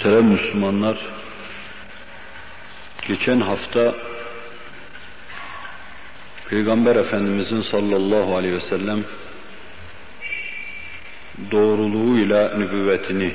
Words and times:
Muhterem 0.00 0.24
Müslümanlar, 0.24 0.98
geçen 3.08 3.40
hafta 3.40 3.94
Peygamber 6.50 6.96
Efendimizin 6.96 7.60
sallallahu 7.62 8.36
aleyhi 8.36 8.54
ve 8.54 8.60
sellem 8.60 9.04
doğruluğuyla 11.50 12.54
nübüvvetini 12.56 13.34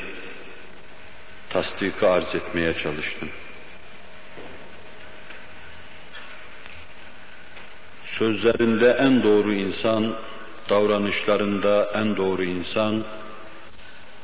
tasdika 1.50 2.12
arz 2.12 2.36
etmeye 2.36 2.74
çalıştım. 2.74 3.30
Sözlerinde 8.20 8.98
en 9.00 9.24
doğru 9.24 9.54
insan, 9.54 10.16
davranışlarında 10.70 11.92
en 11.96 12.18
doğru 12.18 12.44
insan, 12.44 13.04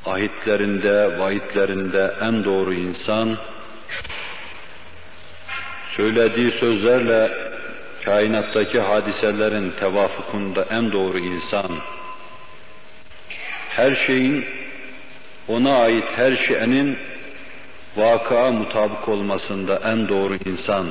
ahitlerinde, 0.06 1.20
vaidlerinde 1.20 2.14
en 2.22 2.44
doğru 2.44 2.74
insan, 2.74 3.38
söylediği 5.98 6.52
sözlerle 6.52 7.32
kainattaki 8.06 8.80
hadiselerin 8.80 9.72
tevafukunda 9.72 10.66
en 10.70 10.92
doğru 10.92 11.20
insan, 11.20 11.72
her 13.70 13.96
şeyin 13.96 14.46
ona 15.48 15.78
ait 15.78 16.06
her 16.16 16.36
şeyinin 16.36 16.98
vakıa 17.98 18.52
mutabık 18.52 19.10
olmasında 19.10 19.82
en 19.86 20.08
doğru 20.08 20.36
insan, 20.46 20.88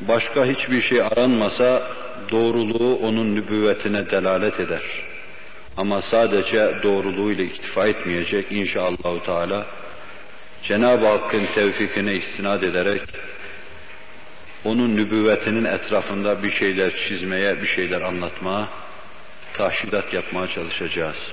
başka 0.00 0.44
hiçbir 0.44 0.82
şey 0.82 1.02
aranmasa 1.02 1.82
doğruluğu 2.30 2.96
onun 2.96 3.34
nübüvvetine 3.34 4.10
delalet 4.10 4.60
eder. 4.60 5.09
Ama 5.80 6.02
sadece 6.02 6.74
doğruluğuyla 6.82 7.44
iktifa 7.44 7.86
etmeyecek 7.86 8.52
inşallah 8.52 9.24
Teala. 9.26 9.66
Cenab-ı 10.62 11.06
Hakk'ın 11.06 11.46
tevfikine 11.46 12.14
istinad 12.14 12.62
ederek 12.62 13.02
onun 14.64 14.96
nübüvvetinin 14.96 15.64
etrafında 15.64 16.42
bir 16.42 16.52
şeyler 16.52 16.96
çizmeye, 16.96 17.62
bir 17.62 17.66
şeyler 17.66 18.00
anlatmaya, 18.00 18.68
tahşidat 19.54 20.12
yapmaya 20.12 20.48
çalışacağız. 20.48 21.32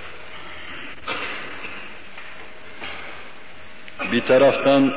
Bir 4.12 4.22
taraftan 4.22 4.94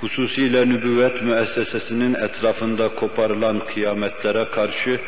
hususiyle 0.00 0.68
nübüvvet 0.68 1.22
müessesesinin 1.22 2.14
etrafında 2.14 2.88
koparılan 2.88 3.62
kıyametlere 3.66 4.44
karşı 4.44 5.00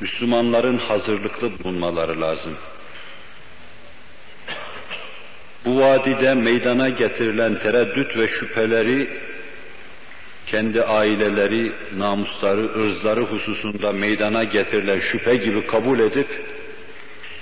Müslümanların 0.00 0.78
hazırlıklı 0.78 1.58
bulunmaları 1.58 2.20
lazım. 2.20 2.56
Bu 5.64 5.80
vadide 5.80 6.34
meydana 6.34 6.88
getirilen 6.88 7.58
tereddüt 7.58 8.16
ve 8.16 8.28
şüpheleri 8.28 9.08
kendi 10.46 10.82
aileleri, 10.82 11.72
namusları, 11.96 12.60
ırzları 12.60 13.20
hususunda 13.20 13.92
meydana 13.92 14.44
getirilen 14.44 15.00
şüphe 15.00 15.36
gibi 15.36 15.66
kabul 15.66 15.98
edip 15.98 16.28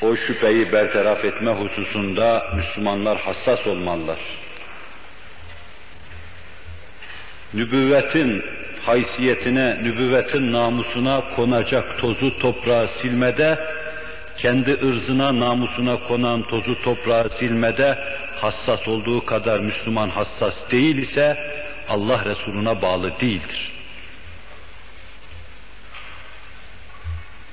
o 0.01 0.17
şüpheyi 0.17 0.73
bertaraf 0.73 1.25
etme 1.25 1.51
hususunda 1.51 2.47
Müslümanlar 2.57 3.19
hassas 3.19 3.67
olmalılar. 3.67 4.19
Nübüvvetin 7.55 8.45
haysiyetine, 8.87 9.79
nübüvvetin 9.83 10.53
namusuna 10.53 11.23
konacak 11.37 11.99
tozu 11.99 12.39
toprağı 12.39 12.89
silmede, 12.89 13.59
kendi 14.39 14.73
ırzına, 14.73 15.41
namusuna 15.41 15.97
konan 16.09 16.43
tozu 16.43 16.83
toprağı 16.83 17.29
silmede 17.31 17.99
hassas 18.41 18.89
olduğu 18.89 19.25
kadar 19.25 19.61
Müslüman 19.61 20.09
hassas 20.09 20.55
değil 20.71 20.97
ise 20.97 21.37
Allah 21.89 22.25
Resuluna 22.25 22.83
bağlı 22.83 23.21
değildir. 23.21 23.73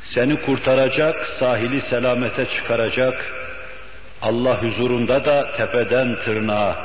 Seni 0.04 0.42
kurtaracak, 0.42 1.28
sahili 1.40 1.82
selamete 1.82 2.46
çıkaracak, 2.46 3.34
Allah 4.22 4.64
huzurunda 4.64 5.26
da 5.26 5.52
tepeden 5.58 6.16
tırnağa 6.26 6.76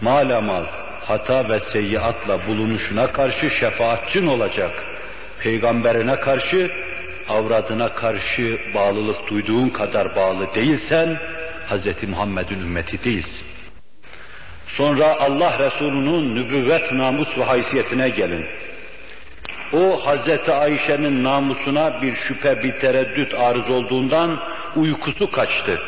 malamal, 0.00 0.64
hata 1.08 1.48
ve 1.48 1.60
seyyiatla 1.60 2.46
bulunuşuna 2.46 3.12
karşı 3.12 3.50
şefaatçin 3.50 4.26
olacak. 4.26 4.84
Peygamberine 5.40 6.20
karşı, 6.20 6.70
avradına 7.28 7.88
karşı 7.88 8.58
bağlılık 8.74 9.30
duyduğun 9.30 9.68
kadar 9.68 10.16
bağlı 10.16 10.54
değilsen, 10.54 11.18
Hz. 11.70 12.08
Muhammed'in 12.08 12.60
ümmeti 12.60 13.04
değilsin. 13.04 13.46
Sonra 14.68 15.20
Allah 15.20 15.58
Resulü'nün 15.58 16.34
nübüvvet 16.34 16.92
namus 16.92 17.38
ve 17.38 17.44
haysiyetine 17.44 18.08
gelin. 18.08 18.46
O 19.72 20.06
Hazreti 20.06 20.52
Ayşe'nin 20.52 21.24
namusuna 21.24 22.02
bir 22.02 22.14
şüphe, 22.14 22.62
bir 22.62 22.72
tereddüt 22.80 23.34
arız 23.34 23.70
olduğundan 23.70 24.40
uykusu 24.76 25.30
kaçtı. 25.30 25.80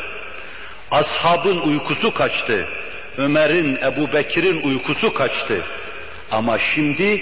Ashabın 0.91 1.57
uykusu 1.57 2.13
kaçtı. 2.13 2.67
Ömer'in, 3.19 3.75
Ebu 3.75 4.13
Bekir'in 4.13 4.61
uykusu 4.61 5.13
kaçtı. 5.13 5.65
Ama 6.31 6.57
şimdi 6.57 7.21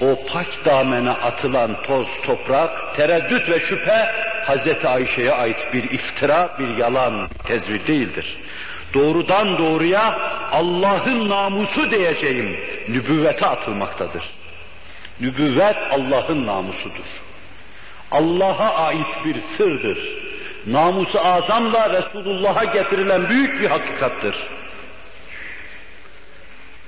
o 0.00 0.26
pak 0.32 0.64
damene 0.64 1.10
atılan 1.10 1.82
toz, 1.82 2.06
toprak, 2.26 2.96
tereddüt 2.96 3.48
ve 3.48 3.60
şüphe 3.60 4.06
Hazreti 4.46 4.88
Ayşe'ye 4.88 5.32
ait 5.32 5.56
bir 5.72 5.90
iftira, 5.90 6.50
bir 6.58 6.76
yalan, 6.76 7.28
tezvir 7.46 7.86
değildir. 7.86 8.36
Doğrudan 8.94 9.58
doğruya 9.58 10.18
Allah'ın 10.52 11.28
namusu 11.28 11.90
diyeceğim 11.90 12.56
nübüvvete 12.88 13.46
atılmaktadır. 13.46 14.24
Nübüvvet 15.20 15.76
Allah'ın 15.90 16.46
namusudur. 16.46 17.06
Allah'a 18.10 18.74
ait 18.74 19.24
bir 19.24 19.36
sırdır. 19.56 19.98
Namusu 20.66 21.20
azamla 21.20 21.90
Resulullah'a 21.90 22.64
getirilen 22.64 23.28
büyük 23.28 23.60
bir 23.60 23.66
hakikattır 23.66 24.34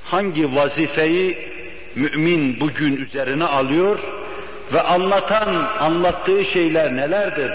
hangi 0.07 0.55
vazifeyi 0.57 1.39
mümin 1.95 2.61
bugün 2.61 2.97
üzerine 2.97 3.45
alıyor 3.45 3.99
ve 4.73 4.81
anlatan, 4.81 5.49
anlattığı 5.79 6.45
şeyler 6.45 6.97
nelerdir? 6.97 7.51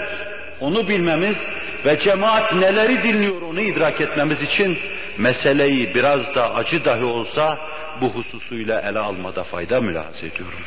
Onu 0.60 0.88
bilmemiz 0.88 1.36
ve 1.84 1.98
cemaat 1.98 2.54
neleri 2.54 3.02
dinliyor 3.02 3.42
onu 3.42 3.60
idrak 3.60 4.00
etmemiz 4.00 4.42
için 4.42 4.78
meseleyi 5.18 5.94
biraz 5.94 6.34
da 6.34 6.54
acı 6.54 6.84
dahi 6.84 7.04
olsa 7.04 7.58
bu 8.00 8.08
hususuyla 8.08 8.80
ele 8.80 8.98
almada 8.98 9.44
fayda 9.44 9.80
mülahaz 9.80 10.18
ediyorum. 10.18 10.60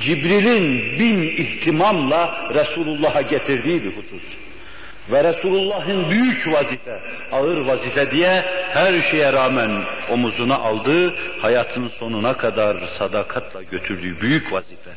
Cibril'in 0.00 0.98
bin 0.98 1.22
ihtimamla 1.22 2.48
Resulullah'a 2.54 3.22
getirdiği 3.22 3.84
bir 3.84 3.96
husus 3.96 4.22
ve 5.10 5.24
Resulullah'ın 5.24 6.10
büyük 6.10 6.52
vazife, 6.52 7.00
ağır 7.32 7.66
vazife 7.66 8.10
diye 8.10 8.44
her 8.72 9.02
şeye 9.10 9.32
rağmen 9.32 9.84
omuzuna 10.10 10.56
aldığı, 10.56 11.14
hayatın 11.40 11.88
sonuna 11.88 12.36
kadar 12.36 12.76
sadakatla 12.98 13.62
götürdüğü 13.62 14.20
büyük 14.20 14.52
vazife. 14.52 14.90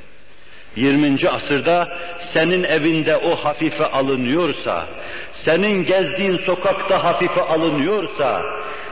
20. 0.75 1.29
asırda 1.29 1.97
senin 2.33 2.63
evinde 2.63 3.17
o 3.17 3.35
hafife 3.35 3.85
alınıyorsa, 3.85 4.87
senin 5.33 5.85
gezdiğin 5.85 6.37
sokakta 6.37 7.03
hafife 7.03 7.41
alınıyorsa, 7.41 8.41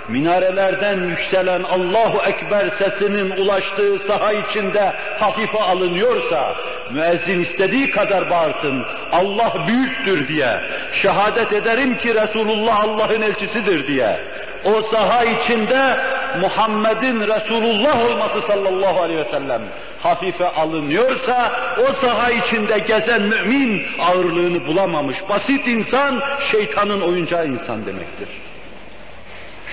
minarelerden 0.08 1.08
yükselen 1.10 1.64
Allahu 1.64 2.22
Ekber 2.28 2.70
sesinin 2.70 3.32
ulaştığı 3.32 4.00
saha 4.08 4.34
içinde 4.34 4.94
hafife 5.20 5.60
alınıyorsa, 5.60 6.56
müezzin 6.92 7.40
istediği 7.40 7.92
kadar 7.92 8.30
bağırsın, 8.30 8.86
Allah 9.12 9.54
büyüktür 9.68 10.28
diye, 10.28 10.60
şehadet 11.02 11.54
ederim 11.54 11.98
ki 11.98 12.16
Resulullah 12.16 12.84
Allah'ın 12.84 13.22
elçisidir 13.22 13.88
diye, 13.88 14.20
o 14.66 14.82
saha 14.82 15.24
içinde 15.24 15.98
Muhammed'in 16.42 17.28
Resulullah 17.28 18.06
olması 18.06 18.48
sallallahu 18.48 19.02
aleyhi 19.02 19.20
ve 19.20 19.32
sellem 19.32 19.62
hafife 20.04 20.48
alınıyorsa, 20.48 21.52
o 21.90 21.94
saha 21.94 22.32
içinde 22.32 22.80
gezen 22.80 23.22
mümin 23.22 23.86
ağırlığını 24.00 24.68
bulamamış, 24.68 25.18
basit 25.30 25.68
insan, 25.68 26.22
şeytanın 26.52 27.02
oyuncağı 27.02 27.48
insan 27.48 27.86
demektir 27.86 28.28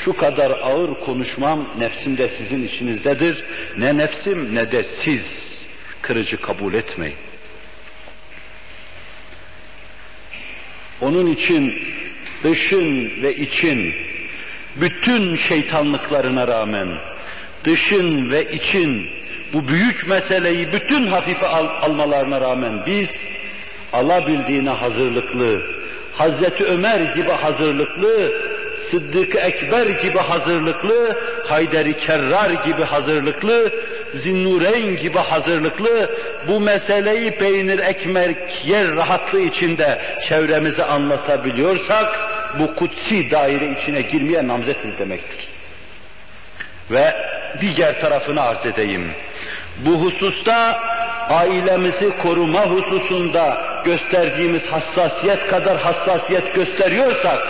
şu 0.05 0.17
kadar 0.17 0.51
ağır 0.51 0.95
konuşmam 0.95 1.69
nefsimde 1.79 2.29
sizin 2.29 2.67
içinizdedir. 2.69 3.45
Ne 3.77 3.97
nefsim 3.99 4.55
ne 4.55 4.73
de 4.73 4.85
siz 4.85 5.25
kırıcı 6.03 6.41
kabul 6.41 6.75
etmeyin. 6.75 7.17
Onun 11.01 11.27
için 11.27 11.75
dışın 12.45 13.23
ve 13.23 13.37
için 13.37 13.95
bütün 14.77 15.37
şeytanlıklarına 15.37 16.49
rağmen 16.49 16.89
dışın 17.65 18.31
ve 18.31 18.53
için 18.53 19.09
bu 19.53 19.69
büyük 19.69 20.09
meseleyi 20.09 20.73
bütün 20.73 21.07
hafife 21.07 21.47
al 21.47 21.67
almalarına 21.81 22.41
rağmen 22.41 22.87
biz 22.87 23.09
alabildiğine 23.93 24.71
hazırlıklı, 24.71 25.63
Hazreti 26.13 26.65
Ömer 26.65 27.01
gibi 27.15 27.31
hazırlıklı, 27.31 28.33
Sıddık 28.91 29.35
Ekber 29.37 29.87
gibi 29.87 30.19
hazırlıklı, 30.19 31.19
Hayderi 31.49 31.99
Kerrar 31.99 32.51
gibi 32.51 32.83
hazırlıklı, 32.83 33.73
Zinnureyn 34.15 34.97
gibi 34.97 35.19
hazırlıklı, 35.19 36.11
bu 36.49 36.61
meseleyi 36.61 37.31
peynir 37.31 37.79
ekmek 37.79 38.67
yer 38.67 38.97
rahatlığı 38.97 39.41
içinde 39.41 40.01
çevremize 40.29 40.85
anlatabiliyorsak, 40.85 42.21
bu 42.59 42.75
kutsi 42.75 43.31
daire 43.31 43.79
içine 43.81 44.03
girmeye 44.03 44.49
namzetiz 44.49 44.99
demektir. 44.99 45.49
Ve 46.91 47.15
diğer 47.61 48.01
tarafını 48.01 48.41
arz 48.41 48.67
edeyim. 48.67 49.11
Bu 49.87 49.91
hususta 49.91 50.81
ailemizi 51.29 52.11
koruma 52.23 52.67
hususunda 52.67 53.63
gösterdiğimiz 53.85 54.67
hassasiyet 54.67 55.47
kadar 55.47 55.79
hassasiyet 55.79 56.55
gösteriyorsak, 56.55 57.43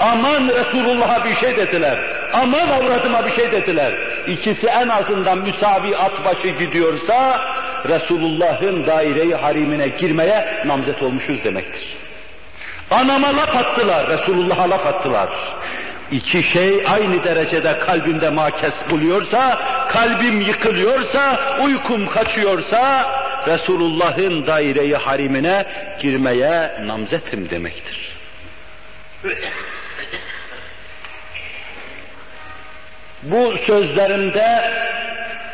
aman 0.00 0.48
Resulullah'a 0.48 1.24
bir 1.24 1.34
şey 1.34 1.56
dediler, 1.56 1.98
aman 2.32 2.68
avradıma 2.68 3.26
bir 3.26 3.30
şey 3.30 3.52
dediler. 3.52 3.92
İkisi 4.26 4.66
en 4.66 4.88
azından 4.88 5.38
müsavi 5.38 5.96
at 5.96 6.24
başı 6.24 6.48
gidiyorsa, 6.48 7.40
Resulullah'ın 7.88 8.86
daire-i 8.86 9.34
harimine 9.34 9.88
girmeye 9.88 10.62
namzet 10.66 11.02
olmuşuz 11.02 11.44
demektir. 11.44 11.96
Anama 12.90 13.36
laf 13.36 13.56
attılar, 13.56 14.08
Resulullah'a 14.08 14.70
laf 14.70 14.86
attılar. 14.86 15.28
İki 16.12 16.42
şey 16.42 16.86
aynı 16.88 17.24
derecede 17.24 17.78
kalbimde 17.78 18.30
makes 18.30 18.74
buluyorsa, 18.90 19.62
kalbim 19.88 20.40
yıkılıyorsa, 20.40 21.40
uykum 21.64 22.08
kaçıyorsa, 22.08 23.10
Resulullah'ın 23.46 24.46
daire-i 24.46 24.94
harimine 24.94 25.66
girmeye 26.02 26.70
namzetim 26.84 27.50
demektir. 27.50 28.16
Bu 33.22 33.54
sözlerimde 33.66 34.70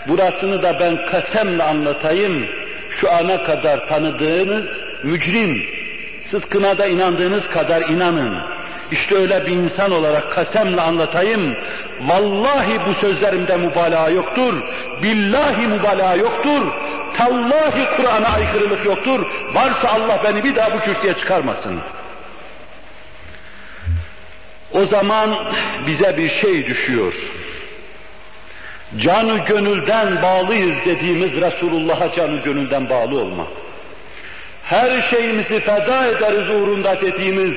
burasını 0.08 0.62
da 0.62 0.80
ben 0.80 1.06
kasemle 1.06 1.62
anlatayım. 1.62 2.46
Şu 2.90 3.12
ana 3.12 3.44
kadar 3.44 3.86
tanıdığınız 3.86 4.66
mücrim, 5.02 5.62
sıdkına 6.24 6.78
da 6.78 6.86
inandığınız 6.86 7.48
kadar 7.48 7.88
inanın. 7.88 8.38
İşte 8.90 9.14
öyle 9.14 9.46
bir 9.46 9.50
insan 9.50 9.90
olarak 9.90 10.32
kasemle 10.32 10.80
anlatayım. 10.80 11.56
Vallahi 12.00 12.80
bu 12.88 12.94
sözlerimde 12.94 13.56
mübalağa 13.56 14.08
yoktur. 14.08 14.62
Billahi 15.02 15.66
mübalağa 15.66 16.14
yoktur. 16.14 16.62
Tallahi 17.16 17.96
Kur'an'a 17.96 18.28
aykırılık 18.28 18.86
yoktur. 18.86 19.26
Varsa 19.54 19.88
Allah 19.88 20.20
beni 20.24 20.44
bir 20.44 20.56
daha 20.56 20.72
bu 20.72 20.80
kürsüye 20.80 21.14
çıkarmasın. 21.14 21.80
O 24.72 24.84
zaman 24.84 25.54
bize 25.86 26.16
bir 26.16 26.28
şey 26.28 26.66
düşüyor. 26.66 27.14
Canı 28.98 29.38
gönülden 29.38 30.22
bağlıyız 30.22 30.76
dediğimiz 30.84 31.32
Resulullah'a 31.32 32.12
canı 32.12 32.36
gönülden 32.36 32.90
bağlı 32.90 33.20
olma. 33.20 33.46
Her 34.64 35.02
şeyimizi 35.10 35.60
feda 35.60 36.06
ederiz 36.06 36.50
uğrunda 36.50 37.00
dediğimiz 37.00 37.56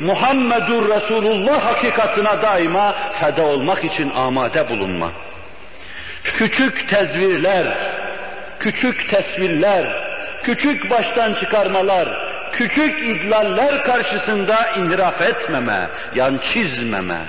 Muhammedur 0.00 0.88
Resulullah 0.88 1.64
hakikatına 1.64 2.42
daima 2.42 2.94
feda 3.20 3.42
olmak 3.42 3.84
için 3.84 4.10
amade 4.10 4.68
bulunma. 4.68 5.10
Küçük 6.24 6.88
tezvirler, 6.88 7.66
küçük 8.60 9.10
tesviller, 9.10 9.86
küçük 10.42 10.90
baştan 10.90 11.34
çıkarmalar, 11.34 12.08
küçük 12.52 12.98
idlaller 13.08 13.82
karşısında 13.82 14.70
inhiraf 14.76 15.20
etmeme, 15.20 15.88
yan 16.14 16.40
çizmeme, 16.52 17.20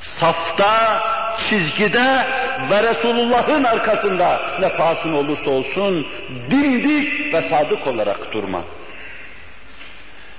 safta, 0.00 1.02
çizgide 1.48 2.26
ve 2.70 2.82
Resulullah'ın 2.82 3.64
arkasında 3.64 4.40
ne 4.60 4.68
pahasına 4.68 5.16
olursa 5.16 5.50
olsun 5.50 6.06
dimdik 6.50 7.34
ve 7.34 7.42
sadık 7.42 7.86
olarak 7.86 8.32
durma. 8.32 8.60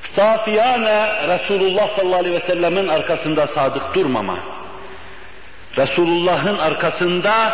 Safiyane 0.03 1.27
Resulullah 1.27 1.89
sallallahu 1.95 2.19
aleyhi 2.19 2.35
ve 2.35 2.39
sellemin 2.39 2.88
arkasında 2.88 3.47
sadık 3.47 3.95
durmama. 3.95 4.38
Resulullah'ın 5.77 6.57
arkasında 6.57 7.53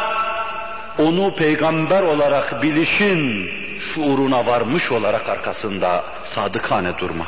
onu 0.98 1.36
peygamber 1.36 2.02
olarak 2.04 2.62
bilişin 2.62 3.50
şuuruna 3.80 4.46
varmış 4.46 4.92
olarak 4.92 5.30
arkasında 5.30 6.04
sadıkane 6.24 6.98
durma. 6.98 7.26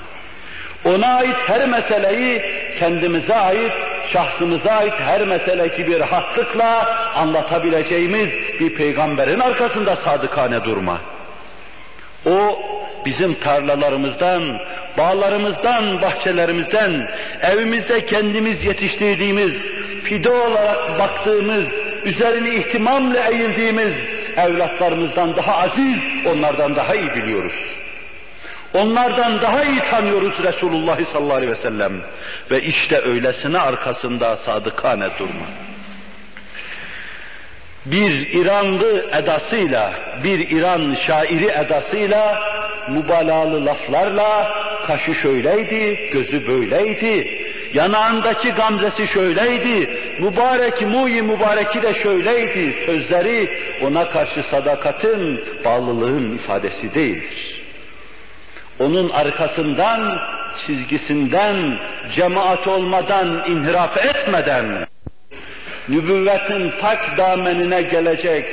Ona 0.85 1.07
ait 1.07 1.35
her 1.47 1.67
meseleyi 1.67 2.41
kendimize 2.79 3.35
ait, 3.35 3.71
şahsımıza 4.13 4.71
ait 4.71 4.93
her 4.93 5.21
mesele 5.21 5.67
gibi 5.67 5.99
rahatlıkla 5.99 6.95
anlatabileceğimiz 7.15 8.29
bir 8.59 8.75
peygamberin 8.75 9.39
arkasında 9.39 9.95
sadıkane 9.95 10.63
durma. 10.63 10.97
O 12.25 12.59
bizim 13.05 13.33
tarlalarımızdan, 13.33 14.59
bağlarımızdan, 14.97 16.01
bahçelerimizden, 16.01 17.09
evimizde 17.41 18.05
kendimiz 18.05 18.65
yetiştirdiğimiz, 18.65 19.53
fide 20.03 20.31
olarak 20.31 20.99
baktığımız, 20.99 21.65
üzerine 22.03 22.55
ihtimamla 22.55 23.29
eğildiğimiz 23.29 23.93
evlatlarımızdan 24.37 25.35
daha 25.35 25.57
aziz, 25.57 25.97
onlardan 26.25 26.75
daha 26.75 26.95
iyi 26.95 27.13
biliyoruz. 27.15 27.78
Onlardan 28.73 29.41
daha 29.41 29.63
iyi 29.63 29.79
tanıyoruz 29.79 30.43
Resulullah 30.43 31.05
sallallahu 31.13 31.37
aleyhi 31.37 31.51
ve 31.51 31.55
sellem. 31.55 31.93
Ve 32.51 32.61
işte 32.61 33.01
öylesine 33.01 33.59
arkasında 33.59 34.37
sadıkane 34.37 35.07
durma. 35.19 35.45
Bir 37.85 38.33
İranlı 38.33 39.09
edasıyla, 39.11 39.93
bir 40.23 40.49
İran 40.49 40.95
şairi 41.07 41.45
edasıyla, 41.45 42.41
mübalağalı 42.89 43.65
laflarla, 43.65 44.51
kaşı 44.87 45.15
şöyleydi, 45.15 46.09
gözü 46.13 46.47
böyleydi, 46.47 47.41
yanağındaki 47.73 48.51
gamzesi 48.51 49.07
şöyleydi, 49.07 49.99
mübarek 50.19 50.81
muyi 50.81 51.21
mübareki 51.21 51.81
de 51.81 51.93
şöyleydi, 51.93 52.75
sözleri 52.85 53.49
ona 53.83 54.09
karşı 54.09 54.43
sadakatin, 54.43 55.43
bağlılığın 55.65 56.35
ifadesi 56.37 56.93
değildir 56.93 57.58
onun 58.79 59.09
arkasından, 59.09 60.19
çizgisinden, 60.65 61.79
cemaat 62.15 62.67
olmadan, 62.67 63.43
inhiraf 63.47 63.97
etmeden, 63.97 64.87
nübüvvetin 65.89 66.73
tak 66.81 67.17
damenine 67.17 67.81
gelecek 67.81 68.45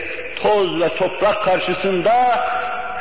toz 0.42 0.80
ve 0.80 0.88
toprak 0.94 1.44
karşısında 1.44 2.46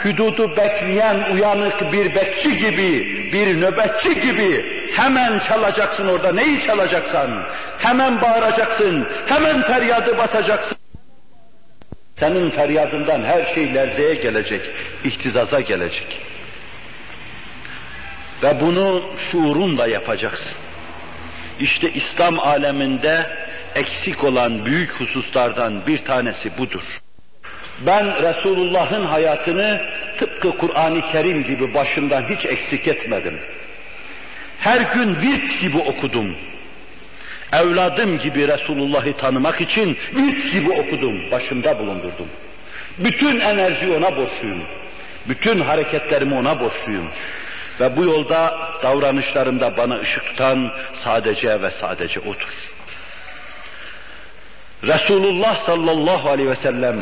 hüdudu 0.06 0.58
bekleyen 0.58 1.34
uyanık 1.34 1.94
bir 1.94 2.16
bekçi 2.16 2.58
gibi, 2.58 3.06
bir 3.34 3.62
nöbetçi 3.62 4.22
gibi 4.22 4.66
hemen 4.96 5.40
çalacaksın 5.40 6.08
orada 6.08 6.32
neyi 6.32 6.62
çalacaksan, 6.62 7.44
hemen 7.78 8.22
bağıracaksın, 8.22 9.08
hemen 9.26 9.62
feryadı 9.62 10.18
basacaksın. 10.18 10.78
Senin 12.16 12.50
feryadından 12.50 13.24
her 13.24 13.56
şey 13.56 13.76
lerzeye 13.76 14.16
gelecek, 14.16 14.62
ihtizaza 15.04 15.60
gelecek. 15.60 16.22
Ve 18.46 18.62
bunu 18.62 19.04
şuurunla 19.32 19.88
yapacaksın. 19.88 20.58
İşte 21.60 21.94
İslam 21.94 22.40
aleminde 22.40 23.26
eksik 23.76 24.24
olan 24.24 24.66
büyük 24.66 24.92
hususlardan 24.92 25.88
bir 25.88 25.98
tanesi 25.98 26.58
budur. 26.58 26.84
Ben 27.86 28.24
Resulullah'ın 28.24 29.06
hayatını 29.06 29.82
tıpkı 30.20 30.58
Kur'an-ı 30.58 31.02
Kerim 31.12 31.44
gibi 31.44 31.74
başından 31.74 32.24
hiç 32.30 32.46
eksik 32.46 32.88
etmedim. 32.88 33.40
Her 34.60 34.82
gün 34.82 35.16
virt 35.16 35.62
gibi 35.62 35.78
okudum. 35.78 36.36
Evladım 37.54 38.20
gibi 38.20 38.48
Resulullah'ı 38.48 39.14
tanımak 39.14 39.62
için 39.62 39.98
virt 40.16 40.54
gibi 40.54 40.72
okudum, 40.72 41.32
başımda 41.32 41.80
bulundurdum. 41.80 42.28
Bütün 42.98 43.40
enerjiyi 43.40 43.92
ona 43.92 44.18
borçluyum. 44.18 44.64
Bütün 45.28 45.60
hareketlerimi 45.60 46.36
ona 46.36 46.60
borçluyum. 46.60 47.08
Ve 47.80 47.98
bu 47.98 48.04
yolda 48.04 48.54
davranışlarımda 48.84 49.78
bana 49.78 50.00
ışık 50.00 50.26
tutan 50.26 50.72
sadece 51.04 51.62
ve 51.62 51.72
sadece 51.72 52.20
odur. 52.20 52.72
Resulullah 54.84 55.66
sallallahu 55.66 56.30
aleyhi 56.30 56.50
ve 56.50 56.56
sellem 56.56 56.96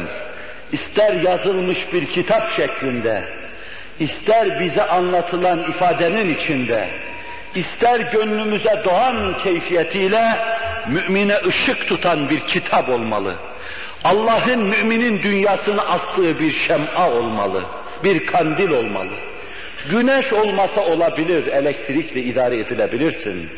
ister 0.72 1.14
yazılmış 1.14 1.78
bir 1.94 2.12
kitap 2.14 2.52
şeklinde, 2.56 3.24
ister 4.00 4.60
bize 4.60 4.84
anlatılan 4.84 5.64
ifadenin 5.64 6.36
içinde, 6.36 6.90
ister 7.56 8.00
gönlümüze 8.00 8.82
doğan 8.86 9.38
keyfiyetiyle 9.44 10.38
mümine 10.88 11.38
ışık 11.48 11.88
tutan 11.88 12.30
bir 12.30 12.40
kitap 12.40 12.90
olmalı. 12.90 13.34
Allah'ın 14.04 14.60
müminin 14.60 15.24
dünyasını 15.24 15.90
astığı 15.90 16.40
bir 16.40 16.52
şem'a 16.52 17.10
olmalı, 17.10 17.64
bir 18.04 18.26
kandil 18.26 18.72
olmalı. 18.72 19.12
Güneş 19.90 20.34
olmasa 20.34 20.82
olabilir, 20.82 21.48
elektrikle 21.48 22.22
idare 22.22 22.58
edilebilirsin. 22.58 23.50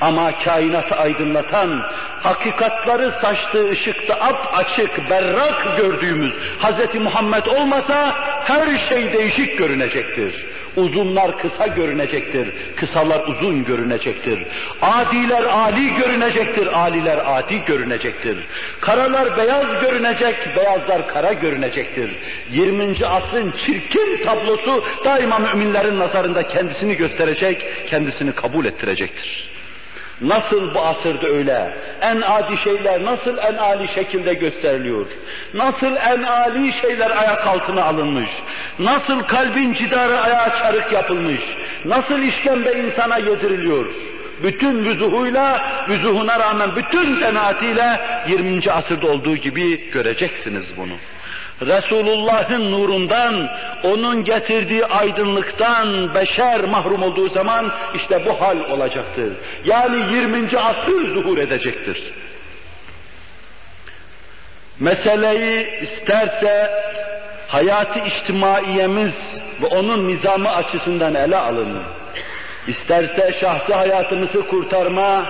Ama 0.00 0.38
kainatı 0.38 0.94
aydınlatan, 0.94 1.82
hakikatları 2.22 3.12
saçtığı 3.20 3.70
ışıkta 3.70 4.14
ap 4.14 4.48
açık, 4.52 5.10
berrak 5.10 5.78
gördüğümüz 5.78 6.32
Hz. 6.58 6.94
Muhammed 7.00 7.46
olmasa 7.46 8.14
her 8.44 8.78
şey 8.88 9.12
değişik 9.12 9.58
görünecektir. 9.58 10.46
Uzunlar 10.76 11.38
kısa 11.38 11.66
görünecektir, 11.66 12.52
kısalar 12.76 13.28
uzun 13.28 13.64
görünecektir. 13.64 14.38
Adiler 14.82 15.42
ali 15.42 15.94
görünecektir, 15.94 16.66
aliler 16.78 17.18
adi 17.24 17.64
görünecektir. 17.64 18.38
Karalar 18.80 19.36
beyaz 19.36 19.82
görünecek, 19.82 20.56
beyazlar 20.56 21.08
kara 21.08 21.32
görünecektir. 21.32 22.10
20. 22.50 23.06
asrın 23.06 23.54
çirkin 23.66 24.24
tablosu 24.24 24.84
daima 25.04 25.38
müminlerin 25.38 25.98
nazarında 25.98 26.48
kendisini 26.48 26.96
gösterecek, 26.96 27.66
kendisini 27.86 28.32
kabul 28.32 28.64
ettirecektir. 28.64 29.51
Nasıl 30.22 30.74
bu 30.74 30.80
asırda 30.80 31.26
öyle? 31.26 31.72
En 32.00 32.20
adi 32.20 32.56
şeyler 32.56 33.04
nasıl 33.04 33.38
en 33.38 33.54
âli 33.54 33.88
şekilde 33.88 34.34
gösteriliyor? 34.34 35.06
Nasıl 35.54 35.96
en 35.96 36.22
âli 36.22 36.72
şeyler 36.72 37.10
ayak 37.10 37.46
altına 37.46 37.84
alınmış? 37.84 38.28
Nasıl 38.78 39.22
kalbin 39.22 39.72
cidarı 39.72 40.20
ayağa 40.20 40.54
çarık 40.58 40.92
yapılmış? 40.92 41.40
Nasıl 41.84 42.22
işkembe 42.22 42.72
insana 42.72 43.18
yediriliyor? 43.18 43.86
Bütün 44.42 44.84
vüzuhuyla, 44.84 45.64
vüzuhuna 45.88 46.40
rağmen 46.40 46.76
bütün 46.76 47.20
denaatiyle 47.20 48.00
20. 48.28 48.72
asırda 48.72 49.06
olduğu 49.06 49.36
gibi 49.36 49.90
göreceksiniz 49.90 50.74
bunu. 50.76 50.94
Resulullah'ın 51.66 52.72
nurundan, 52.72 53.48
onun 53.82 54.24
getirdiği 54.24 54.86
aydınlıktan 54.86 56.14
beşer 56.14 56.60
mahrum 56.60 57.02
olduğu 57.02 57.28
zaman 57.28 57.72
işte 57.94 58.26
bu 58.26 58.40
hal 58.40 58.60
olacaktır. 58.60 59.32
Yani 59.64 60.14
20. 60.16 60.58
asır 60.58 61.14
zuhur 61.14 61.38
edecektir. 61.38 62.12
Meseleyi 64.80 65.80
isterse 65.80 66.70
hayatı 67.48 67.98
içtimaiyemiz 67.98 69.14
ve 69.62 69.66
onun 69.66 70.08
nizamı 70.08 70.50
açısından 70.50 71.14
ele 71.14 71.36
alın. 71.36 71.82
İsterse 72.66 73.34
şahsi 73.40 73.74
hayatımızı 73.74 74.46
kurtarma 74.46 75.26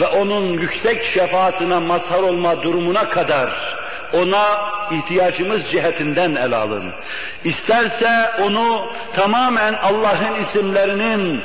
ve 0.00 0.06
onun 0.06 0.48
yüksek 0.48 1.04
şefaatine 1.04 1.78
mazhar 1.78 2.18
olma 2.18 2.62
durumuna 2.62 3.08
kadar 3.08 3.50
ona 4.12 4.70
ihtiyacımız 4.90 5.62
cihetinden 5.70 6.34
ele 6.34 6.56
alın. 6.56 6.92
İsterse 7.44 8.30
onu 8.42 8.92
tamamen 9.14 9.74
Allah'ın 9.74 10.34
isimlerinin 10.34 11.42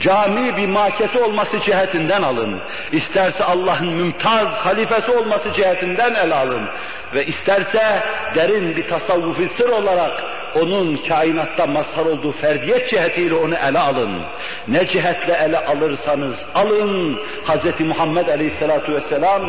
cami 0.00 0.56
bir 0.56 0.68
makesi 0.68 1.18
olması 1.18 1.60
cihetinden 1.60 2.22
alın. 2.22 2.60
İsterse 2.92 3.44
Allah'ın 3.44 3.88
mümtaz 3.88 4.48
halifesi 4.48 5.10
olması 5.10 5.52
cihetinden 5.52 6.14
ele 6.14 6.34
alın. 6.34 6.68
Ve 7.14 7.26
isterse 7.26 8.02
derin 8.34 8.76
bir 8.76 8.88
tasavvufi 8.88 9.48
sır 9.48 9.68
olarak 9.68 10.24
onun 10.54 10.96
kainatta 10.96 11.66
mazhar 11.66 12.06
olduğu 12.06 12.32
ferdiyet 12.32 12.90
cihetiyle 12.90 13.34
onu 13.34 13.54
ele 13.54 13.78
alın. 13.78 14.20
Ne 14.68 14.86
cihetle 14.86 15.32
ele 15.44 15.58
alırsanız 15.58 16.36
alın. 16.54 17.18
Hz. 17.46 17.80
Muhammed 17.80 18.28
Aleyhisselatü 18.28 18.94
Vesselam 18.94 19.42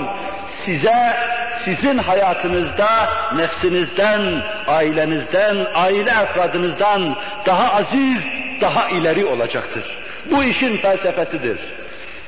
size 0.65 1.13
sizin 1.65 1.97
hayatınızda 1.97 3.09
nefsinizden, 3.35 4.41
ailenizden, 4.67 5.67
aile 5.73 6.09
efradınızdan 6.23 7.17
daha 7.45 7.73
aziz, 7.73 8.21
daha 8.61 8.89
ileri 8.89 9.25
olacaktır. 9.25 10.04
Bu 10.31 10.43
işin 10.43 10.77
felsefesidir. 10.77 11.57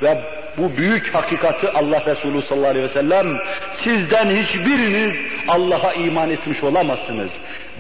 Ve 0.02 0.18
bu 0.58 0.78
büyük 0.78 1.16
hakikati 1.16 1.70
Allah 1.70 2.06
Resulü 2.06 2.42
sallallahu 2.42 2.70
aleyhi 2.70 2.86
ve 2.86 2.94
sellem 2.94 3.38
sizden 3.84 4.30
hiçbiriniz 4.30 5.16
Allah'a 5.48 5.94
iman 5.94 6.30
etmiş 6.30 6.64
olamazsınız. 6.64 7.32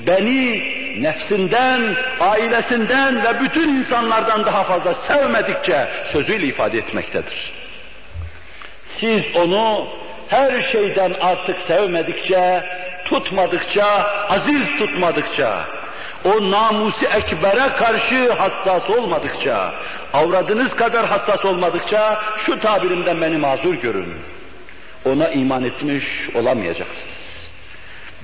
Beni 0.07 0.61
nefsinden, 1.03 1.95
ailesinden 2.19 3.23
ve 3.23 3.39
bütün 3.41 3.69
insanlardan 3.69 4.45
daha 4.45 4.63
fazla 4.63 4.93
sevmedikçe 4.93 5.87
sözüyle 6.11 6.45
ifade 6.45 6.77
etmektedir. 6.77 7.53
Siz 8.99 9.23
onu 9.35 9.87
her 10.27 10.61
şeyden 10.61 11.13
artık 11.21 11.59
sevmedikçe, 11.59 12.63
tutmadıkça, 13.05 13.85
aziz 14.29 14.77
tutmadıkça, 14.79 15.65
o 16.25 16.51
namusi 16.51 17.05
ekbere 17.05 17.75
karşı 17.75 18.31
hassas 18.31 18.89
olmadıkça, 18.89 19.73
avradınız 20.13 20.75
kadar 20.75 21.05
hassas 21.05 21.45
olmadıkça 21.45 22.21
şu 22.45 22.59
tabirimden 22.59 23.21
beni 23.21 23.37
mazur 23.37 23.73
görün. 23.73 24.13
Ona 25.05 25.29
iman 25.29 25.63
etmiş 25.63 26.05
olamayacaksınız. 26.35 27.27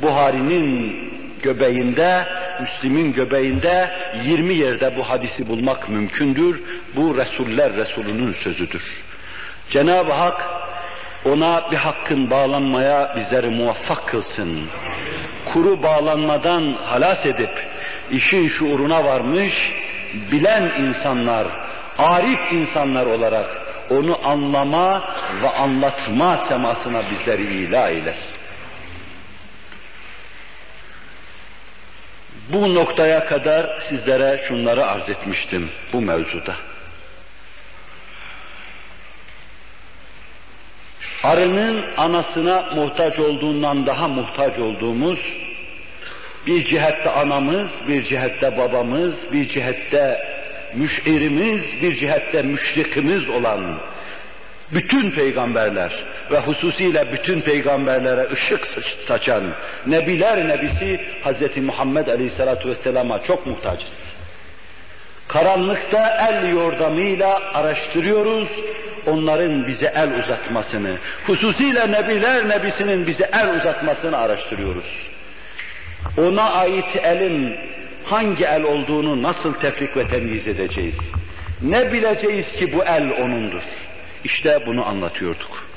Buhari'nin 0.02 1.00
göbeğinde, 1.44 2.28
Müslim'in 2.62 3.14
göbeğinde 3.14 3.92
20 4.24 4.54
yerde 4.54 4.98
bu 4.98 5.10
hadisi 5.10 5.48
bulmak 5.48 5.90
mümkündür. 5.90 6.64
Bu 6.96 7.18
Resuller 7.18 7.74
Resulü'nün 7.74 8.34
sözüdür. 8.34 8.84
Cenab-ı 9.70 10.14
Hak 10.14 10.46
ona 11.26 11.72
bir 11.72 11.78
hakkın 11.78 12.30
bağlanmaya 12.30 13.16
bizleri 13.18 13.50
muvaffak 13.50 14.08
kılsın. 14.08 14.70
Kuru 15.54 15.84
bağlanmadan 15.84 16.78
halas 16.86 17.26
edip 17.26 17.52
işin 18.14 18.48
şuuruna 18.48 19.04
varmış, 19.04 19.72
bilen 20.32 20.72
insanlar, 20.80 21.48
arif 21.98 22.52
insanlar 22.52 23.06
olarak 23.06 23.62
onu 23.90 24.28
anlama 24.28 25.16
ve 25.42 25.50
anlatma 25.50 26.38
semasına 26.38 27.02
bizleri 27.12 27.44
ila 27.44 27.90
eylesin. 27.90 28.32
Bu 32.50 32.76
noktaya 32.76 33.26
kadar 33.26 33.82
sizlere 33.90 34.42
şunları 34.48 34.86
arz 34.86 35.10
etmiştim 35.10 35.70
bu 35.94 36.02
mevzuda. 36.02 36.56
Arının 41.24 41.94
anasına 41.98 42.62
muhtaç 42.76 43.20
olduğundan 43.20 43.86
daha 43.86 44.08
muhtaç 44.08 44.60
olduğumuz 44.60 45.20
bir 46.48 46.64
cihette 46.64 47.10
anamız, 47.10 47.70
bir 47.88 48.04
cihette 48.04 48.58
babamız, 48.58 49.16
bir 49.34 49.48
cihette 49.48 50.20
müşirimiz, 50.76 51.62
bir 51.82 51.96
cihette 51.96 52.42
müşrikimiz 52.42 53.30
olan 53.30 53.78
bütün 54.72 55.12
peygamberler 55.12 55.94
ve 56.32 56.40
hususiyle 56.40 57.14
bütün 57.14 57.42
peygamberlere 57.42 58.28
ışık 58.32 58.68
saçan 59.08 59.44
Nebiler 59.86 60.48
Nebisi 60.48 61.00
Hz. 61.26 61.58
Muhammed 61.58 62.08
Aleyhisselatü 62.08 62.70
Vesselam'a 62.70 63.24
çok 63.24 63.48
muhtacız. 63.48 63.98
Karanlıkta 65.28 66.28
el 66.30 66.50
yordamıyla 66.50 67.40
araştırıyoruz 67.54 68.48
onların 69.06 69.68
bize 69.68 69.94
el 69.96 70.20
uzatmasını, 70.24 70.92
hususiyle 71.28 71.92
Nebiler 71.92 72.50
Nebisinin 72.50 73.08
bize 73.08 73.30
el 73.34 73.60
uzatmasını 73.60 74.18
araştırıyoruz. 74.18 75.13
Ona 76.18 76.52
ait 76.52 76.96
elin 77.04 77.56
hangi 78.04 78.46
el 78.46 78.64
olduğunu 78.64 79.24
nasıl 79.24 79.54
tefrik 79.54 79.98
ve 79.98 80.08
temyiz 80.08 80.48
edeceğiz? 80.48 80.96
Ne 81.62 81.94
bileceğiz 81.94 82.52
ki 82.52 82.74
bu 82.74 82.84
el 82.84 83.12
O'nundur? 83.12 83.64
İşte 84.24 84.60
bunu 84.66 84.88
anlatıyorduk. 84.88 85.68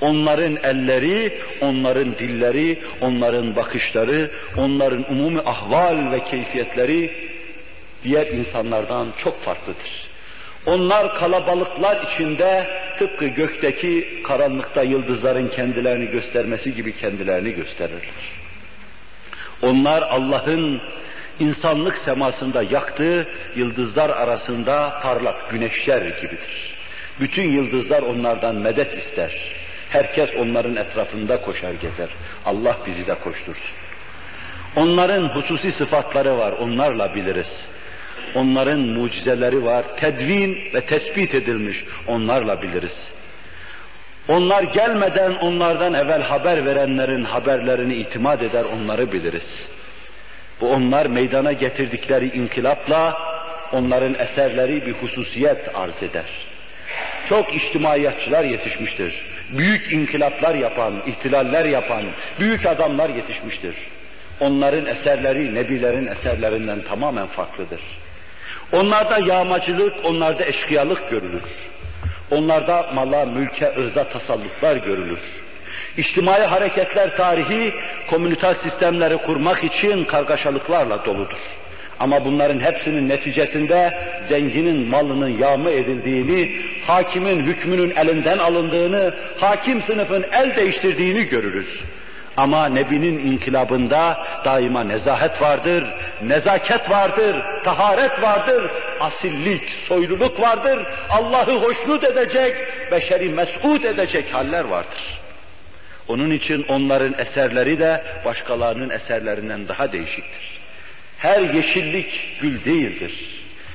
Onların 0.00 0.56
elleri, 0.62 1.40
onların 1.60 2.12
dilleri, 2.18 2.78
onların 3.00 3.56
bakışları, 3.56 4.30
onların 4.56 5.12
umumi 5.12 5.40
ahval 5.40 6.12
ve 6.12 6.24
keyfiyetleri 6.24 7.10
diğer 8.04 8.26
insanlardan 8.26 9.08
çok 9.18 9.42
farklıdır. 9.42 10.10
Onlar 10.66 11.14
kalabalıklar 11.14 12.06
içinde 12.06 12.66
tıpkı 12.98 13.26
gökteki 13.26 14.22
karanlıkta 14.26 14.82
yıldızların 14.82 15.48
kendilerini 15.48 16.10
göstermesi 16.10 16.74
gibi 16.74 16.96
kendilerini 16.96 17.52
gösterirler. 17.52 18.39
Onlar 19.62 20.02
Allah'ın 20.02 20.80
insanlık 21.40 21.98
semasında 21.98 22.62
yaktığı 22.62 23.28
yıldızlar 23.56 24.10
arasında 24.10 25.00
parlak 25.02 25.50
güneşler 25.50 26.02
gibidir. 26.02 26.74
Bütün 27.20 27.52
yıldızlar 27.52 28.02
onlardan 28.02 28.54
medet 28.56 28.98
ister. 28.98 29.32
Herkes 29.90 30.30
onların 30.38 30.76
etrafında 30.76 31.40
koşar 31.40 31.72
gezer. 31.72 32.08
Allah 32.46 32.76
bizi 32.86 33.06
de 33.06 33.14
koştursun. 33.14 33.70
Onların 34.76 35.28
hususi 35.28 35.72
sıfatları 35.72 36.38
var, 36.38 36.52
onlarla 36.52 37.14
biliriz. 37.14 37.68
Onların 38.34 38.80
mucizeleri 38.80 39.64
var, 39.64 39.84
tedvin 39.96 40.58
ve 40.74 40.80
tespit 40.80 41.34
edilmiş, 41.34 41.84
onlarla 42.06 42.62
biliriz. 42.62 43.08
Onlar 44.28 44.62
gelmeden 44.62 45.34
onlardan 45.34 45.94
evvel 45.94 46.22
haber 46.22 46.66
verenlerin 46.66 47.24
haberlerini 47.24 47.94
itimat 47.94 48.42
eder, 48.42 48.64
onları 48.64 49.12
biliriz. 49.12 49.68
Bu 50.60 50.72
onlar 50.72 51.06
meydana 51.06 51.52
getirdikleri 51.52 52.28
inkılapla 52.36 53.18
onların 53.72 54.14
eserleri 54.14 54.86
bir 54.86 54.92
hususiyet 54.92 55.70
arz 55.74 56.02
eder. 56.02 56.30
çok 57.28 57.54
içtimaiyatçılar 57.54 58.44
yetişmiştir. 58.44 59.24
Büyük 59.50 59.92
inkılaplar 59.92 60.54
yapan, 60.54 61.02
ihtilaller 61.06 61.64
yapan, 61.64 62.04
büyük 62.40 62.66
adamlar 62.66 63.08
yetişmiştir. 63.10 63.74
Onların 64.40 64.86
eserleri 64.86 65.54
nebilerin 65.54 66.06
eserlerinden 66.06 66.80
tamamen 66.80 67.26
farklıdır. 67.26 67.80
Onlarda 68.72 69.18
yağmacılık, 69.18 70.04
onlarda 70.04 70.44
eşkıyalık 70.44 71.10
görülür. 71.10 71.42
Onlarda 72.30 72.90
mala, 72.94 73.26
mülke, 73.26 73.72
ırza 73.78 74.04
tasallutlar 74.04 74.76
görülür. 74.76 75.20
İçtimai 75.96 76.40
hareketler 76.40 77.16
tarihi 77.16 77.74
komüniter 78.10 78.54
sistemleri 78.54 79.16
kurmak 79.16 79.64
için 79.64 80.04
kargaşalıklarla 80.04 81.04
doludur. 81.04 81.38
Ama 82.00 82.24
bunların 82.24 82.60
hepsinin 82.60 83.08
neticesinde 83.08 83.98
zenginin 84.28 84.88
malının 84.88 85.38
yağma 85.38 85.70
edildiğini, 85.70 86.60
hakimin 86.86 87.42
hükmünün 87.46 87.90
elinden 87.96 88.38
alındığını, 88.38 89.14
hakim 89.36 89.82
sınıfın 89.82 90.24
el 90.32 90.56
değiştirdiğini 90.56 91.24
görürüz. 91.24 91.84
Ama 92.36 92.68
Nebi'nin 92.68 93.18
inkılabında 93.32 94.26
daima 94.44 94.84
nezahet 94.84 95.42
vardır, 95.42 95.84
nezaket 96.22 96.90
vardır, 96.90 97.36
taharet 97.64 98.22
vardır, 98.22 98.70
asillik, 99.00 99.62
soyluluk 99.88 100.40
vardır, 100.40 100.86
Allah'ı 101.08 101.54
hoşnut 101.62 102.04
edecek, 102.04 102.56
beşeri 102.92 103.28
mesut 103.28 103.84
edecek 103.84 104.34
haller 104.34 104.64
vardır. 104.64 105.20
Onun 106.08 106.30
için 106.30 106.64
onların 106.68 107.14
eserleri 107.18 107.78
de 107.78 108.04
başkalarının 108.24 108.90
eserlerinden 108.90 109.68
daha 109.68 109.92
değişiktir. 109.92 110.60
Her 111.18 111.40
yeşillik 111.40 112.38
gül 112.40 112.64
değildir. 112.64 113.12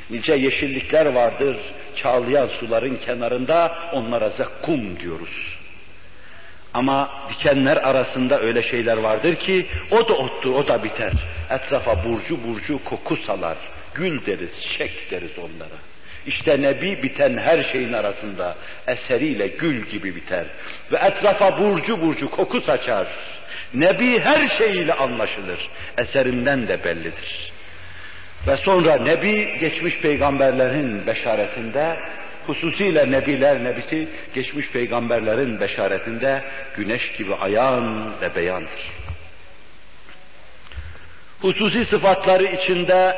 Nice 0.10 0.34
yeşillikler 0.34 1.06
vardır, 1.06 1.58
çağlayan 1.96 2.48
suların 2.48 2.96
kenarında 2.96 3.76
onlara 3.94 4.30
zakkum 4.30 5.00
diyoruz. 5.00 5.55
Ama 6.76 7.10
dikenler 7.30 7.78
arasında 7.78 8.40
öyle 8.40 8.64
şeyler 8.64 8.98
vardır 8.98 9.36
ki 9.36 9.66
o 9.92 10.10
da 10.10 10.14
ottur, 10.14 10.54
o 10.54 10.68
da 10.68 10.84
biter. 10.84 11.12
Etrafa 11.50 12.04
burcu 12.04 12.44
burcu 12.48 12.84
koku 12.84 13.18
salar. 13.18 13.58
Gül 13.94 14.26
deriz, 14.26 14.56
şek 14.78 15.12
deriz 15.12 15.40
onlara. 15.40 15.78
İşte 16.28 16.62
Nebi 16.62 17.04
biten 17.04 17.38
her 17.38 17.64
şeyin 17.64 17.94
arasında 17.94 18.56
eseriyle 18.88 19.48
gül 19.48 19.86
gibi 19.86 20.16
biter. 20.16 20.46
Ve 20.92 20.98
etrafa 20.98 21.60
burcu 21.60 22.02
burcu 22.02 22.32
koku 22.32 22.62
saçar. 22.62 23.08
Nebi 23.74 24.20
her 24.20 24.48
şeyiyle 24.48 24.94
anlaşılır. 24.94 25.70
Eserinden 25.98 26.68
de 26.68 26.84
bellidir. 26.84 27.52
Ve 28.48 28.58
sonra 28.58 28.96
Nebi 28.96 29.58
geçmiş 29.60 30.00
peygamberlerin 30.00 31.08
beşaretinde 31.08 31.98
hususiyle 32.48 33.12
Nebiler 33.12 33.64
Nebisi 33.64 34.08
geçmiş 34.34 34.72
peygamberlerin 34.72 35.60
beşaretinde 35.60 36.44
güneş 36.76 37.12
gibi 37.12 37.36
ayan 37.36 38.12
ve 38.22 38.36
beyandır. 38.36 38.92
Hususi 41.42 41.86
sıfatları 41.86 42.44
içinde 42.44 43.16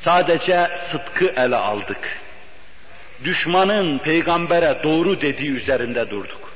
sadece 0.00 0.70
sıdkı 0.90 1.24
ele 1.36 1.56
aldık. 1.56 2.18
Düşmanın 3.24 3.98
peygambere 3.98 4.76
doğru 4.82 5.20
dediği 5.20 5.50
üzerinde 5.50 6.10
durduk. 6.10 6.52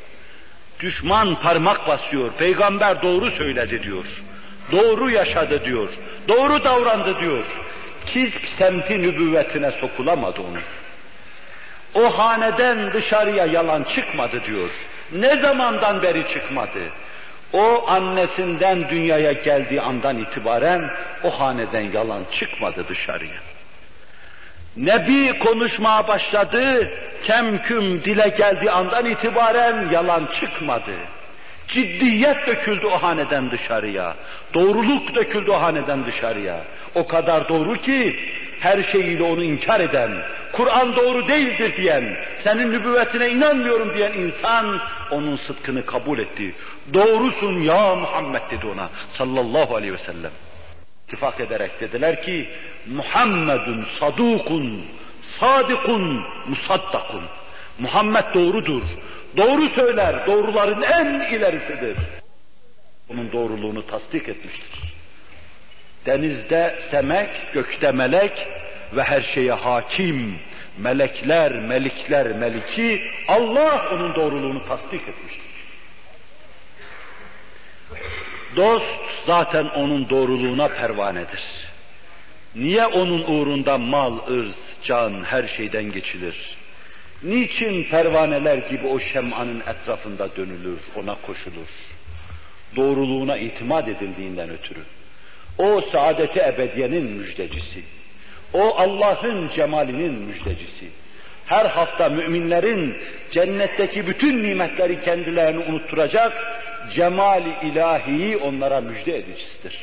Düşman 0.80 1.40
parmak 1.40 1.88
basıyor, 1.88 2.32
peygamber 2.38 3.02
doğru 3.02 3.30
söyledi 3.30 3.82
diyor. 3.82 4.04
Doğru 4.72 5.10
yaşadı 5.10 5.64
diyor. 5.64 5.88
Doğru 6.28 6.64
davrandı 6.64 7.20
diyor. 7.20 7.44
Kizk 8.06 8.40
semti 8.58 9.02
nübüvvetine 9.02 9.70
sokulamadı 9.70 10.40
onun. 10.40 10.62
O 11.94 12.18
haneden 12.18 12.92
dışarıya 12.92 13.46
yalan 13.46 13.84
çıkmadı 13.84 14.42
diyor. 14.46 14.70
Ne 15.12 15.36
zamandan 15.36 16.02
beri 16.02 16.28
çıkmadı? 16.28 16.80
O 17.52 17.88
annesinden 17.88 18.88
dünyaya 18.90 19.32
geldiği 19.32 19.80
andan 19.80 20.18
itibaren 20.18 20.90
o 21.24 21.40
haneden 21.40 21.92
yalan 21.92 22.22
çıkmadı 22.32 22.88
dışarıya. 22.88 23.40
Nebi 24.76 25.38
konuşmaya 25.38 26.08
başladı, 26.08 26.90
kemküm 27.24 28.04
dile 28.04 28.28
geldiği 28.28 28.70
andan 28.70 29.06
itibaren 29.06 29.88
yalan 29.90 30.28
çıkmadı. 30.40 30.94
Ciddiyet 31.68 32.46
döküldü 32.46 32.86
o 32.86 33.02
haneden 33.02 33.50
dışarıya. 33.50 34.14
Doğruluk 34.54 35.14
döküldü 35.14 35.50
o 35.50 35.60
haneden 35.60 36.06
dışarıya. 36.06 36.60
O 36.94 37.06
kadar 37.06 37.48
doğru 37.48 37.74
ki 37.76 38.16
her 38.60 38.82
şeyiyle 38.82 39.22
onu 39.22 39.42
inkar 39.42 39.80
eden, 39.80 40.10
Kur'an 40.52 40.96
doğru 40.96 41.28
değildir 41.28 41.76
diyen, 41.76 42.16
senin 42.44 42.72
nübüvvetine 42.72 43.30
inanmıyorum 43.30 43.94
diyen 43.96 44.12
insan 44.12 44.80
onun 45.10 45.36
sıdkını 45.36 45.86
kabul 45.86 46.18
etti. 46.18 46.54
Doğrusun 46.94 47.62
ya 47.62 47.94
Muhammed 47.94 48.42
dedi 48.50 48.66
ona 48.66 48.88
sallallahu 49.12 49.76
aleyhi 49.76 49.92
ve 49.92 49.98
sellem. 49.98 50.30
İttifak 51.06 51.40
ederek 51.40 51.80
dediler 51.80 52.22
ki 52.22 52.48
Muhammedun 52.86 53.86
sadukun, 54.00 54.84
sadikun, 55.40 56.24
musaddakun. 56.46 57.22
Muhammed 57.78 58.24
doğrudur. 58.34 58.82
Doğru 59.36 59.68
söyler, 59.68 60.26
doğruların 60.26 60.82
en 60.82 61.20
ilerisidir. 61.34 61.96
Onun 63.10 63.32
doğruluğunu 63.32 63.86
tasdik 63.86 64.28
etmiştir. 64.28 64.94
Denizde 66.06 66.78
semek, 66.90 67.30
gökte 67.52 67.92
melek 67.92 68.48
ve 68.92 69.02
her 69.02 69.22
şeye 69.22 69.52
hakim, 69.52 70.38
melekler, 70.78 71.52
melikler, 71.52 72.26
meliki, 72.26 73.02
Allah 73.28 73.88
onun 73.92 74.14
doğruluğunu 74.14 74.66
tasdik 74.68 75.08
etmiştir. 75.08 75.50
Dost 78.56 79.26
zaten 79.26 79.64
onun 79.64 80.10
doğruluğuna 80.10 80.68
pervanedir. 80.68 81.42
Niye 82.54 82.86
onun 82.86 83.22
uğrunda 83.22 83.78
mal, 83.78 84.18
ırz, 84.30 84.56
can 84.84 85.24
her 85.24 85.46
şeyden 85.46 85.92
geçilir? 85.92 86.56
Niçin 87.22 87.84
pervaneler 87.84 88.58
gibi 88.58 88.86
o 88.86 88.98
şemanın 88.98 89.60
etrafında 89.60 90.36
dönülür, 90.36 90.80
ona 90.96 91.14
koşulur? 91.14 91.68
Doğruluğuna 92.76 93.36
itimat 93.36 93.88
edildiğinden 93.88 94.50
ötürü. 94.50 94.80
O 95.58 95.80
saadeti 95.80 96.40
ebediyenin 96.40 97.04
müjdecisi. 97.04 97.82
O 98.52 98.74
Allah'ın 98.76 99.48
cemalinin 99.48 100.12
müjdecisi. 100.12 100.86
Her 101.46 101.66
hafta 101.66 102.08
müminlerin 102.08 102.96
cennetteki 103.30 104.06
bütün 104.06 104.42
nimetleri 104.42 105.00
kendilerini 105.00 105.64
unutturacak 105.64 106.32
cemali 106.94 107.54
ilahiyi 107.62 108.36
onlara 108.36 108.80
müjde 108.80 109.16
edicisidir. 109.18 109.78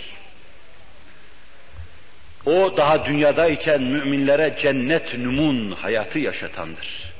O 2.45 2.77
daha 2.77 3.05
dünyadayken 3.05 3.81
müminlere 3.81 4.55
cennet 4.61 5.17
numun 5.17 5.71
hayatı 5.71 6.19
yaşatandır. 6.19 7.13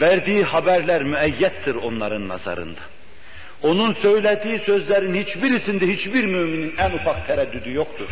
Verdiği 0.00 0.44
haberler 0.44 1.02
müeyyettir 1.02 1.74
onların 1.74 2.28
nazarında. 2.28 2.80
Onun 3.62 3.94
söylediği 3.94 4.58
sözlerin 4.58 5.14
hiçbirisinde 5.14 5.86
hiçbir 5.86 6.24
müminin 6.24 6.74
en 6.78 6.90
ufak 6.90 7.26
tereddüdü 7.26 7.72
yoktur. 7.72 8.08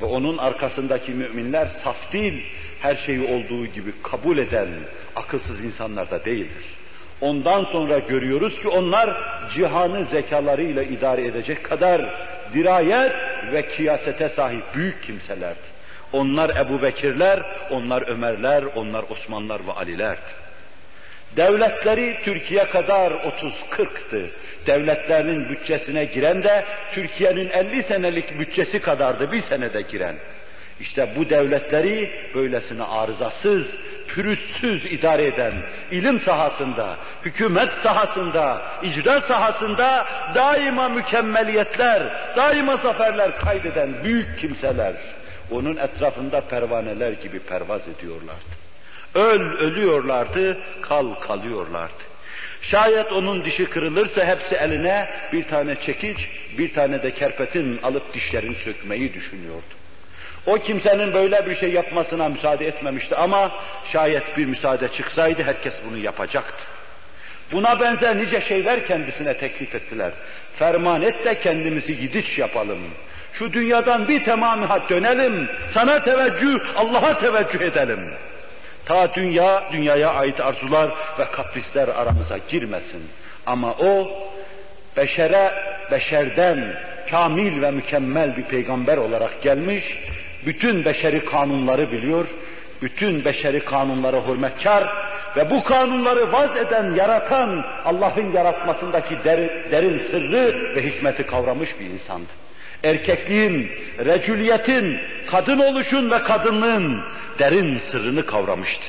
Ve 0.00 0.04
onun 0.04 0.38
arkasındaki 0.38 1.12
müminler 1.12 1.68
saf 1.84 2.12
değil, 2.12 2.42
her 2.80 2.96
şeyi 2.96 3.26
olduğu 3.26 3.66
gibi 3.66 3.92
kabul 4.02 4.38
eden 4.38 4.68
akılsız 5.16 5.64
insanlar 5.64 6.10
da 6.10 6.24
değildir. 6.24 6.64
Ondan 7.20 7.64
sonra 7.64 7.98
görüyoruz 7.98 8.60
ki 8.62 8.68
onlar 8.68 9.16
cihanı 9.54 10.04
zekalarıyla 10.04 10.82
idare 10.82 11.26
edecek 11.26 11.64
kadar 11.64 12.28
dirayet 12.54 13.12
ve 13.52 13.68
kıyasete 13.68 14.28
sahip 14.28 14.62
büyük 14.74 15.02
kimselerdi. 15.02 15.78
Onlar 16.12 16.56
Ebu 16.56 16.82
Bekirler, 16.82 17.42
onlar 17.70 18.02
Ömerler, 18.08 18.64
onlar 18.74 19.04
Osmanlar 19.10 19.66
ve 19.66 19.72
Alilerdi. 19.72 20.47
Devletleri 21.36 22.18
Türkiye 22.24 22.64
kadar 22.64 23.12
30-40'tı. 23.12 24.30
Devletlerinin 24.66 25.48
bütçesine 25.48 26.04
giren 26.04 26.42
de 26.42 26.64
Türkiye'nin 26.92 27.50
50 27.50 27.82
senelik 27.82 28.38
bütçesi 28.38 28.80
kadardı 28.80 29.32
bir 29.32 29.40
senede 29.40 29.82
giren. 29.82 30.16
İşte 30.80 31.08
bu 31.16 31.30
devletleri 31.30 32.10
böylesine 32.34 32.82
arızasız, 32.82 33.66
pürüzsüz 34.08 34.86
idare 34.86 35.26
eden, 35.26 35.52
ilim 35.90 36.20
sahasında, 36.20 36.96
hükümet 37.24 37.72
sahasında, 37.82 38.62
icra 38.82 39.20
sahasında 39.20 40.06
daima 40.34 40.88
mükemmeliyetler, 40.88 42.02
daima 42.36 42.76
zaferler 42.76 43.36
kaydeden 43.36 44.04
büyük 44.04 44.38
kimseler, 44.38 44.94
onun 45.50 45.76
etrafında 45.76 46.40
pervaneler 46.40 47.10
gibi 47.10 47.38
pervaz 47.38 47.82
ediyorlardı. 47.88 48.67
Öl 49.14 49.40
ölüyorlardı, 49.40 50.58
kal 50.82 51.14
kalıyorlardı. 51.14 52.08
Şayet 52.62 53.12
onun 53.12 53.44
dişi 53.44 53.66
kırılırsa 53.66 54.24
hepsi 54.24 54.54
eline 54.54 55.08
bir 55.32 55.44
tane 55.48 55.74
çekiç, 55.80 56.28
bir 56.58 56.74
tane 56.74 57.02
de 57.02 57.10
kerpetin 57.10 57.78
alıp 57.82 58.14
dişlerini 58.14 58.54
sökmeyi 58.54 59.14
düşünüyordu. 59.14 59.78
O 60.46 60.58
kimsenin 60.58 61.14
böyle 61.14 61.46
bir 61.46 61.56
şey 61.56 61.72
yapmasına 61.72 62.28
müsaade 62.28 62.66
etmemişti 62.66 63.16
ama 63.16 63.52
şayet 63.92 64.36
bir 64.36 64.46
müsaade 64.46 64.88
çıksaydı 64.88 65.42
herkes 65.42 65.74
bunu 65.90 65.96
yapacaktı. 65.98 66.64
Buna 67.52 67.80
benzer 67.80 68.18
nice 68.18 68.40
şeyler 68.40 68.86
kendisine 68.86 69.36
teklif 69.36 69.74
ettiler. 69.74 70.10
Ferman 70.58 71.02
et 71.02 71.24
de 71.24 71.40
kendimizi 71.40 71.98
gidiş 71.98 72.38
yapalım. 72.38 72.78
Şu 73.32 73.52
dünyadan 73.52 74.08
bir 74.08 74.24
tamamı 74.24 74.68
dönelim, 74.90 75.48
sana 75.74 76.04
teveccüh, 76.04 76.60
Allah'a 76.76 77.18
teveccüh 77.18 77.60
edelim. 77.60 78.10
Ta 78.88 79.14
dünya, 79.14 79.62
dünyaya 79.72 80.10
ait 80.10 80.40
arzular 80.40 80.90
ve 81.18 81.24
kaprisler 81.24 81.88
aramıza 81.88 82.38
girmesin. 82.48 83.02
Ama 83.46 83.72
o, 83.72 84.08
beşere, 84.96 85.52
beşerden 85.90 86.74
kamil 87.10 87.62
ve 87.62 87.70
mükemmel 87.70 88.36
bir 88.36 88.42
peygamber 88.42 88.96
olarak 88.96 89.42
gelmiş, 89.42 89.84
bütün 90.46 90.84
beşeri 90.84 91.24
kanunları 91.24 91.92
biliyor, 91.92 92.26
bütün 92.82 93.24
beşeri 93.24 93.64
kanunlara 93.64 94.26
hürmetkar 94.28 94.88
ve 95.36 95.50
bu 95.50 95.64
kanunları 95.64 96.32
vaz 96.32 96.56
eden, 96.56 96.94
yaratan 96.94 97.64
Allah'ın 97.84 98.32
yaratmasındaki 98.32 99.18
derin, 99.24 99.50
derin 99.70 99.98
sırrı 100.10 100.74
ve 100.76 100.86
hikmeti 100.86 101.26
kavramış 101.26 101.68
bir 101.80 101.86
insandı. 101.86 102.28
Erkekliğin, 102.84 103.70
recüliyetin, 104.04 105.00
kadın 105.26 105.58
oluşun 105.58 106.10
ve 106.10 106.22
kadınlığın 106.22 107.00
derin 107.38 107.78
sırrını 107.78 108.26
kavramıştı. 108.26 108.84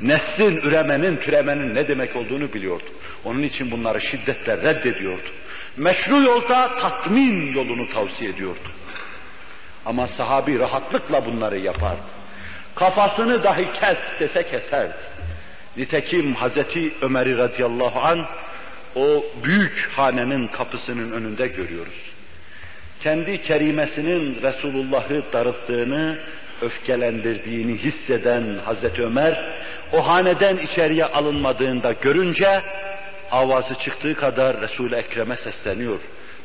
Neslin, 0.00 0.56
üremenin, 0.56 1.16
türemenin 1.16 1.74
ne 1.74 1.88
demek 1.88 2.16
olduğunu 2.16 2.52
biliyordu. 2.52 2.84
Onun 3.24 3.42
için 3.42 3.70
bunları 3.70 4.00
şiddetle 4.00 4.56
reddediyordu. 4.56 5.28
Meşru 5.76 6.22
yolda 6.22 6.74
tatmin 6.80 7.54
yolunu 7.54 7.88
tavsiye 7.88 8.30
ediyordu. 8.30 8.68
Ama 9.86 10.06
sahabi 10.06 10.58
rahatlıkla 10.58 11.26
bunları 11.26 11.58
yapardı. 11.58 12.02
Kafasını 12.74 13.42
dahi 13.44 13.72
kes 13.80 13.98
dese 14.20 14.50
keserdi. 14.50 14.94
Nitekim 15.76 16.34
Hazreti 16.34 16.92
Ömer'i 17.02 17.38
radıyallahu 17.38 18.00
an 18.00 18.26
o 18.94 19.24
büyük 19.44 19.90
hanenin 19.96 20.46
kapısının 20.46 21.12
önünde 21.12 21.46
görüyoruz. 21.46 22.12
Kendi 23.00 23.42
kerimesinin 23.42 24.42
Resulullah'ı 24.42 25.22
darılttığını, 25.32 26.18
öfkelendirdiğini 26.62 27.76
hisseden 27.78 28.44
Hazreti 28.64 29.02
Ömer, 29.02 29.56
o 29.92 30.06
haneden 30.06 30.56
içeriye 30.56 31.04
alınmadığında 31.04 31.92
görünce, 31.92 32.62
avazı 33.30 33.74
çıktığı 33.74 34.14
kadar 34.14 34.60
Resul-i 34.60 34.94
Ekrem'e 34.94 35.36
sesleniyor. 35.36 36.00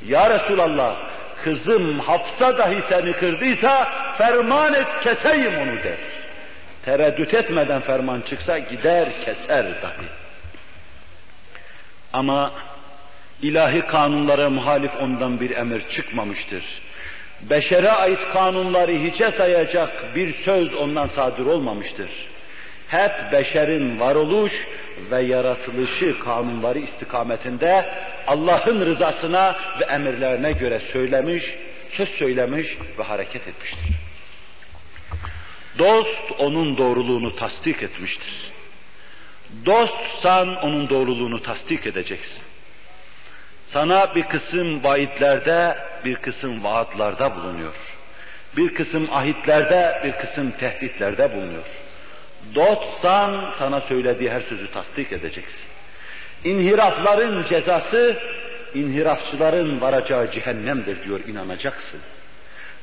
Ya 0.08 0.30
Resulallah, 0.30 0.95
kızım 1.43 2.00
Hafsa 2.00 2.58
dahi 2.58 2.82
seni 2.89 3.13
kırdıysa 3.13 3.91
ferman 4.17 4.74
et 4.74 4.88
keseyim 5.04 5.58
onu 5.58 5.84
der. 5.84 5.97
Tereddüt 6.86 7.34
etmeden 7.34 7.82
ferman 7.82 8.21
çıksa 8.21 8.60
gider 8.60 9.08
keser 9.26 9.82
dahi. 9.82 10.08
Ama 12.13 12.52
ilahi 13.41 13.82
kanunlara 13.82 14.50
muhalif 14.50 14.91
ondan 14.95 15.39
bir 15.39 15.52
emir 15.52 15.89
çıkmamıştır. 15.89 16.63
Beşere 17.49 17.91
ait 17.91 18.19
kanunları 18.34 18.91
hiçe 18.91 19.32
sayacak 19.32 20.15
bir 20.15 20.34
söz 20.34 20.73
ondan 20.73 21.08
sadır 21.08 21.45
olmamıştır. 21.45 22.10
Hep 22.88 23.12
beşerin 23.32 23.99
varoluş 23.99 24.51
ve 25.12 25.21
yaratılışı 25.21 26.19
kanunları 26.19 26.80
istikametinde 26.80 27.86
Allah'ın 28.27 28.86
rızasına 28.86 29.56
ve 29.80 29.84
emirlerine 29.84 30.51
göre 30.51 30.80
söylemiş, 30.80 31.43
söz 31.91 32.10
söylemiş 32.10 32.77
ve 32.99 33.04
hareket 33.04 33.47
etmiştir. 33.47 33.95
Dost 35.80 36.32
onun 36.39 36.77
doğruluğunu 36.77 37.36
tasdik 37.36 37.84
etmiştir. 37.84 38.51
Dostsan 39.65 40.56
onun 40.56 40.89
doğruluğunu 40.89 41.43
tasdik 41.43 41.88
edeceksin. 41.88 42.41
Sana 43.73 44.15
bir 44.15 44.23
kısım 44.23 44.84
vaitlerde, 44.84 45.77
bir 46.05 46.15
kısım 46.15 46.63
vaatlarda 46.63 47.36
bulunuyor. 47.36 47.75
Bir 48.57 48.73
kısım 48.73 49.10
ahitlerde, 49.12 50.01
bir 50.05 50.12
kısım 50.12 50.51
tehditlerde 50.51 51.34
bulunuyor. 51.34 51.65
Dostsan 52.55 53.53
sana 53.60 53.81
söylediği 53.81 54.31
her 54.31 54.41
sözü 54.41 54.71
tasdik 54.71 55.12
edeceksin. 55.12 55.65
İnhirafların 56.43 57.45
cezası, 57.49 58.17
inhirafçıların 58.75 59.81
varacağı 59.81 60.31
cehennemdir 60.31 61.03
diyor 61.03 61.19
inanacaksın. 61.27 61.99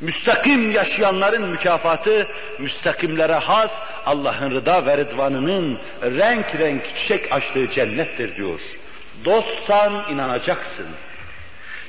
Müstakim 0.00 0.72
yaşayanların 0.72 1.48
mükafatı, 1.48 2.28
müstakimlere 2.58 3.34
has 3.34 3.70
Allah'ın 4.06 4.50
rıda 4.50 4.86
ve 4.86 4.96
rıdvanının 4.96 5.78
renk 6.02 6.54
renk 6.58 6.82
çiçek 6.96 7.32
açtığı 7.32 7.70
cennettir 7.70 8.36
diyor. 8.36 8.60
Dostsan 9.24 10.04
inanacaksın. 10.10 10.86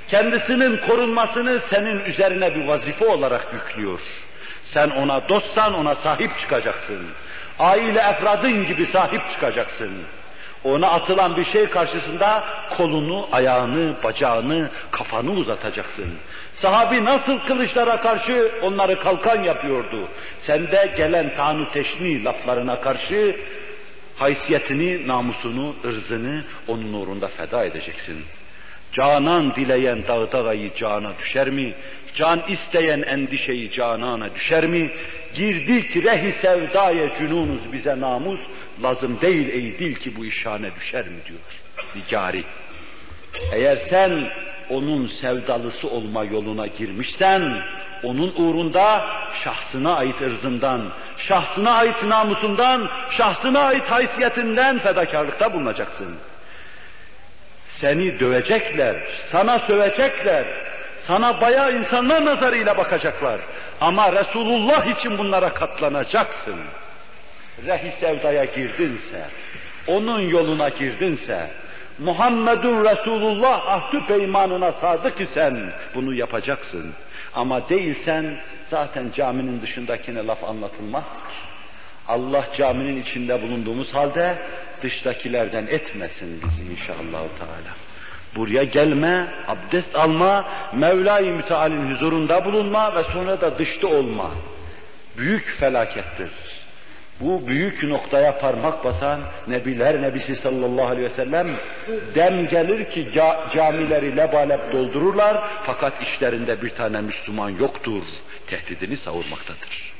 Kendisinin 0.07 0.77
korunmasını 0.77 1.59
senin 1.69 2.05
üzerine 2.05 2.55
bir 2.55 2.67
vazife 2.67 3.05
olarak 3.05 3.47
yüklüyor. 3.53 3.99
Sen 4.63 4.89
ona 4.89 5.29
dostsan 5.29 5.73
ona 5.73 5.95
sahip 5.95 6.39
çıkacaksın. 6.39 7.07
Aile 7.59 7.99
efradın 7.99 8.67
gibi 8.67 8.85
sahip 8.85 9.21
çıkacaksın. 9.31 9.91
Ona 10.63 10.87
atılan 10.87 11.37
bir 11.37 11.45
şey 11.45 11.69
karşısında 11.69 12.43
kolunu, 12.77 13.27
ayağını, 13.31 13.93
bacağını, 14.03 14.69
kafanı 14.91 15.31
uzatacaksın. 15.31 16.13
Sahabi 16.55 17.05
nasıl 17.05 17.39
kılıçlara 17.39 17.99
karşı 17.99 18.51
onları 18.63 18.99
kalkan 18.99 19.43
yapıyordu. 19.43 20.07
Sen 20.39 20.71
de 20.71 20.93
gelen 20.97 21.35
tanu 21.35 21.71
teşni 21.71 22.23
laflarına 22.23 22.81
karşı 22.81 23.35
haysiyetini, 24.19 25.07
namusunu, 25.07 25.75
ırzını 25.85 26.43
onun 26.67 26.93
uğrunda 26.93 27.27
feda 27.27 27.65
edeceksin. 27.65 28.17
Canan 28.93 29.55
dileyen 29.55 30.07
dağda 30.07 30.41
gayı 30.41 30.75
cana 30.75 31.11
düşer 31.19 31.49
mi? 31.49 31.73
Can 32.15 32.41
isteyen 32.47 33.01
endişeyi 33.01 33.71
canana 33.71 34.35
düşer 34.35 34.67
mi? 34.67 34.91
Girdik 35.35 36.03
rehi 36.03 36.31
sevdaya 36.41 37.17
cünunuz 37.17 37.73
bize 37.73 37.99
namus, 37.99 38.39
lazım 38.83 39.21
değil 39.21 39.49
ey 39.49 39.79
dil 39.79 39.95
ki 39.95 40.15
bu 40.15 40.25
işhane 40.25 40.69
düşer 40.79 41.05
mi 41.05 41.19
diyor 41.27 41.39
Nicari. 41.95 42.43
Eğer 43.53 43.77
sen 43.89 44.29
onun 44.69 45.07
sevdalısı 45.07 45.89
olma 45.89 46.23
yoluna 46.23 46.67
girmişsen, 46.67 47.61
onun 48.03 48.33
uğrunda 48.35 49.05
şahsına 49.43 49.95
ait 49.95 50.21
ırzından, 50.21 50.81
şahsına 51.17 51.71
ait 51.71 52.03
namusundan, 52.03 52.89
şahsına 53.09 53.59
ait 53.59 53.91
haysiyetinden 53.91 54.79
fedakarlıkta 54.79 55.53
bulunacaksın. 55.53 56.17
Seni 57.69 58.19
dövecekler, 58.19 58.95
sana 59.31 59.59
sövecekler, 59.59 60.45
sana 61.07 61.41
bayağı 61.41 61.73
insanlar 61.73 62.25
nazarıyla 62.25 62.77
bakacaklar. 62.77 63.39
Ama 63.81 64.13
Resulullah 64.13 64.85
için 64.85 65.17
bunlara 65.17 65.53
katlanacaksın. 65.53 66.59
Rehi 67.67 67.91
sevdaya 67.99 68.45
girdinse, 68.45 69.25
onun 69.87 70.19
yoluna 70.19 70.69
girdinse, 70.69 71.49
Muhammedun 71.99 72.85
Resulullah 72.85 73.67
ahdü 73.67 74.05
peymanına 74.05 74.71
sadık 74.71 75.21
isen 75.21 75.71
bunu 75.95 76.13
yapacaksın. 76.13 76.93
Ama 77.35 77.69
değilsen 77.69 78.35
zaten 78.69 79.11
caminin 79.15 79.61
dışındakine 79.61 80.27
laf 80.27 80.43
anlatılmaz. 80.43 81.03
Allah 82.07 82.45
caminin 82.57 83.01
içinde 83.01 83.41
bulunduğumuz 83.41 83.93
halde 83.93 84.37
dıştakilerden 84.81 85.67
etmesin 85.67 86.41
bizi 86.43 86.71
inşallah 86.71 87.21
Teala. 87.39 87.73
Buraya 88.35 88.63
gelme, 88.63 89.27
abdest 89.47 89.95
alma, 89.95 90.45
Mevla-i 90.73 91.31
Müteal'in 91.31 91.91
huzurunda 91.91 92.45
bulunma 92.45 92.95
ve 92.95 93.03
sonra 93.03 93.41
da 93.41 93.59
dışta 93.59 93.87
olma. 93.87 94.31
Büyük 95.17 95.55
felakettir. 95.59 96.29
Bu 97.19 97.47
büyük 97.47 97.83
noktaya 97.83 98.37
parmak 98.37 98.83
basan 98.83 99.19
Nebiler 99.47 100.01
Nebisi 100.01 100.35
sallallahu 100.35 100.87
aleyhi 100.87 101.09
ve 101.09 101.15
sellem 101.15 101.47
dem 102.15 102.47
gelir 102.47 102.89
ki 102.89 103.07
ca 103.13 103.49
camileri 103.55 104.17
lebalep 104.17 104.73
doldururlar 104.73 105.43
fakat 105.63 106.01
işlerinde 106.01 106.61
bir 106.61 106.69
tane 106.69 107.01
Müslüman 107.01 107.49
yoktur. 107.49 108.03
Tehdidini 108.47 108.97
savurmaktadır. 108.97 109.93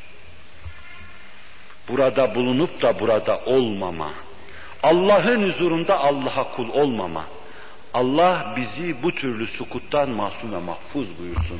Burada 1.89 2.35
bulunup 2.35 2.81
da 2.81 2.99
burada 2.99 3.39
olmama. 3.45 4.09
Allah'ın 4.83 5.51
huzurunda 5.51 5.99
Allah'a 5.99 6.51
kul 6.51 6.69
olmama. 6.69 7.25
Allah 7.93 8.53
bizi 8.57 9.03
bu 9.03 9.15
türlü 9.15 9.47
sukuttan 9.47 10.09
masum 10.09 10.53
ve 10.53 10.57
mahfuz 10.57 11.19
buyursun 11.19 11.59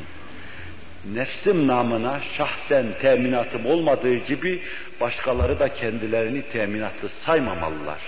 nefsim 1.14 1.68
namına 1.68 2.20
şahsen 2.38 2.86
teminatım 3.02 3.66
olmadığı 3.66 4.16
gibi 4.16 4.62
başkaları 5.02 5.60
da 5.60 5.74
kendilerini 5.74 6.42
teminatlı 6.42 7.10
saymamalılar. 7.10 8.00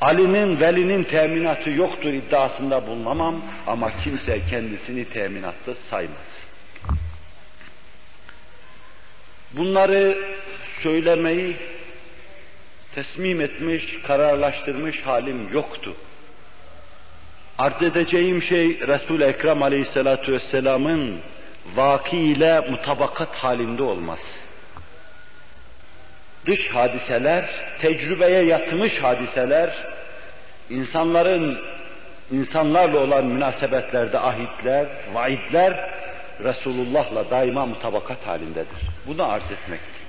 Ali'nin, 0.00 0.60
velinin 0.60 1.04
teminatı 1.04 1.70
yoktur 1.70 2.12
iddiasında 2.12 2.86
bulunamam 2.86 3.42
ama 3.66 3.92
kimse 4.04 4.40
kendisini 4.50 5.04
teminatlı 5.04 5.74
saymaz. 5.90 6.46
Bunları 9.52 10.18
söylemeyi 10.82 11.56
teslim 12.94 13.40
etmiş, 13.40 13.98
kararlaştırmış 14.06 15.02
halim 15.02 15.52
yoktu. 15.52 15.94
Arz 17.58 17.82
edeceğim 17.82 18.42
şey 18.42 18.80
Resul-i 18.80 19.24
Ekrem 19.24 19.62
Aleyhisselatü 19.62 20.32
Vesselam'ın 20.32 21.20
vaki 21.74 22.18
ile 22.18 22.60
mutabakat 22.60 23.36
halinde 23.36 23.82
olması. 23.82 24.46
Dış 26.46 26.68
hadiseler, 26.68 27.44
tecrübeye 27.80 28.42
yatmış 28.42 29.02
hadiseler, 29.02 29.70
insanların 30.70 31.58
insanlarla 32.30 32.98
olan 32.98 33.24
münasebetlerde 33.24 34.18
ahitler, 34.18 34.86
vaidler 35.12 35.90
Resulullah'la 36.44 37.30
daima 37.30 37.66
mutabakat 37.66 38.26
halindedir. 38.26 38.80
Bunu 39.06 39.24
arz 39.24 39.52
etmektir. 39.52 40.06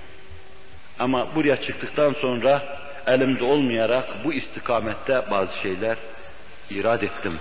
Ama 1.00 1.36
buraya 1.36 1.62
çıktıktan 1.62 2.14
sonra 2.14 2.62
elimde 3.08 3.44
olmayarak 3.44 4.06
bu 4.24 4.34
istikamette 4.34 5.22
bazı 5.32 5.58
şeyler 5.60 5.98
irad 6.70 7.02
ettim. 7.02 7.40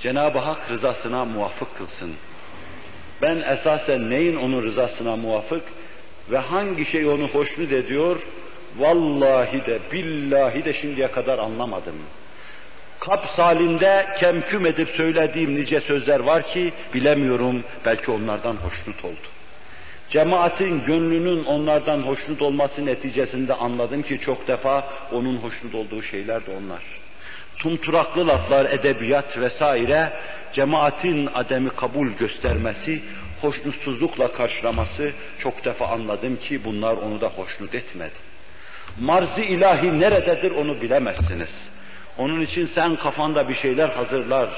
Cenab-ı 0.00 0.38
Hak 0.38 0.70
rızasına 0.70 1.24
muvafık 1.24 1.76
kılsın. 1.76 2.14
Ben 3.24 3.38
esasen 3.38 4.10
neyin 4.10 4.36
onun 4.36 4.62
rızasına 4.62 5.16
muvafık 5.16 5.62
ve 6.30 6.38
hangi 6.38 6.86
şey 6.86 7.06
onu 7.06 7.28
hoşnut 7.28 7.72
ediyor, 7.72 8.16
vallahi 8.78 9.66
de 9.66 9.78
billahi 9.92 10.64
de 10.64 10.74
şimdiye 10.74 11.10
kadar 11.10 11.38
anlamadım. 11.38 11.94
Kaps 13.00 13.38
halinde 13.38 14.06
kemküm 14.20 14.66
edip 14.66 14.88
söylediğim 14.88 15.54
nice 15.54 15.80
sözler 15.80 16.20
var 16.20 16.42
ki 16.42 16.72
bilemiyorum 16.94 17.64
belki 17.84 18.10
onlardan 18.10 18.56
hoşnut 18.56 19.04
oldu. 19.04 19.28
Cemaatin 20.10 20.84
gönlünün 20.84 21.44
onlardan 21.44 21.98
hoşnut 21.98 22.42
olması 22.42 22.86
neticesinde 22.86 23.54
anladım 23.54 24.02
ki 24.02 24.20
çok 24.20 24.48
defa 24.48 24.84
onun 25.12 25.36
hoşnut 25.36 25.74
olduğu 25.74 26.02
şeyler 26.02 26.46
de 26.46 26.50
onlar. 26.50 26.82
Tumturaklı 27.58 28.26
laflar, 28.26 28.64
edebiyat 28.64 29.38
vesaire 29.38 30.12
cemaatin 30.54 31.28
ademi 31.34 31.70
kabul 31.70 32.08
göstermesi, 32.08 33.02
hoşnutsuzlukla 33.40 34.32
karşılaması 34.32 35.12
çok 35.38 35.64
defa 35.64 35.86
anladım 35.86 36.36
ki 36.36 36.64
bunlar 36.64 36.96
onu 36.96 37.20
da 37.20 37.28
hoşnut 37.28 37.74
etmedi. 37.74 38.34
Marzi 39.00 39.42
ilahi 39.44 40.00
nerededir 40.00 40.50
onu 40.50 40.80
bilemezsiniz. 40.80 41.68
Onun 42.18 42.40
için 42.40 42.66
sen 42.66 42.96
kafanda 42.96 43.48
bir 43.48 43.54
şeyler 43.54 43.88
hazırlar, 43.88 44.48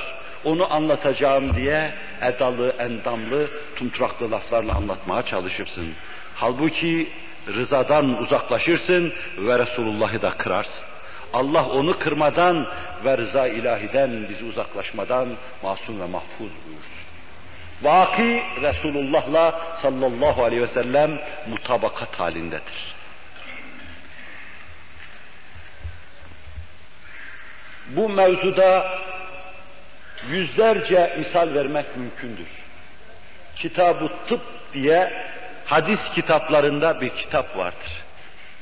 onu 0.45 0.73
anlatacağım 0.73 1.57
diye 1.57 1.91
edalı, 2.23 2.75
endamlı, 2.79 3.49
tumturaklı 3.77 4.31
laflarla 4.31 4.75
anlatmaya 4.75 5.23
çalışırsın. 5.23 5.89
Halbuki 6.35 7.09
rızadan 7.49 8.23
uzaklaşırsın 8.23 9.13
ve 9.39 9.59
Resulullah'ı 9.59 10.23
da 10.23 10.31
kırarsın. 10.31 10.85
Allah 11.37 11.69
onu 11.69 11.99
kırmadan 11.99 12.67
ve 13.05 13.19
rıza 13.19 13.47
ilahiden 13.47 14.29
bizi 14.29 14.45
uzaklaşmadan 14.45 15.29
masum 15.63 16.01
ve 16.01 16.07
mahfuz 16.07 16.51
buyursun. 16.67 16.93
Vaki 17.83 18.43
Resulullah'la 18.63 19.61
sallallahu 19.83 20.45
aleyhi 20.45 20.63
ve 20.63 20.67
sellem 20.67 21.21
mutabakat 21.49 22.21
halindedir. 22.21 22.95
Bu 27.89 28.09
mevzuda 28.09 28.99
yüzlerce 30.31 31.17
misal 31.19 31.55
vermek 31.55 31.97
mümkündür. 31.97 32.49
Kitab-ı 33.57 34.09
Tıp 34.29 34.41
diye 34.75 35.27
hadis 35.65 36.01
kitaplarında 36.15 37.01
bir 37.01 37.11
kitap 37.11 37.57
vardır. 37.57 37.93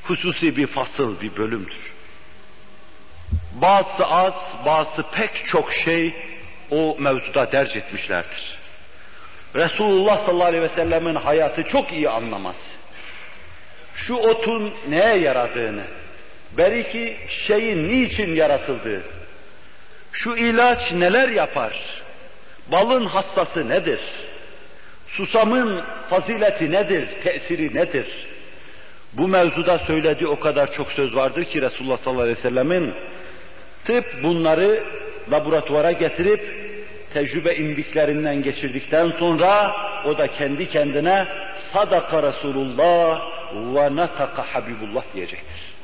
Hususi 0.03 0.57
bir 0.57 0.67
fasıl, 0.67 1.21
bir 1.21 1.37
bölümdür. 1.37 1.94
Bazı 3.61 4.05
az, 4.05 4.33
bazı 4.65 5.03
pek 5.11 5.47
çok 5.47 5.73
şey 5.73 6.13
o 6.71 6.95
mevzuda 6.99 7.51
derc 7.51 7.79
etmişlerdir. 7.79 8.57
Resulullah 9.55 10.25
sallallahu 10.25 10.47
aleyhi 10.47 10.63
ve 10.63 10.69
sellemin 10.69 11.15
hayatı 11.15 11.63
çok 11.63 11.91
iyi 11.91 12.09
anlamaz. 12.09 12.55
Şu 13.95 14.15
otun 14.15 14.73
neye 14.89 15.17
yaradığını, 15.17 15.83
belki 16.57 17.17
şeyin 17.47 17.89
niçin 17.89 18.35
yaratıldığı, 18.35 19.03
şu 20.11 20.35
ilaç 20.35 20.91
neler 20.91 21.29
yapar, 21.29 21.73
balın 22.71 23.05
hassası 23.05 23.69
nedir, 23.69 23.99
susamın 25.07 25.83
fazileti 26.09 26.71
nedir, 26.71 27.07
tesiri 27.23 27.75
nedir? 27.75 28.07
Bu 29.13 29.27
mevzuda 29.27 29.79
söylediği 29.79 30.29
o 30.29 30.39
kadar 30.39 30.73
çok 30.73 30.91
söz 30.91 31.15
vardır 31.15 31.43
ki 31.43 31.61
Resulullah 31.61 31.97
sallallahu 31.97 32.21
aleyhi 32.21 32.37
ve 32.37 32.41
sellemin 32.41 32.93
tıp 33.85 34.23
bunları 34.23 34.83
laboratuvara 35.31 35.91
getirip 35.91 36.65
tecrübe 37.13 37.55
imdiklerinden 37.55 38.43
geçirdikten 38.43 39.09
sonra 39.09 39.75
o 40.05 40.17
da 40.17 40.27
kendi 40.27 40.69
kendine 40.69 41.27
sadaka 41.73 42.23
Resulullah 42.23 43.21
ve 43.75 43.95
nataka 43.95 44.43
Habibullah 44.43 45.03
diyecektir. 45.13 45.75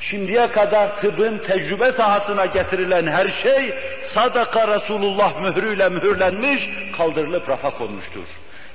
Şimdiye 0.00 0.46
kadar 0.46 1.00
tıbbın 1.00 1.38
tecrübe 1.38 1.92
sahasına 1.92 2.46
getirilen 2.46 3.06
her 3.06 3.28
şey 3.28 3.74
sadaka 4.14 4.68
Resulullah 4.68 5.40
mührüyle 5.40 5.88
mühürlenmiş, 5.88 6.68
kaldırılıp 6.96 7.48
rafa 7.48 7.70
konmuştur. 7.70 8.24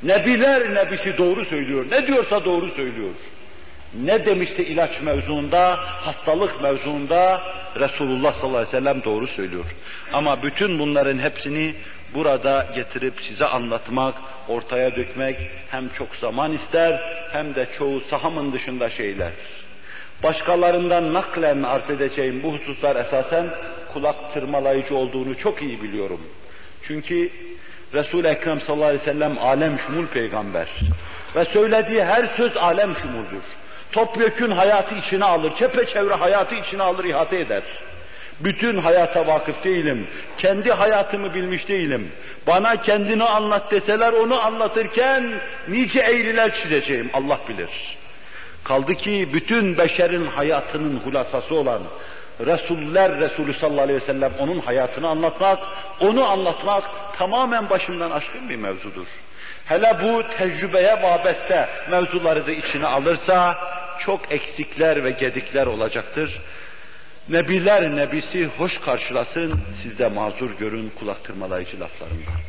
Nebiler 0.03 0.75
nebisi 0.75 1.17
doğru 1.17 1.45
söylüyor. 1.45 1.85
Ne 1.91 2.07
diyorsa 2.07 2.45
doğru 2.45 2.69
söylüyor. 2.69 3.09
Ne 3.93 4.25
demişti 4.25 4.63
ilaç 4.63 5.01
mevzuunda, 5.01 5.77
hastalık 5.77 6.61
mevzuunda 6.61 7.41
Resulullah 7.79 8.33
sallallahu 8.33 8.57
aleyhi 8.57 8.75
ve 8.75 8.79
sellem 8.79 9.03
doğru 9.03 9.27
söylüyor. 9.27 9.65
Ama 10.13 10.43
bütün 10.43 10.79
bunların 10.79 11.19
hepsini 11.19 11.75
burada 12.13 12.67
getirip 12.75 13.13
size 13.21 13.45
anlatmak, 13.45 14.15
ortaya 14.47 14.95
dökmek 14.95 15.35
hem 15.69 15.89
çok 15.89 16.15
zaman 16.15 16.51
ister 16.51 16.99
hem 17.31 17.55
de 17.55 17.67
çoğu 17.77 18.01
sahamın 18.01 18.51
dışında 18.51 18.89
şeyler. 18.89 19.31
Başkalarından 20.23 21.13
naklen 21.13 21.63
arz 21.63 21.89
edeceğim 21.89 22.43
bu 22.43 22.53
hususlar 22.53 22.95
esasen 22.95 23.45
kulak 23.93 24.33
tırmalayıcı 24.33 24.95
olduğunu 24.95 25.37
çok 25.37 25.61
iyi 25.61 25.83
biliyorum. 25.83 26.21
Çünkü 26.87 27.29
Resul-i 27.93 28.27
Ekrem 28.27 28.61
sallallahu 28.61 28.85
aleyhi 28.85 29.01
ve 29.01 29.11
sellem 29.11 29.37
alem 29.37 29.79
şumul 29.79 30.07
peygamber. 30.07 30.67
Ve 31.35 31.45
söylediği 31.45 32.03
her 32.03 32.25
söz 32.37 32.57
alem 32.57 32.95
şumuldur. 32.95 33.43
Topyekün 33.91 34.51
hayatı 34.51 34.95
içine 34.95 35.25
alır, 35.25 35.55
çepeçevre 35.55 36.13
hayatı 36.13 36.55
içine 36.55 36.83
alır, 36.83 37.03
ihate 37.03 37.39
eder. 37.39 37.63
Bütün 38.39 38.77
hayata 38.77 39.27
vakıf 39.27 39.63
değilim. 39.63 40.07
Kendi 40.37 40.71
hayatımı 40.71 41.33
bilmiş 41.33 41.67
değilim. 41.67 42.11
Bana 42.47 42.81
kendini 42.81 43.23
anlat 43.23 43.71
deseler 43.71 44.13
onu 44.13 44.41
anlatırken 44.41 45.31
nice 45.67 45.99
eğriler 45.99 46.53
çizeceğim 46.53 47.09
Allah 47.13 47.39
bilir. 47.49 47.97
Kaldı 48.63 48.95
ki 48.95 49.29
bütün 49.33 49.77
beşerin 49.77 50.27
hayatının 50.27 50.99
hulasası 50.99 51.55
olan 51.55 51.81
Resuller 52.39 53.19
Resulü 53.19 53.53
sallallahu 53.53 53.81
aleyhi 53.81 54.01
ve 54.01 54.05
sellem 54.05 54.31
onun 54.39 54.59
hayatını 54.59 55.07
anlatmak, 55.07 55.59
onu 55.99 56.25
anlatmak 56.25 56.83
tamamen 57.17 57.69
başımdan 57.69 58.11
aşkın 58.11 58.49
bir 58.49 58.55
mevzudur. 58.55 59.07
Hele 59.69 59.97
bu 60.03 60.23
tecrübeye 60.37 61.03
vabeste 61.03 61.69
mevzuları 61.91 62.47
da 62.47 62.51
içine 62.51 62.85
alırsa 62.85 63.57
çok 63.99 64.31
eksikler 64.31 65.03
ve 65.03 65.11
gedikler 65.11 65.67
olacaktır. 65.67 66.41
Nebiler 67.29 67.95
nebisi 67.95 68.45
hoş 68.45 68.77
karşılasın, 68.77 69.61
siz 69.83 69.99
de 69.99 70.07
mazur 70.07 70.57
görün 70.57 70.91
kulak 70.99 71.23
tırmalayıcı 71.23 71.79
laflarından. 71.79 72.39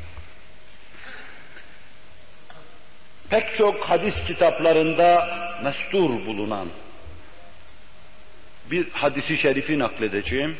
Pek 3.31 3.55
çok 3.55 3.85
hadis 3.85 4.15
kitaplarında 4.27 5.29
mestur 5.65 6.27
bulunan 6.27 6.69
bir 8.71 8.91
hadisi 8.91 9.37
şerifi 9.37 9.79
nakledeceğim. 9.79 10.57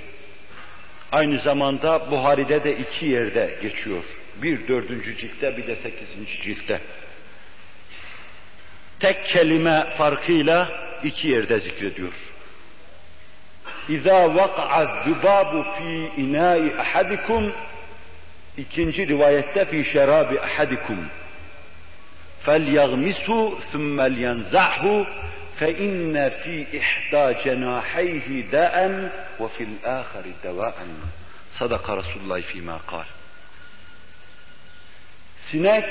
Aynı 1.13 1.41
zamanda 1.41 2.11
Buhari'de 2.11 2.65
de 2.65 2.79
iki 2.79 3.07
yerde 3.07 3.59
geçiyor. 3.63 4.05
Bir 4.42 4.68
dördüncü 4.68 5.18
ciltte 5.18 5.58
bir 5.58 5.68
de 5.68 5.76
sekizinci 5.76 6.42
ciltte. 6.42 6.82
Tek 9.00 9.26
kelime 9.26 9.86
farkıyla 9.98 10.72
iki 11.04 11.28
yerde 11.28 11.60
zikrediyor. 11.60 12.14
İza 13.90 14.36
vaka'a 14.36 15.04
zubabu 15.04 15.64
fi 15.64 16.22
inai 16.22 16.74
ahadikum 16.80 17.54
ikinci 18.58 19.08
rivayette 19.08 19.66
fi 19.66 19.86
şerabi 19.86 20.40
ahadikum 20.40 21.10
فَلْيَغْمِسُ 22.46 23.28
ثُمَّ 23.72 23.98
لْيَنْزَعْهُ 24.16 24.84
فَإِنَّ 25.60 26.16
فِي 26.42 26.56
إِحْدَى 26.80 27.26
جَنَاحَيْهِ 27.44 28.28
دَاءً 28.56 28.76
وَفِي 29.40 29.64
الْآخَرِ 29.72 30.26
دَوَاءً 30.44 30.78
Sadaka 31.60 31.98
Resulullah 31.98 32.42
fîmâ 32.42 32.80
kal. 32.88 33.06
Sinek 35.47 35.85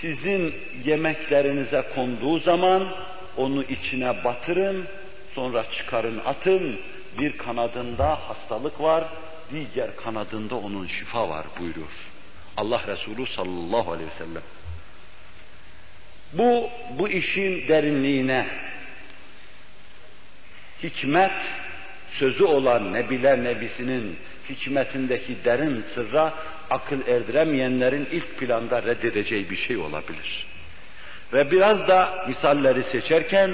Sizin 0.00 0.54
yemeklerinize 0.84 1.84
konduğu 1.94 2.38
zaman 2.38 2.88
onu 3.36 3.62
içine 3.62 4.24
batırın, 4.24 4.84
sonra 5.34 5.64
çıkarın 5.70 6.20
atın. 6.26 6.80
Bir 7.18 7.38
kanadında 7.38 8.08
hastalık 8.28 8.80
var, 8.80 9.04
diğer 9.74 9.96
kanadında 9.96 10.54
onun 10.54 10.86
şifa 10.86 11.28
var 11.28 11.46
buyuruyor. 11.58 11.88
Allah 12.56 12.82
Resulü 12.86 13.26
sallallahu 13.26 13.92
aleyhi 13.92 14.10
ve 14.10 14.14
sellem. 14.14 14.42
Bu, 16.32 16.70
bu 16.98 17.08
işin 17.08 17.68
derinliğine, 17.68 18.46
hikmet 20.82 21.32
sözü 22.10 22.44
olan 22.44 22.92
Nebiler 22.92 23.44
Nebisi'nin 23.44 24.18
hikmetindeki 24.48 25.44
derin 25.44 25.84
sırra 25.94 26.34
akıl 26.70 27.06
erdiremeyenlerin 27.06 28.08
ilk 28.12 28.38
planda 28.38 28.82
reddedeceği 28.82 29.50
bir 29.50 29.56
şey 29.56 29.76
olabilir. 29.76 30.46
Ve 31.32 31.50
biraz 31.50 31.88
da 31.88 32.24
misalleri 32.28 32.84
seçerken 32.84 33.50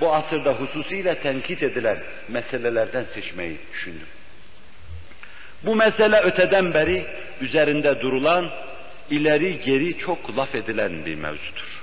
bu 0.00 0.14
asırda 0.14 0.52
hususiyle 0.52 1.14
tenkit 1.14 1.62
edilen 1.62 1.98
meselelerden 2.28 3.04
seçmeyi 3.14 3.58
düşündüm. 3.72 4.06
Bu 5.62 5.76
mesele 5.76 6.20
öteden 6.20 6.74
beri 6.74 7.06
üzerinde 7.40 8.00
durulan, 8.00 8.50
ileri 9.10 9.60
geri 9.60 9.98
çok 9.98 10.36
laf 10.36 10.54
edilen 10.54 11.06
bir 11.06 11.14
mevzudur. 11.14 11.82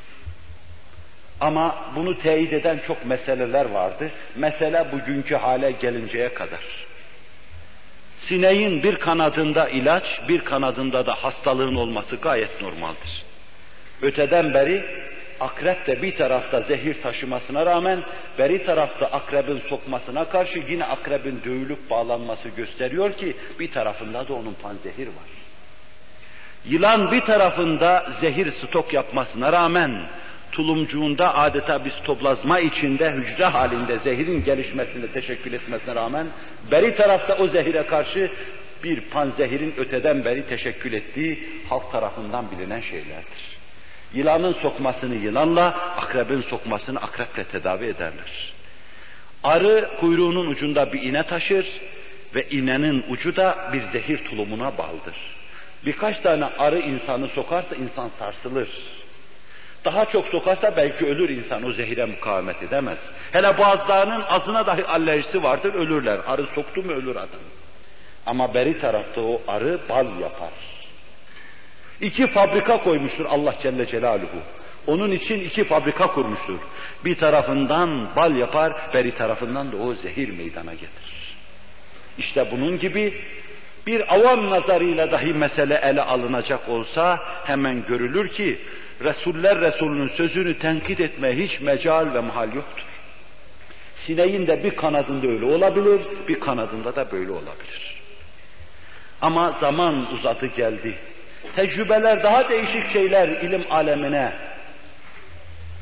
Ama 1.39 1.85
bunu 1.95 2.19
teyit 2.19 2.53
eden 2.53 2.79
çok 2.87 3.05
meseleler 3.05 3.65
vardı. 3.65 4.11
Mesele 4.35 4.85
bugünkü 4.91 5.35
hale 5.35 5.71
gelinceye 5.71 6.33
kadar. 6.33 6.84
Sineğin 8.19 8.83
bir 8.83 8.95
kanadında 8.95 9.69
ilaç, 9.69 10.03
bir 10.27 10.39
kanadında 10.39 11.05
da 11.05 11.13
hastalığın 11.13 11.75
olması 11.75 12.15
gayet 12.15 12.61
normaldir. 12.61 13.23
Öteden 14.01 14.53
beri 14.53 14.85
akrep 15.39 15.87
de 15.87 16.01
bir 16.01 16.15
tarafta 16.15 16.61
zehir 16.61 17.01
taşımasına 17.01 17.65
rağmen 17.65 17.99
beri 18.39 18.65
tarafta 18.65 19.05
akrebin 19.05 19.61
sokmasına 19.69 20.25
karşı 20.25 20.59
yine 20.69 20.85
akrebin 20.85 21.41
dövülüp 21.45 21.89
bağlanması 21.89 22.49
gösteriyor 22.49 23.13
ki 23.13 23.35
bir 23.59 23.71
tarafında 23.71 24.27
da 24.27 24.33
onun 24.33 24.53
panzehir 24.53 25.07
var. 25.07 25.29
Yılan 26.65 27.11
bir 27.11 27.21
tarafında 27.21 28.05
zehir 28.21 28.51
stok 28.51 28.93
yapmasına 28.93 29.51
rağmen 29.51 30.05
tulumcuğunda 30.55 31.35
adeta 31.35 31.85
bir 31.85 31.91
stoplazma 31.91 32.59
içinde 32.59 33.11
hücre 33.11 33.45
halinde 33.45 33.99
zehirin 33.99 34.43
gelişmesine 34.43 35.07
teşekkül 35.07 35.53
etmesine 35.53 35.95
rağmen 35.95 36.27
beri 36.71 36.95
tarafta 36.95 37.35
o 37.37 37.47
zehire 37.47 37.85
karşı 37.85 38.31
bir 38.83 39.01
panzehirin 39.01 39.73
öteden 39.77 40.25
beri 40.25 40.47
teşekkül 40.47 40.93
ettiği 40.93 41.49
halk 41.69 41.91
tarafından 41.91 42.45
bilinen 42.51 42.81
şeylerdir. 42.81 43.57
Yılanın 44.13 44.53
sokmasını 44.53 45.15
yılanla, 45.15 45.65
akrebin 45.97 46.41
sokmasını 46.41 46.99
akreple 46.99 47.43
tedavi 47.43 47.85
ederler. 47.85 48.53
Arı 49.43 49.89
kuyruğunun 49.99 50.47
ucunda 50.47 50.93
bir 50.93 51.01
iğne 51.01 51.23
taşır 51.23 51.65
ve 52.35 52.47
iğnenin 52.49 53.05
ucu 53.09 53.35
da 53.35 53.69
bir 53.73 53.81
zehir 53.81 54.25
tulumuna 54.25 54.77
bağlıdır. 54.77 55.15
Birkaç 55.85 56.19
tane 56.19 56.45
arı 56.45 56.79
insanı 56.79 57.27
sokarsa 57.27 57.75
insan 57.75 58.09
sarsılır. 58.19 58.69
Daha 59.85 60.05
çok 60.05 60.27
sokarsa 60.27 60.77
belki 60.77 61.05
ölür 61.05 61.29
insan 61.29 61.63
o 61.63 61.71
zehire 61.71 62.05
mukavemet 62.05 62.63
edemez. 62.63 62.97
Hele 63.31 63.57
bazılarının 63.57 64.21
azına 64.21 64.65
dahi 64.65 64.85
alerjisi 64.85 65.43
vardır 65.43 65.73
ölürler. 65.73 66.19
Arı 66.27 66.45
soktu 66.45 66.83
mu 66.83 66.91
ölür 66.91 67.15
adam. 67.15 67.45
Ama 68.25 68.53
beri 68.53 68.79
tarafta 68.79 69.21
o 69.21 69.41
arı 69.47 69.79
bal 69.89 70.19
yapar. 70.21 70.49
İki 72.01 72.27
fabrika 72.27 72.83
koymuştur 72.83 73.25
Allah 73.25 73.55
Celle 73.61 73.85
Celaluhu. 73.85 74.37
Onun 74.87 75.11
için 75.11 75.39
iki 75.39 75.63
fabrika 75.63 76.07
kurmuştur. 76.07 76.59
Bir 77.05 77.17
tarafından 77.17 78.07
bal 78.15 78.35
yapar, 78.35 78.73
beri 78.93 79.15
tarafından 79.15 79.71
da 79.71 79.77
o 79.77 79.93
zehir 79.93 80.29
meydana 80.37 80.73
getirir. 80.73 81.35
İşte 82.17 82.47
bunun 82.51 82.79
gibi 82.79 83.13
bir 83.87 84.15
avam 84.15 84.49
nazarıyla 84.49 85.11
dahi 85.11 85.33
mesele 85.33 85.79
ele 85.83 86.01
alınacak 86.01 86.69
olsa 86.69 87.19
hemen 87.45 87.83
görülür 87.87 88.29
ki 88.29 88.59
Resuller 89.03 89.61
Resulünün 89.61 90.07
sözünü 90.07 90.59
tenkit 90.59 90.99
etmeye 90.99 91.35
hiç 91.35 91.61
mecal 91.61 92.13
ve 92.13 92.19
mahal 92.19 92.53
yoktur. 92.53 92.83
Sineğin 93.97 94.47
de 94.47 94.63
bir 94.63 94.75
kanadında 94.75 95.27
öyle 95.27 95.45
olabilir, 95.45 96.01
bir 96.27 96.39
kanadında 96.39 96.95
da 96.95 97.11
böyle 97.11 97.31
olabilir. 97.31 98.01
Ama 99.21 99.51
zaman 99.59 100.13
uzadı 100.13 100.45
geldi. 100.45 100.95
Tecrübeler 101.55 102.23
daha 102.23 102.49
değişik 102.49 102.89
şeyler 102.93 103.27
ilim 103.27 103.63
alemine 103.69 104.33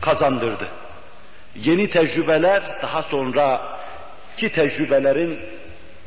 kazandırdı. 0.01 0.67
Yeni 1.55 1.89
tecrübeler 1.89 2.63
daha 2.81 3.03
sonra 3.03 3.61
ki 4.37 4.51
tecrübelerin 4.51 5.39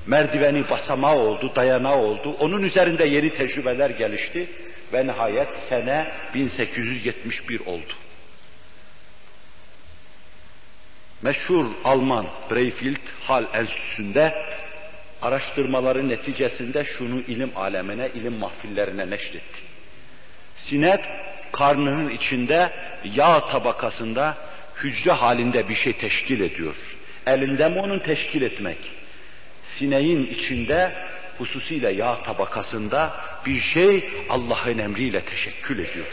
merdiveni 0.06 0.70
basamağı 0.70 1.16
oldu, 1.16 1.52
dayanağı 1.56 1.96
oldu. 1.96 2.36
Onun 2.40 2.62
üzerinde 2.62 3.04
yeni 3.04 3.30
tecrübeler 3.30 3.90
gelişti 3.90 4.48
ve 4.92 5.06
nihayet 5.06 5.48
sene 5.68 6.12
1871 6.34 7.60
oldu. 7.60 7.92
Meşhur 11.22 11.66
Alman 11.84 12.26
Breyfield 12.50 13.06
Hal 13.26 13.44
Enstitüsü'nde 13.54 14.34
araştırmaları 15.22 16.08
neticesinde 16.08 16.84
şunu 16.84 17.20
ilim 17.20 17.50
alemine, 17.56 18.08
ilim 18.14 18.32
mahfillerine 18.32 19.10
neşretti. 19.10 19.60
Sinet 20.56 21.08
karnının 21.52 22.08
içinde 22.08 22.70
yağ 23.04 23.46
tabakasında 23.46 24.36
hücre 24.76 25.12
halinde 25.12 25.68
bir 25.68 25.74
şey 25.74 25.92
teşkil 25.92 26.40
ediyor. 26.40 26.76
Elinde 27.26 27.68
mi 27.68 27.80
onun 27.80 27.98
teşkil 27.98 28.42
etmek? 28.42 28.78
Sineğin 29.78 30.26
içinde 30.26 30.92
hususiyle 31.38 31.92
yağ 31.92 32.22
tabakasında 32.22 33.14
bir 33.46 33.60
şey 33.60 34.04
Allah'ın 34.28 34.78
emriyle 34.78 35.20
teşekkül 35.20 35.78
ediyor. 35.78 36.06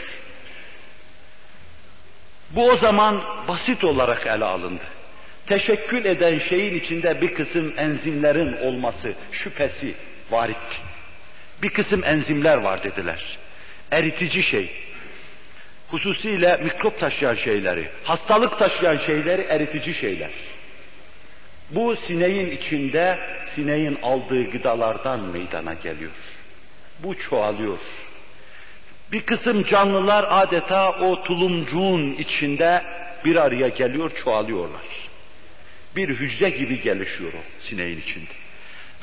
Bu 2.50 2.70
o 2.70 2.76
zaman 2.76 3.24
basit 3.48 3.84
olarak 3.84 4.26
ele 4.26 4.44
alındı. 4.44 4.82
Teşekkül 5.46 6.04
eden 6.04 6.38
şeyin 6.38 6.74
içinde 6.74 7.20
bir 7.20 7.34
kısım 7.34 7.74
enzimlerin 7.76 8.56
olması 8.56 9.14
şüphesi 9.32 9.94
var 10.30 10.48
etti. 10.48 10.80
Bir 11.62 11.70
kısım 11.70 12.04
enzimler 12.04 12.56
var 12.56 12.84
dediler. 12.84 13.38
Eritici 13.90 14.42
şey. 14.42 14.70
Hususiyle 15.88 16.56
mikrop 16.56 17.00
taşıyan 17.00 17.34
şeyleri, 17.34 17.88
hastalık 18.04 18.58
taşıyan 18.58 18.96
şeyleri 18.96 19.42
eritici 19.42 19.94
şeyler. 19.94 20.30
Bu 21.70 21.96
sineğin 21.96 22.50
içinde 22.50 23.18
sineğin 23.54 23.98
aldığı 24.02 24.50
gıdalardan 24.50 25.20
meydana 25.20 25.74
geliyor. 25.74 26.10
Bu 26.98 27.18
çoğalıyor. 27.18 27.78
Bir 29.12 29.20
kısım 29.20 29.64
canlılar 29.64 30.26
adeta 30.28 30.90
o 30.90 31.22
tulumcuğun 31.22 32.14
içinde 32.14 32.82
bir 33.24 33.36
araya 33.36 33.68
geliyor, 33.68 34.10
çoğalıyorlar. 34.24 35.08
Bir 35.96 36.08
hücre 36.08 36.50
gibi 36.50 36.82
gelişiyor 36.82 37.32
o 37.32 37.42
sineğin 37.60 38.00
içinde. 38.00 38.30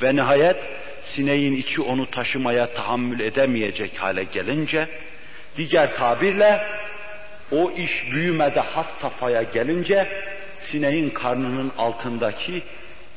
Ve 0.02 0.16
nihayet 0.16 0.58
sineğin 1.04 1.56
içi 1.56 1.82
onu 1.82 2.12
taşımaya 2.12 2.74
tahammül 2.74 3.20
edemeyecek 3.20 3.98
hale 3.98 4.24
gelince, 4.24 4.88
diğer 5.58 5.96
tabirle 5.96 6.62
o 7.52 7.72
iş 7.72 8.12
büyümede 8.12 8.60
has 8.60 8.88
safhaya 9.02 9.44
gelince 9.44 10.08
sineğin 10.72 11.10
karnının 11.10 11.72
altındaki 11.78 12.64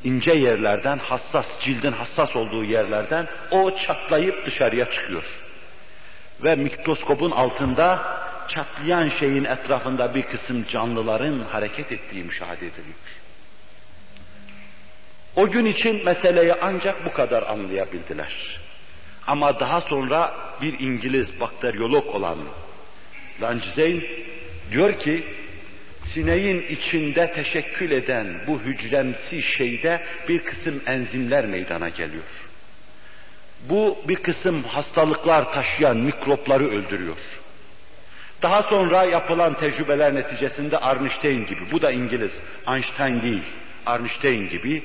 ince 0.05 0.33
yerlerden, 0.33 0.99
hassas, 0.99 1.47
cildin 1.61 1.93
hassas 1.93 2.37
olduğu 2.37 2.65
yerlerden 2.65 3.27
o 3.51 3.77
çatlayıp 3.77 4.47
dışarıya 4.47 4.91
çıkıyor. 4.91 5.25
Ve 6.45 6.57
mikroskopun 6.57 7.31
altında 7.31 8.03
çatlayan 8.49 9.09
şeyin 9.09 9.45
etrafında 9.45 10.15
bir 10.15 10.23
kısım 10.23 10.67
canlıların 10.67 11.41
hareket 11.53 11.93
ettiği 11.93 12.25
müşahede 12.25 12.67
ediliyor. 12.67 12.95
O 15.37 15.49
gün 15.51 15.65
için 15.65 16.05
meseleyi 16.05 16.55
ancak 16.63 17.05
bu 17.05 17.13
kadar 17.13 17.43
anlayabildiler. 17.43 18.61
Ama 19.27 19.61
daha 19.61 19.81
sonra 19.81 20.35
bir 20.63 20.79
İngiliz 20.79 21.41
bakteriyolog 21.41 22.07
olan 22.07 22.39
Langezeyn 23.43 24.03
diyor 24.71 24.99
ki 24.99 25.25
sineğin 26.07 26.63
içinde 26.69 27.33
teşekkül 27.35 27.91
eden 27.91 28.27
bu 28.47 28.61
hücremsi 28.61 29.43
şeyde 29.43 30.01
bir 30.29 30.45
kısım 30.45 30.83
enzimler 30.87 31.47
meydana 31.47 31.89
geliyor. 31.89 32.25
Bu 33.69 33.99
bir 34.09 34.17
kısım 34.17 34.63
hastalıklar 34.63 35.55
taşıyan 35.55 35.97
mikropları 35.97 36.69
öldürüyor. 36.69 37.17
Daha 38.43 38.63
sonra 38.63 39.05
yapılan 39.05 39.55
tecrübeler 39.55 40.15
neticesinde 40.15 40.79
Arnstein 40.79 41.47
gibi, 41.47 41.61
bu 41.73 41.83
da 41.83 41.91
İngiliz, 41.91 42.33
Einstein 42.69 43.23
değil, 43.23 43.43
Arnstein 43.87 44.49
gibi, 44.49 44.83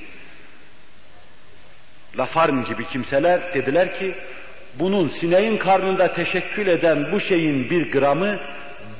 Lafarm 2.17 2.63
gibi 2.63 2.87
kimseler 2.87 3.53
dediler 3.53 3.99
ki, 3.99 4.15
bunun 4.75 5.07
sineğin 5.07 5.57
karnında 5.57 6.13
teşekkül 6.13 6.67
eden 6.67 7.11
bu 7.11 7.19
şeyin 7.19 7.69
bir 7.69 7.91
gramı 7.91 8.39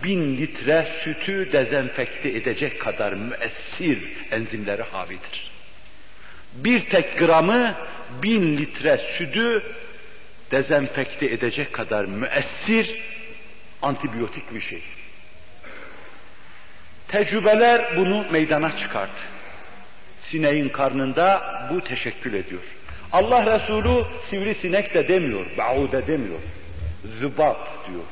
bin 0.04 0.38
litre 0.38 0.88
sütü 1.04 1.52
dezenfekte 1.52 2.30
edecek 2.30 2.82
kadar 2.82 3.14
müessir 3.14 4.00
enzimleri 4.32 4.82
havidir. 4.82 5.52
Bir 6.54 6.90
tek 6.90 7.18
gramı 7.18 7.76
bin 8.24 8.58
litre 8.58 8.98
sütü 9.18 9.64
dezenfekte 10.52 11.26
edecek 11.26 11.74
kadar 11.74 12.06
müessir 12.06 13.02
antibiyotik 13.82 14.54
bir 14.54 14.62
şey. 14.62 14.84
Tecrübeler 17.08 17.98
bunu 17.98 18.26
meydana 18.32 18.78
çıkardı. 18.78 19.20
Sineğin 20.20 20.70
karnında 20.70 21.42
bu 21.74 21.82
teşekkül 21.82 22.34
ediyor. 22.34 22.62
Allah 23.12 23.60
Resulü 23.60 24.06
sivrisinek 24.30 24.94
de 24.94 25.08
demiyor, 25.08 25.46
baude 25.58 26.08
demiyor. 26.08 26.40
Zübap 27.20 27.88
diyor. 27.88 28.04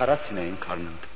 Kara 0.00 0.16
sineğin 0.16 0.56
karnında. 0.56 1.06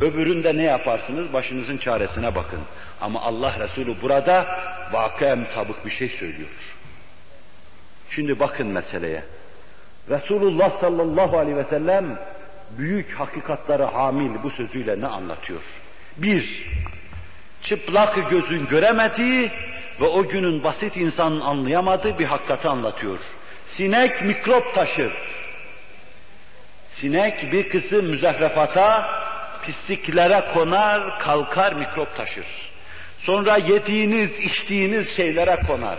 Öbüründe 0.00 0.56
ne 0.56 0.62
yaparsınız? 0.62 1.32
Başınızın 1.32 1.76
çaresine 1.76 2.34
bakın. 2.34 2.60
Ama 3.00 3.22
Allah 3.22 3.58
Resulü 3.58 4.02
burada 4.02 4.46
vakıya 4.92 5.36
mutabık 5.36 5.86
bir 5.86 5.90
şey 5.90 6.08
söylüyor. 6.08 6.48
Şimdi 8.10 8.40
bakın 8.40 8.66
meseleye. 8.66 9.24
Resulullah 10.10 10.80
sallallahu 10.80 11.38
aleyhi 11.38 11.56
ve 11.56 11.64
sellem 11.64 12.18
büyük 12.78 13.12
hakikatları 13.12 13.84
hamil 13.84 14.42
bu 14.42 14.50
sözüyle 14.50 15.00
ne 15.00 15.06
anlatıyor? 15.06 15.62
Bir, 16.16 16.66
çıplak 17.62 18.30
gözün 18.30 18.66
göremediği 18.66 19.50
ve 20.00 20.04
o 20.04 20.28
günün 20.28 20.64
basit 20.64 20.96
insanın 20.96 21.40
anlayamadığı 21.40 22.18
bir 22.18 22.24
hakikati 22.24 22.68
anlatıyor. 22.68 23.18
Sinek 23.68 24.22
mikrop 24.22 24.74
taşır. 24.74 25.12
Sinek 26.94 27.52
bir 27.52 27.68
kısım 27.68 28.06
müzehrefata, 28.06 29.08
pisliklere 29.64 30.44
konar, 30.54 31.18
kalkar, 31.18 31.72
mikrop 31.72 32.16
taşır. 32.16 32.46
Sonra 33.18 33.56
yediğiniz, 33.56 34.40
içtiğiniz 34.40 35.16
şeylere 35.16 35.56
konar. 35.66 35.98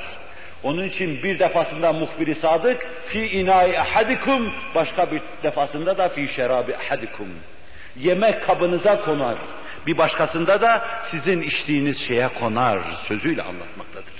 Onun 0.63 0.83
için 0.83 1.23
bir 1.23 1.39
defasında 1.39 1.93
muhbiri 1.93 2.35
sadık 2.35 2.87
fi 3.07 3.25
inai 3.25 3.79
ahadikum 3.79 4.53
başka 4.75 5.11
bir 5.11 5.21
defasında 5.43 5.97
da 5.97 6.09
fi 6.09 6.27
şerabi 6.27 6.75
ahadikum. 6.75 7.27
Yemek 7.99 8.45
kabınıza 8.45 9.01
konar. 9.01 9.35
Bir 9.87 9.97
başkasında 9.97 10.61
da 10.61 10.85
sizin 11.11 11.41
içtiğiniz 11.41 12.07
şeye 12.07 12.27
konar 12.27 12.79
sözüyle 13.07 13.41
anlatmaktadır. 13.41 14.13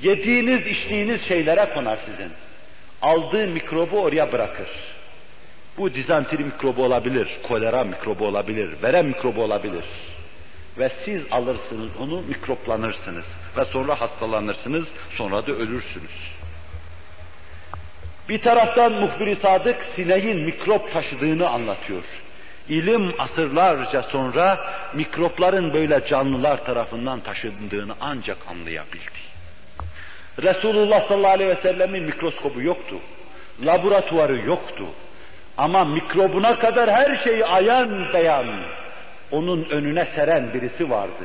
Yediğiniz, 0.00 0.66
içtiğiniz 0.66 1.22
şeylere 1.22 1.68
konar 1.74 1.98
sizin. 2.06 2.32
Aldığı 3.02 3.46
mikrobu 3.46 4.02
oraya 4.02 4.32
bırakır. 4.32 4.68
Bu 5.78 5.94
dizanteri 5.94 6.44
mikrobu 6.44 6.84
olabilir, 6.84 7.28
kolera 7.48 7.84
mikrobu 7.84 8.26
olabilir, 8.26 8.82
verem 8.82 9.06
mikrobu 9.06 9.42
olabilir. 9.42 9.84
Ve 10.78 10.90
siz 11.04 11.22
alırsınız 11.30 11.88
onu, 12.00 12.22
mikroplanırsınız. 12.22 13.24
Ve 13.56 13.64
sonra 13.64 14.00
hastalanırsınız, 14.00 14.88
sonra 15.10 15.46
da 15.46 15.52
ölürsünüz. 15.52 16.36
Bir 18.28 18.42
taraftan 18.42 18.92
muhbir 18.92 19.36
Sadık 19.36 19.82
sineğin 19.96 20.40
mikrop 20.40 20.92
taşıdığını 20.92 21.48
anlatıyor. 21.48 22.04
İlim 22.68 23.14
asırlarca 23.18 24.02
sonra 24.02 24.58
mikropların 24.94 25.72
böyle 25.72 26.06
canlılar 26.06 26.64
tarafından 26.64 27.20
taşındığını 27.20 27.94
ancak 28.00 28.38
anlayabildi. 28.48 29.26
Resulullah 30.42 31.08
sallallahu 31.08 31.30
aleyhi 31.30 31.50
ve 31.50 31.62
sellemin 31.62 32.02
mikroskobu 32.02 32.62
yoktu. 32.62 32.96
Laboratuvarı 33.64 34.36
yoktu. 34.46 34.84
Ama 35.58 35.84
mikrobuna 35.84 36.58
kadar 36.58 36.90
her 36.90 37.24
şeyi 37.24 37.44
ayan 37.44 38.12
beyan 38.12 38.46
onun 39.30 39.64
önüne 39.64 40.04
seren 40.04 40.54
birisi 40.54 40.90
vardı. 40.90 41.24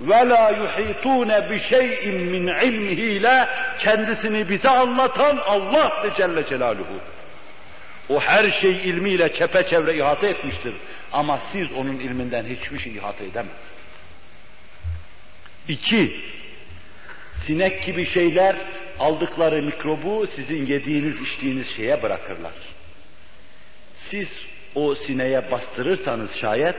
Ve 0.00 0.28
la 0.28 0.50
yuhitune 0.50 1.50
bi 1.50 1.60
şey'in 1.60 2.14
min 2.14 2.46
ilmihi 2.46 3.02
ile 3.02 3.48
kendisini 3.80 4.48
bize 4.48 4.68
anlatan 4.68 5.36
Allah 5.46 6.12
Celle 6.16 6.46
Celaluhu. 6.46 6.98
O 8.08 8.20
her 8.20 8.50
şey 8.50 8.70
ilmiyle 8.70 9.34
çepeçevre 9.34 9.96
ihata 9.96 10.26
etmiştir. 10.26 10.72
Ama 11.12 11.38
siz 11.52 11.72
onun 11.72 11.98
ilminden 11.98 12.44
hiçbir 12.44 12.78
şey 12.78 12.92
ihata 12.96 13.24
edemezsiniz. 13.24 13.72
İki, 15.68 16.20
sinek 17.46 17.84
gibi 17.86 18.06
şeyler 18.06 18.56
aldıkları 18.98 19.62
mikrobu 19.62 20.26
sizin 20.26 20.66
yediğiniz 20.66 21.20
içtiğiniz 21.20 21.68
şeye 21.76 22.02
bırakırlar. 22.02 22.52
Siz 24.10 24.28
o 24.74 24.94
sineye 24.94 25.50
bastırırsanız 25.50 26.30
şayet 26.40 26.76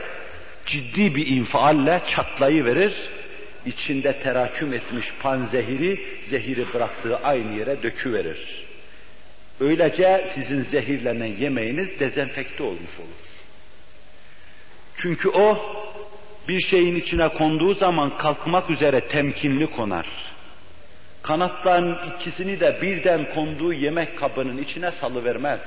ciddi 0.66 1.14
bir 1.14 1.26
infialle 1.26 2.02
çatlayı 2.14 2.64
verir, 2.64 2.92
içinde 3.66 4.20
teraküm 4.20 4.72
etmiş 4.72 5.06
panzehiri, 5.22 6.00
zehiri 6.30 6.74
bıraktığı 6.74 7.16
aynı 7.16 7.58
yere 7.58 7.82
döküverir. 7.82 8.64
Öylece 9.60 10.30
sizin 10.34 10.64
zehirlenen 10.64 11.36
yemeğiniz 11.36 12.00
dezenfekte 12.00 12.62
olmuş 12.62 12.98
olur. 12.98 13.24
Çünkü 14.96 15.28
o 15.28 15.58
bir 16.48 16.60
şeyin 16.60 16.96
içine 16.96 17.28
konduğu 17.28 17.74
zaman 17.74 18.16
kalkmak 18.16 18.70
üzere 18.70 19.00
temkinli 19.00 19.66
konar. 19.66 20.06
Kanatların 21.22 21.98
ikisini 22.10 22.60
de 22.60 22.78
birden 22.82 23.34
konduğu 23.34 23.72
yemek 23.72 24.18
kabının 24.18 24.58
içine 24.58 24.90
salıvermez. 24.90 25.60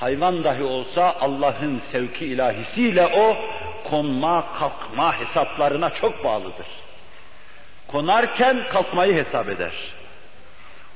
Hayvan 0.00 0.44
dahi 0.44 0.62
olsa 0.62 1.16
Allah'ın 1.20 1.82
sevki 1.92 2.26
ilahisiyle 2.26 3.06
o 3.06 3.36
konma 3.90 4.44
kalkma 4.58 5.20
hesaplarına 5.20 5.90
çok 5.90 6.24
bağlıdır. 6.24 6.66
Konarken 7.88 8.68
kalkmayı 8.68 9.14
hesap 9.14 9.48
eder. 9.48 9.72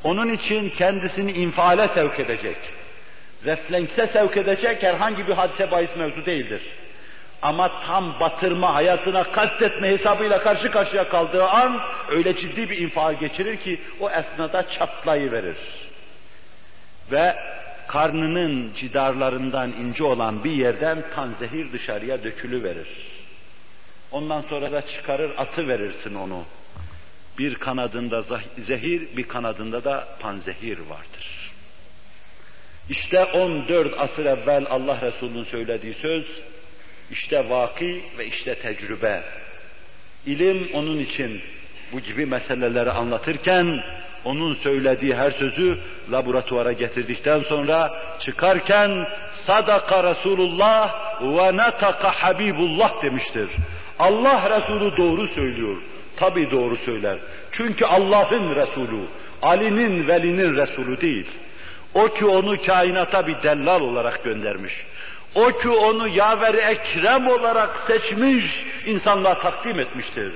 Onun 0.05 0.28
için 0.28 0.70
kendisini 0.70 1.32
infiale 1.32 1.88
sevk 1.88 2.20
edecek, 2.20 2.57
reflekse 3.44 4.07
sevk 4.07 4.36
edecek 4.36 4.82
herhangi 4.82 5.28
bir 5.28 5.32
hadise 5.32 5.70
bahis 5.70 5.96
mevzu 5.96 6.26
değildir. 6.26 6.62
Ama 7.42 7.70
tam 7.86 8.20
batırma, 8.20 8.74
hayatına 8.74 9.22
kastetme 9.32 9.88
hesabıyla 9.88 10.42
karşı 10.42 10.70
karşıya 10.70 11.09
kaldığı 11.09 11.44
an 11.48 11.80
öyle 12.11 12.36
ciddi 12.36 12.70
bir 12.70 12.78
infial 12.78 13.14
geçirir 13.14 13.57
ki 13.57 13.80
o 14.00 14.11
esnada 14.11 14.68
çatlayıverir. 14.68 15.57
Ve 17.11 17.36
karnının 17.89 18.72
cidarlarından 18.76 19.72
ince 19.72 20.05
olan 20.05 20.45
bir 20.45 20.53
yerden 20.53 21.05
zehir 21.39 21.72
dışarıya 21.72 22.24
dökülü 22.24 22.64
verir. 22.64 22.89
Ondan 24.11 24.41
sonra 24.41 24.72
da 24.72 24.87
çıkarır 24.87 25.30
atı 25.37 25.68
verirsin 25.68 26.14
onu. 26.14 26.45
Bir 27.39 27.55
kanadında 27.55 28.22
zehir, 28.66 29.16
bir 29.16 29.28
kanadında 29.28 29.85
da 29.85 30.09
panzehir 30.20 30.78
vardır. 30.78 31.53
İşte 32.89 33.24
14 33.24 33.95
asır 33.99 34.24
evvel 34.24 34.66
Allah 34.70 35.01
Resulü'nün 35.01 35.45
söylediği 35.45 35.95
söz, 35.95 36.26
işte 37.11 37.51
vaki 37.51 38.03
ve 38.18 38.26
işte 38.26 38.55
tecrübe. 38.55 39.22
İlim 40.26 40.68
onun 40.74 40.99
için 40.99 41.41
bu 41.93 42.01
gibi 42.01 42.26
meseleleri 42.26 42.91
anlatırken 42.91 43.80
onun 44.24 44.54
söylediği 44.54 45.14
her 45.14 45.30
sözü 45.30 45.78
laboratuvara 46.12 46.72
getirdikten 46.72 47.40
sonra 47.40 47.90
çıkarken 48.20 49.06
sadaka 49.46 50.04
Resulullah 50.04 50.94
ve 51.22 51.56
nataka 51.56 52.10
Habibullah 52.10 53.02
demiştir. 53.02 53.48
Allah 53.98 54.50
Resulü 54.50 54.96
doğru 54.96 55.26
söylüyor. 55.26 55.76
Tabi 56.16 56.50
doğru 56.50 56.76
söyler. 56.76 57.16
Çünkü 57.52 57.84
Allah'ın 57.84 58.56
Resulü, 58.56 59.00
Ali'nin, 59.42 60.08
Veli'nin 60.08 60.56
Resulü 60.56 61.00
değil. 61.00 61.26
O 61.94 62.08
ki 62.08 62.26
onu 62.26 62.62
kainata 62.66 63.26
bir 63.26 63.42
dellal 63.42 63.80
olarak 63.80 64.24
göndermiş. 64.24 64.72
O 65.34 65.48
ki 65.48 65.68
onu 65.68 66.08
yaver 66.08 66.54
ekrem 66.54 67.28
olarak 67.28 67.70
seçmiş, 67.86 68.44
insanlığa 68.86 69.38
takdim 69.38 69.80
etmiştir. 69.80 70.32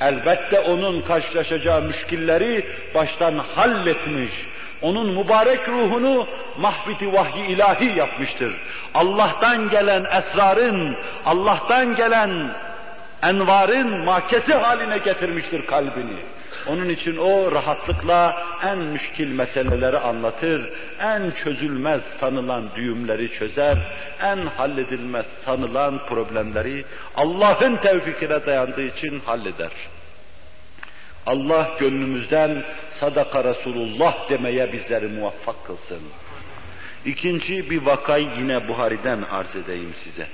Elbette 0.00 0.60
onun 0.60 1.02
karşılaşacağı 1.02 1.82
müşkilleri 1.82 2.66
baştan 2.94 3.38
halletmiş. 3.38 4.32
Onun 4.82 5.18
mübarek 5.18 5.68
ruhunu 5.68 6.26
mahbiti 6.58 7.12
vahyi 7.12 7.46
ilahi 7.46 7.98
yapmıştır. 7.98 8.52
Allah'tan 8.94 9.70
gelen 9.70 10.04
esrarın, 10.04 10.96
Allah'tan 11.26 11.96
gelen 11.96 12.50
envarın 13.22 14.04
mahkesi 14.04 14.54
haline 14.54 14.98
getirmiştir 14.98 15.66
kalbini. 15.66 16.16
Onun 16.66 16.88
için 16.88 17.16
o 17.16 17.52
rahatlıkla 17.52 18.42
en 18.62 18.78
müşkil 18.78 19.32
meseleleri 19.32 19.98
anlatır, 19.98 20.70
en 21.00 21.30
çözülmez 21.30 22.02
sanılan 22.20 22.64
düğümleri 22.76 23.32
çözer, 23.32 23.78
en 24.22 24.46
halledilmez 24.46 25.26
sanılan 25.44 26.06
problemleri 26.06 26.84
Allah'ın 27.16 27.76
tevfikine 27.76 28.46
dayandığı 28.46 28.82
için 28.82 29.20
halleder. 29.20 29.70
Allah 31.26 31.70
gönlümüzden 31.80 32.64
sadaka 33.00 33.44
Resulullah 33.44 34.30
demeye 34.30 34.72
bizleri 34.72 35.06
muvaffak 35.06 35.66
kılsın. 35.66 36.00
İkinci 37.04 37.70
bir 37.70 37.82
vakayı 37.82 38.28
yine 38.38 38.68
Buhari'den 38.68 39.22
arz 39.22 39.56
edeyim 39.56 39.94
size. 40.04 40.26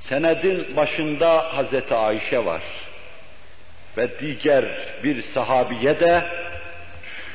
Senedin 0.00 0.76
başında 0.76 1.56
Hazreti 1.56 1.94
Ayşe 1.94 2.44
var. 2.44 2.62
Ve 3.98 4.08
diğer 4.20 4.64
bir 5.04 5.22
sahabiye 5.22 6.00
de 6.00 6.24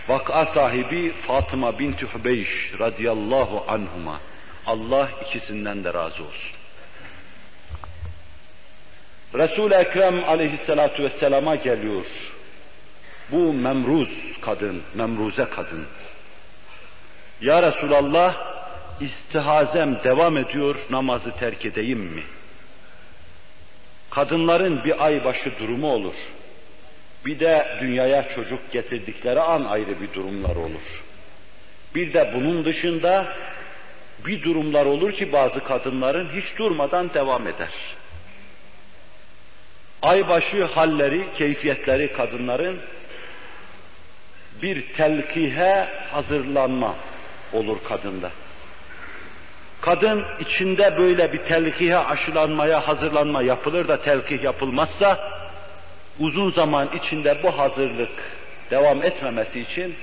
vaka 0.08 0.46
sahibi 0.46 1.12
Fatıma 1.12 1.80
binti 1.80 2.06
Hübeyş 2.14 2.74
radıyallahu 2.80 3.66
anhuma. 3.68 4.22
Allah 4.66 5.10
ikisinden 5.26 5.84
de 5.84 5.94
razı 5.94 6.24
olsun. 6.24 6.52
Resul-i 9.34 9.74
Ekrem 9.74 10.24
aleyhissalatu 10.24 11.04
vesselama 11.04 11.56
geliyor. 11.56 12.06
Bu 13.32 13.54
memruz 13.54 14.10
kadın, 14.42 14.82
memruze 14.96 15.46
kadın. 15.46 15.86
Ya 17.42 17.64
Resulallah, 17.64 18.36
istihazem 19.00 20.04
devam 20.04 20.38
ediyor, 20.38 20.76
namazı 20.90 21.36
terk 21.36 21.66
edeyim 21.66 22.00
mi? 22.00 22.24
Kadınların 24.10 24.84
bir 24.84 25.06
ay 25.06 25.26
başı 25.26 25.52
durumu 25.60 25.92
olur. 25.94 26.16
Bir 27.26 27.40
de 27.40 27.78
dünyaya 27.82 28.30
çocuk 28.36 28.72
getirdikleri 28.72 29.42
an 29.42 29.64
ayrı 29.64 30.02
bir 30.02 30.14
durumlar 30.14 30.56
olur. 30.56 31.04
Bir 31.96 32.14
de 32.14 32.32
bunun 32.34 32.66
dışında 32.66 33.28
bir 34.26 34.44
durumlar 34.44 34.86
olur 34.86 35.12
ki 35.12 35.34
bazı 35.34 35.64
kadınların 35.64 36.30
hiç 36.36 36.58
durmadan 36.58 37.14
devam 37.14 37.48
eder. 37.48 37.70
Aybaşı 40.02 40.66
halleri, 40.66 41.24
keyfiyetleri 41.38 42.14
kadınların 42.14 42.80
bir 44.62 44.94
telkihe 44.94 45.88
hazırlanma 46.12 46.96
olur 47.54 47.78
kadında. 47.90 48.32
Kadın 49.82 50.26
içinde 50.40 50.98
böyle 50.98 51.34
bir 51.34 51.38
telkihe 51.38 51.98
aşılanmaya 51.98 52.88
hazırlanma 52.88 53.42
yapılır 53.42 53.88
da 53.88 54.02
telkih 54.02 54.44
yapılmazsa 54.44 55.33
uzun 56.20 56.52
zaman 56.52 56.90
içinde 56.98 57.44
bu 57.44 57.58
hazırlık 57.58 58.12
devam 58.72 59.04
etmemesi 59.04 59.60
için 59.60 59.96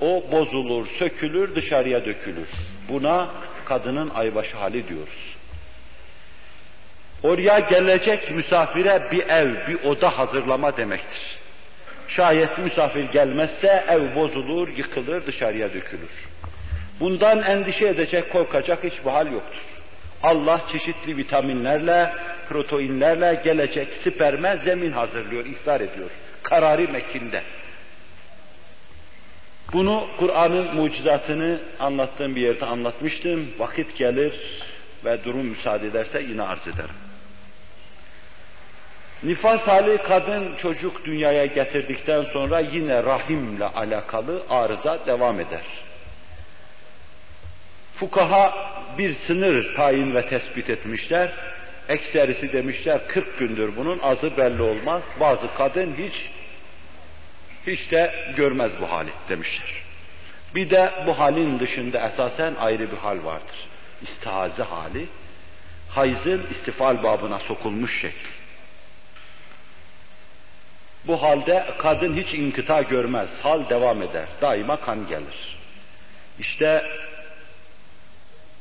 o 0.00 0.24
bozulur, 0.32 0.86
sökülür, 0.98 1.54
dışarıya 1.54 2.04
dökülür. 2.04 2.48
Buna 2.88 3.28
kadının 3.64 4.10
aybaşı 4.10 4.56
hali 4.56 4.88
diyoruz. 4.88 5.36
Oraya 7.22 7.58
gelecek 7.58 8.30
misafire 8.30 9.08
bir 9.12 9.28
ev, 9.28 9.68
bir 9.68 9.84
oda 9.84 10.18
hazırlama 10.18 10.76
demektir. 10.76 11.38
Şayet 12.08 12.58
misafir 12.58 13.04
gelmezse 13.04 13.84
ev 13.88 14.14
bozulur, 14.14 14.68
yıkılır, 14.68 15.26
dışarıya 15.26 15.68
dökülür. 15.74 16.10
Bundan 17.00 17.42
endişe 17.42 17.86
edecek, 17.88 18.32
korkacak 18.32 18.84
hiçbir 18.84 19.10
hal 19.10 19.32
yoktur. 19.32 19.62
Allah 20.22 20.60
çeşitli 20.72 21.16
vitaminlerle, 21.16 22.12
proteinlerle 22.50 23.40
gelecek 23.44 23.88
sperme 23.94 24.58
zemin 24.64 24.92
hazırlıyor, 24.92 25.46
ihzar 25.46 25.80
ediyor. 25.80 26.10
Karari 26.42 26.88
mekinde. 26.88 27.42
Bunu 29.72 30.06
Kur'an'ın 30.18 30.74
mucizatını 30.74 31.60
anlattığım 31.80 32.36
bir 32.36 32.40
yerde 32.40 32.66
anlatmıştım. 32.66 33.50
Vakit 33.58 33.96
gelir 33.96 34.34
ve 35.04 35.24
durum 35.24 35.46
müsaade 35.46 35.86
ederse 35.86 36.22
yine 36.22 36.42
arz 36.42 36.68
ederim. 36.68 36.94
Nifas 39.22 39.60
hali 39.60 39.98
kadın 39.98 40.56
çocuk 40.56 41.04
dünyaya 41.04 41.46
getirdikten 41.46 42.22
sonra 42.22 42.60
yine 42.60 43.02
rahimle 43.04 43.64
alakalı 43.64 44.42
arıza 44.50 45.06
devam 45.06 45.40
eder. 45.40 45.64
Fukaha 47.96 48.54
bir 48.98 49.14
sınır 49.14 49.76
tayin 49.76 50.14
ve 50.14 50.26
tespit 50.28 50.70
etmişler. 50.70 51.30
Ekserisi 51.90 52.52
demişler 52.52 53.08
40 53.08 53.38
gündür 53.38 53.76
bunun 53.76 53.98
azı 53.98 54.36
belli 54.36 54.62
olmaz. 54.62 55.02
Bazı 55.20 55.54
kadın 55.54 55.94
hiç 55.94 56.30
hiç 57.66 57.90
de 57.90 58.32
görmez 58.36 58.72
bu 58.80 58.90
hali 58.90 59.10
demişler. 59.28 59.82
Bir 60.54 60.70
de 60.70 60.92
bu 61.06 61.18
halin 61.18 61.58
dışında 61.58 62.08
esasen 62.08 62.54
ayrı 62.54 62.92
bir 62.92 62.96
hal 62.96 63.24
vardır. 63.24 63.68
İstihaze 64.02 64.62
hali, 64.62 65.06
hayzın 65.88 66.46
istifal 66.50 67.02
babına 67.02 67.38
sokulmuş 67.38 68.00
şekli. 68.00 68.30
Bu 71.06 71.22
halde 71.22 71.66
kadın 71.78 72.16
hiç 72.16 72.34
inkıta 72.34 72.82
görmez, 72.82 73.30
hal 73.42 73.70
devam 73.70 74.02
eder, 74.02 74.26
daima 74.40 74.80
kan 74.80 75.08
gelir. 75.08 75.58
İşte 76.38 76.84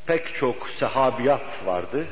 pek 0.05 0.35
çok 0.35 0.69
sahabiyat 0.79 1.65
vardı. 1.65 2.07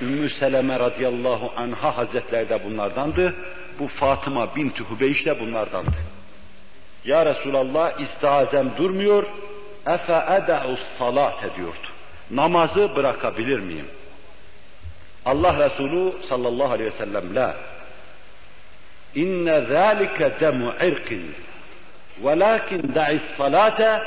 Ümmü 0.00 0.30
Seleme 0.30 0.78
radıyallahu 0.78 1.52
anha 1.56 1.96
hazretleri 1.96 2.48
de 2.48 2.64
bunlardandı. 2.64 3.34
Bu 3.78 3.88
Fatıma 3.88 4.56
bin 4.56 4.70
Hubeyş 4.70 5.26
de 5.26 5.40
bunlardandı. 5.40 5.96
Ya 7.04 7.26
Resulallah 7.26 8.00
istihazem 8.00 8.70
durmuyor, 8.76 9.26
efe 9.86 10.12
eda'us 10.12 10.80
salat 10.98 11.44
ediyordu. 11.44 11.88
Namazı 12.30 12.96
bırakabilir 12.96 13.60
miyim? 13.60 13.86
Allah 15.24 15.64
Resulü 15.64 16.12
sallallahu 16.28 16.72
aleyhi 16.72 16.92
ve 16.92 16.96
sellem 16.96 17.34
la. 17.34 17.56
İnne 19.14 19.60
zâlike 19.60 20.32
demu 20.40 20.72
irkin. 20.82 21.34
Velakin 22.24 22.94
da'is 22.94 23.22
salate 23.36 24.00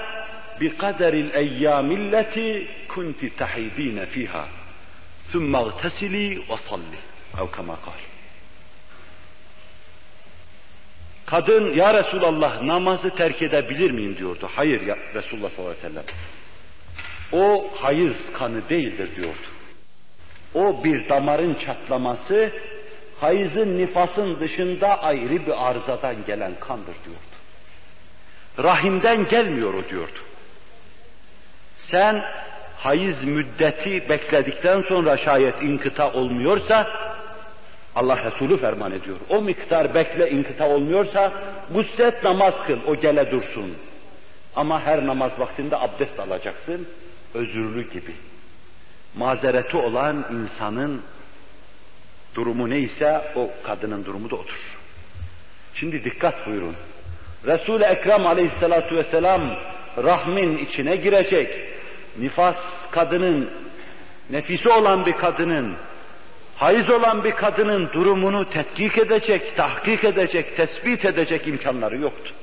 bi 0.62 0.78
kaderil 0.78 1.34
eyyâmilleti 1.34 2.68
kunti 2.88 3.36
tahidine 3.36 4.06
fiha. 4.06 4.46
ثم 5.33 5.57
اغتسلي 5.57 6.39
وصلي 6.49 7.01
أو 7.39 7.47
كما 7.47 7.75
قال 7.75 8.01
Kadın 11.27 11.73
ya 11.73 11.95
Resulallah 11.95 12.63
namazı 12.63 13.15
terk 13.15 13.43
edebilir 13.43 13.91
miyim 13.91 14.17
diyordu. 14.19 14.49
Hayır 14.55 14.87
ya 14.87 14.97
Resulullah 15.15 15.51
sallallahu 15.51 15.77
aleyhi 15.79 15.87
ve 15.87 15.89
sellem. 15.89 16.05
O 17.33 17.71
hayız 17.81 18.17
kanı 18.39 18.69
değildir 18.69 19.17
diyordu. 19.17 19.47
O 20.55 20.85
bir 20.85 21.09
damarın 21.09 21.55
çatlaması, 21.55 22.53
hayızın 23.21 23.79
nifasın 23.79 24.41
dışında 24.41 25.03
ayrı 25.03 25.47
bir 25.47 25.69
arızadan 25.69 26.25
gelen 26.27 26.53
kandır 26.61 26.95
diyordu. 27.05 27.31
Rahimden 28.59 29.29
gelmiyor 29.29 29.75
o 29.75 29.89
diyordu. 29.89 30.19
Sen 31.77 32.25
hayız 32.78 33.24
müddeti 33.24 34.10
bekledikten 34.10 34.82
sonra 34.82 35.18
şayet 35.18 35.62
inkıta 35.62 36.14
olmuyorsa 36.14 36.88
Allah 37.96 38.26
Resulü 38.26 38.58
ferman 38.58 38.92
ediyor. 38.92 39.18
O 39.30 39.42
miktar 39.42 39.96
bekle 39.96 40.30
inkıta 40.32 40.70
olmuyorsa 40.70 41.32
guslet 41.74 42.24
namaz 42.24 42.54
kıl 42.68 42.80
o 42.88 42.96
gele 42.96 43.32
dursun. 43.32 43.74
Ama 44.56 44.82
her 44.82 45.08
namaz 45.08 45.32
vaktinde 45.40 45.78
abdest 45.78 46.20
alacaksın. 46.20 46.88
Özürlü 47.34 47.92
gibi. 47.92 48.12
Mazereti 49.16 49.78
olan 49.78 50.26
insanın 50.32 51.02
durumu 52.36 52.70
neyse 52.70 53.22
o 53.36 53.50
kadının 53.64 54.06
durumu 54.06 54.30
da 54.30 54.36
odur. 54.36 54.78
Şimdi 55.76 56.04
dikkat 56.04 56.48
buyurun. 56.48 56.76
Resul-i 57.46 57.84
Ekrem 57.84 58.26
aleyhissalatu 58.26 58.96
vesselam 58.96 59.58
rahmin 60.04 60.58
içine 60.58 60.96
girecek. 60.96 61.75
Nifas 62.20 62.56
kadının, 62.92 63.50
nefisi 64.30 64.70
olan 64.70 65.06
bir 65.06 65.14
kadının, 65.14 65.76
hayız 66.56 66.90
olan 66.90 67.24
bir 67.24 67.32
kadının 67.32 67.90
durumunu 67.94 68.50
tetkik 68.50 68.98
edecek, 68.98 69.58
tahkik 69.58 70.04
edecek, 70.04 70.58
tespit 70.58 71.06
edecek 71.06 71.48
imkanları 71.48 71.98
yoktu. 71.98 72.34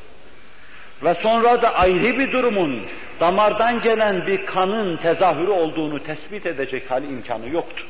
Ve 1.04 1.14
sonra 1.14 1.62
da 1.62 1.74
ayrı 1.74 2.18
bir 2.18 2.32
durumun, 2.32 2.82
damardan 3.20 3.80
gelen 3.80 4.26
bir 4.26 4.46
kanın 4.46 4.96
tezahürü 4.96 5.50
olduğunu 5.50 6.04
tespit 6.04 6.46
edecek 6.46 6.90
hali 6.90 7.06
imkanı 7.06 7.48
yoktu. 7.48 7.84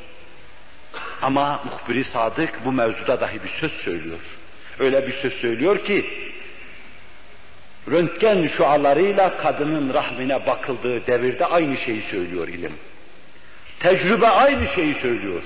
Ama 1.23 1.61
muhbiri 1.65 2.05
sadık 2.05 2.61
bu 2.65 2.73
mevzuda 2.73 3.21
dahi 3.21 3.43
bir 3.45 3.49
söz 3.49 3.73
söylüyor. 3.73 4.19
Öyle 4.79 5.07
bir 5.07 5.13
söz 5.13 5.33
söylüyor 5.33 5.85
ki, 5.85 6.07
röntgen 7.91 8.49
şualarıyla 8.49 9.37
kadının 9.37 9.95
rahmine 9.95 10.47
bakıldığı 10.47 11.07
devirde 11.07 11.47
aynı 11.47 11.77
şeyi 11.77 12.03
söylüyor 12.03 12.49
ilim. 12.49 12.73
Tecrübe 13.81 14.29
aynı 14.29 14.69
şeyi 14.69 14.95
söylüyor. 14.95 15.43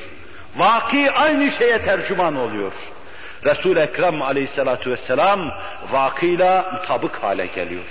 Vaki 0.57 1.11
aynı 1.11 1.51
şeye 1.53 1.85
tercüman 1.85 2.37
oluyor. 2.37 2.73
Resul-i 3.45 3.79
Ekrem 3.79 4.23
aleyhissalatu 4.23 4.91
vesselam 4.91 5.53
vakıyla 5.93 6.73
mutabık 6.73 7.23
hale 7.23 7.47
geliyor. 7.47 7.85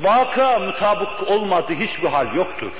Vaka 0.00 0.58
mutabık 0.58 1.30
olmadığı 1.30 1.74
hiçbir 1.74 2.08
hal 2.08 2.34
yoktur. 2.34 2.72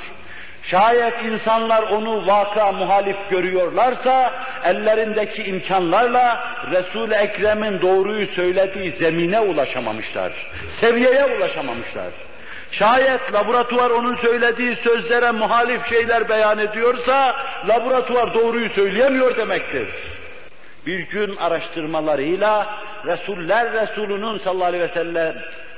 Şayet 0.63 1.25
insanlar 1.25 1.83
onu 1.83 2.27
vaka 2.27 2.73
muhalif 2.73 3.17
görüyorlarsa, 3.31 4.33
ellerindeki 4.65 5.43
imkanlarla 5.43 6.45
Resul-i 6.71 7.15
Ekrem'in 7.15 7.83
doğruyu 7.83 8.27
söylediği 8.27 8.93
zemine 8.93 9.41
ulaşamamışlar, 9.41 10.33
seviyeye 10.81 11.25
ulaşamamışlar. 11.25 12.11
Şayet 12.71 13.33
laboratuvar 13.33 13.91
onun 13.91 14.17
söylediği 14.17 14.77
sözlere 14.77 15.31
muhalif 15.31 15.87
şeyler 15.87 16.29
beyan 16.29 16.59
ediyorsa, 16.59 17.37
laboratuvar 17.69 18.35
doğruyu 18.35 18.71
söyleyemiyor 18.71 19.37
demektir. 19.37 19.89
Bir 20.87 20.99
gün 20.99 21.37
araştırmalarıyla 21.37 22.79
Resuller 23.07 23.73
Resulü'nün 23.73 24.39
sallallahu 24.39 24.65
aleyhi 24.65 24.85
ve 24.85 24.89
sellem 24.89 25.35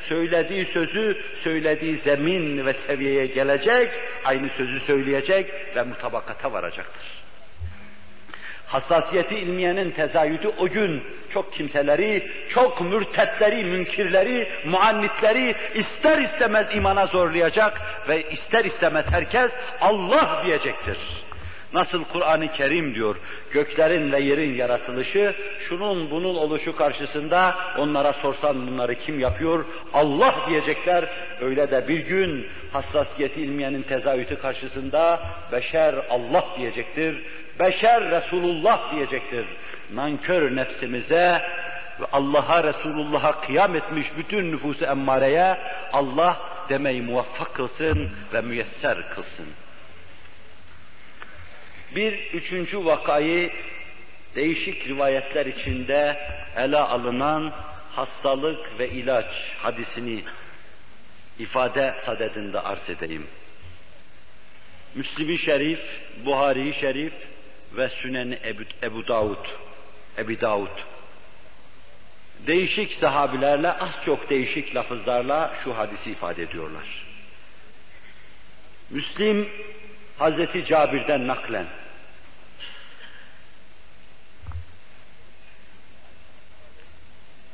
söylediği 0.09 0.65
sözü, 0.65 1.17
söylediği 1.45 1.97
zemin 1.97 2.67
ve 2.67 2.75
seviyeye 2.75 3.27
gelecek, 3.27 3.91
aynı 4.25 4.49
sözü 4.49 4.81
söyleyecek 4.81 5.53
ve 5.77 5.83
mutabakata 5.83 6.53
varacaktır. 6.53 7.25
Hassasiyeti 8.67 9.35
ilmiyenin 9.35 9.91
tezayüdü 9.91 10.53
o 10.59 10.69
gün 10.69 11.03
çok 11.33 11.53
kimseleri, 11.53 12.31
çok 12.49 12.81
mürtetleri, 12.81 13.65
münkirleri, 13.65 14.49
muannitleri 14.65 15.57
ister 15.75 16.19
istemez 16.19 16.67
imana 16.75 17.07
zorlayacak 17.07 17.81
ve 18.09 18.31
ister 18.31 18.65
istemez 18.65 19.05
herkes 19.11 19.51
Allah 19.81 20.43
diyecektir. 20.47 20.99
Nasıl 21.75 22.05
Kur'an-ı 22.05 22.53
Kerim 22.53 22.95
diyor, 22.95 23.17
göklerin 23.53 24.13
ve 24.13 24.21
yerin 24.21 24.55
yaratılışı, 24.55 25.35
şunun 25.69 26.11
bunun 26.11 26.35
oluşu 26.35 26.77
karşısında 26.77 27.55
onlara 27.79 28.13
sorsan 28.13 28.67
bunları 28.67 28.95
kim 28.95 29.21
yapıyor? 29.21 29.65
Allah 29.93 30.35
diyecekler. 30.49 31.09
Öyle 31.41 31.71
de 31.71 31.89
bir 31.89 31.99
gün 31.99 32.47
hassasiyeti 32.73 33.41
ilmiyenin 33.41 33.83
tezahütü 33.83 34.39
karşısında 34.39 35.21
beşer 35.53 35.95
Allah 36.11 36.45
diyecektir. 36.59 37.23
Beşer 37.61 38.11
Resulullah 38.11 38.95
diyecektir. 38.95 39.47
Nankör 39.95 40.57
nefsimize 40.57 41.41
ve 42.01 42.07
Allah'a 42.13 42.65
Resulullah'a 42.65 43.41
kıyam 43.41 43.77
etmiş 43.77 44.07
bütün 44.17 44.53
nüfusu 44.53 44.85
emmareye 44.85 45.59
Allah 45.93 46.37
demeyi 46.69 47.03
muvaffak 47.03 47.55
kılsın 47.55 48.11
ve 48.35 48.41
müyesser 48.41 49.09
kılsın. 49.15 49.47
Bir 51.95 52.33
üçüncü 52.33 52.85
vakayı 52.85 53.53
değişik 54.35 54.89
rivayetler 54.89 55.47
içinde 55.47 56.19
ele 56.57 56.79
alınan 56.79 57.53
hastalık 57.93 58.79
ve 58.79 58.89
ilaç 58.91 59.33
hadisini 59.59 60.25
ifade 61.39 61.95
sadedinde 62.07 62.61
arz 62.61 62.91
edeyim. 62.91 63.27
Müslim-i 64.95 65.39
Şerif, 65.39 65.81
Buhari-i 66.25 66.75
Şerif 66.75 67.13
ve 67.77 67.89
Sünen 67.89 68.39
Ebu, 68.45 68.63
Ebu 68.83 69.09
Davud, 69.09 69.47
Ebu 70.19 70.41
Davud. 70.41 70.79
Değişik 72.47 72.93
sahabilerle, 72.93 73.73
az 73.73 74.05
çok 74.05 74.31
değişik 74.31 74.77
lafızlarla 74.77 75.55
şu 75.65 75.77
hadisi 75.77 76.11
ifade 76.11 76.43
ediyorlar. 76.43 77.07
Müslim, 78.91 79.49
Hazreti 80.19 80.65
Cabir'den 80.65 81.27
naklen, 81.27 81.67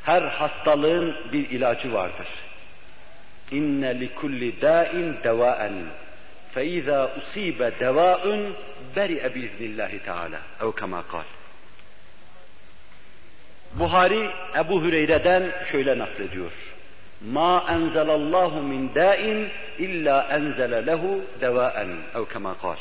Her 0.05 0.23
hastalığın 0.23 1.17
bir 1.33 1.51
ilacı 1.51 1.93
vardır. 1.93 2.29
İnne 3.51 4.01
li 4.01 4.15
kulli 4.15 4.61
da'in 4.61 5.17
devaen. 5.25 5.73
Fe 6.55 6.67
izâ 6.67 7.11
usibe 7.19 7.73
devâun 7.81 8.57
beri'e 8.97 9.35
biiznillâhi 9.35 9.99
teâlâ. 9.99 10.39
Ev 10.63 10.73
kemâ 10.73 11.03
kal. 11.03 11.23
Buhari 13.75 14.31
Ebu 14.57 14.83
Hüreyre'den 14.83 15.53
şöyle 15.73 15.99
naklediyor. 15.99 16.53
Ma 17.21 17.67
enzelallahu 17.71 18.63
min 18.63 18.95
da'in 18.95 19.49
illa 19.79 20.23
enzele 20.31 20.87
lehu 20.87 21.25
devaen. 21.41 21.91
Ev 22.15 22.25
kemâ 22.33 22.55
kal. 22.63 22.77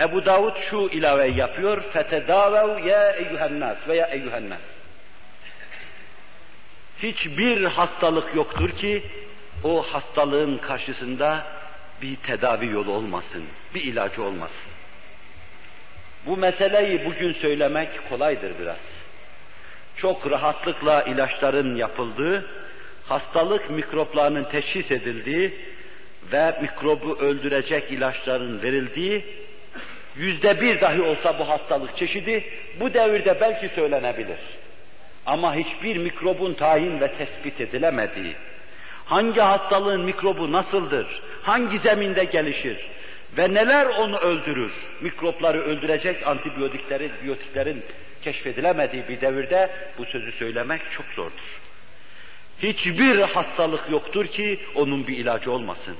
Ebu 0.00 0.26
Davud 0.26 0.56
şu 0.70 0.76
ilaveyi 0.76 1.36
yapıyor. 1.36 1.82
Fetedavev 1.82 2.86
ya 2.86 3.12
eyyühen 3.12 3.60
nas 3.60 3.78
veya 3.88 4.06
eyyühen 4.06 4.50
nas 4.50 4.77
hiçbir 7.02 7.64
hastalık 7.64 8.34
yoktur 8.34 8.70
ki 8.70 9.02
o 9.64 9.82
hastalığın 9.82 10.58
karşısında 10.58 11.46
bir 12.02 12.16
tedavi 12.16 12.66
yolu 12.66 12.92
olmasın, 12.92 13.44
bir 13.74 13.82
ilacı 13.82 14.22
olmasın. 14.22 14.70
Bu 16.26 16.36
meseleyi 16.36 17.04
bugün 17.04 17.32
söylemek 17.32 18.08
kolaydır 18.08 18.52
biraz. 18.60 18.76
Çok 19.96 20.30
rahatlıkla 20.30 21.02
ilaçların 21.02 21.76
yapıldığı, 21.76 22.50
hastalık 23.06 23.70
mikroplarının 23.70 24.44
teşhis 24.44 24.90
edildiği 24.90 25.54
ve 26.32 26.60
mikrobu 26.60 27.18
öldürecek 27.18 27.90
ilaçların 27.90 28.62
verildiği, 28.62 29.24
yüzde 30.16 30.60
bir 30.60 30.80
dahi 30.80 31.02
olsa 31.02 31.38
bu 31.38 31.48
hastalık 31.48 31.96
çeşidi 31.96 32.44
bu 32.80 32.94
devirde 32.94 33.40
belki 33.40 33.68
söylenebilir. 33.74 34.38
Ama 35.28 35.54
hiçbir 35.54 35.96
mikrobun 35.96 36.54
tayin 36.54 37.00
ve 37.00 37.12
tespit 37.12 37.60
edilemediği, 37.60 38.34
hangi 39.04 39.40
hastalığın 39.40 40.00
mikrobu 40.00 40.52
nasıldır, 40.52 41.22
hangi 41.42 41.78
zeminde 41.78 42.24
gelişir? 42.24 42.78
Ve 43.38 43.54
neler 43.54 43.86
onu 43.86 44.18
öldürür, 44.18 44.72
mikropları 45.00 45.60
öldürecek 45.60 46.26
antibiyotiklerin, 46.26 47.12
biyotiklerin 47.24 47.82
keşfedilemediği 48.22 49.08
bir 49.08 49.20
devirde 49.20 49.70
bu 49.98 50.04
sözü 50.04 50.32
söylemek 50.32 50.80
çok 50.90 51.06
zordur. 51.06 51.60
Hiçbir 52.62 53.18
hastalık 53.20 53.90
yoktur 53.90 54.26
ki 54.26 54.60
onun 54.74 55.06
bir 55.06 55.16
ilacı 55.16 55.52
olmasın. 55.52 55.96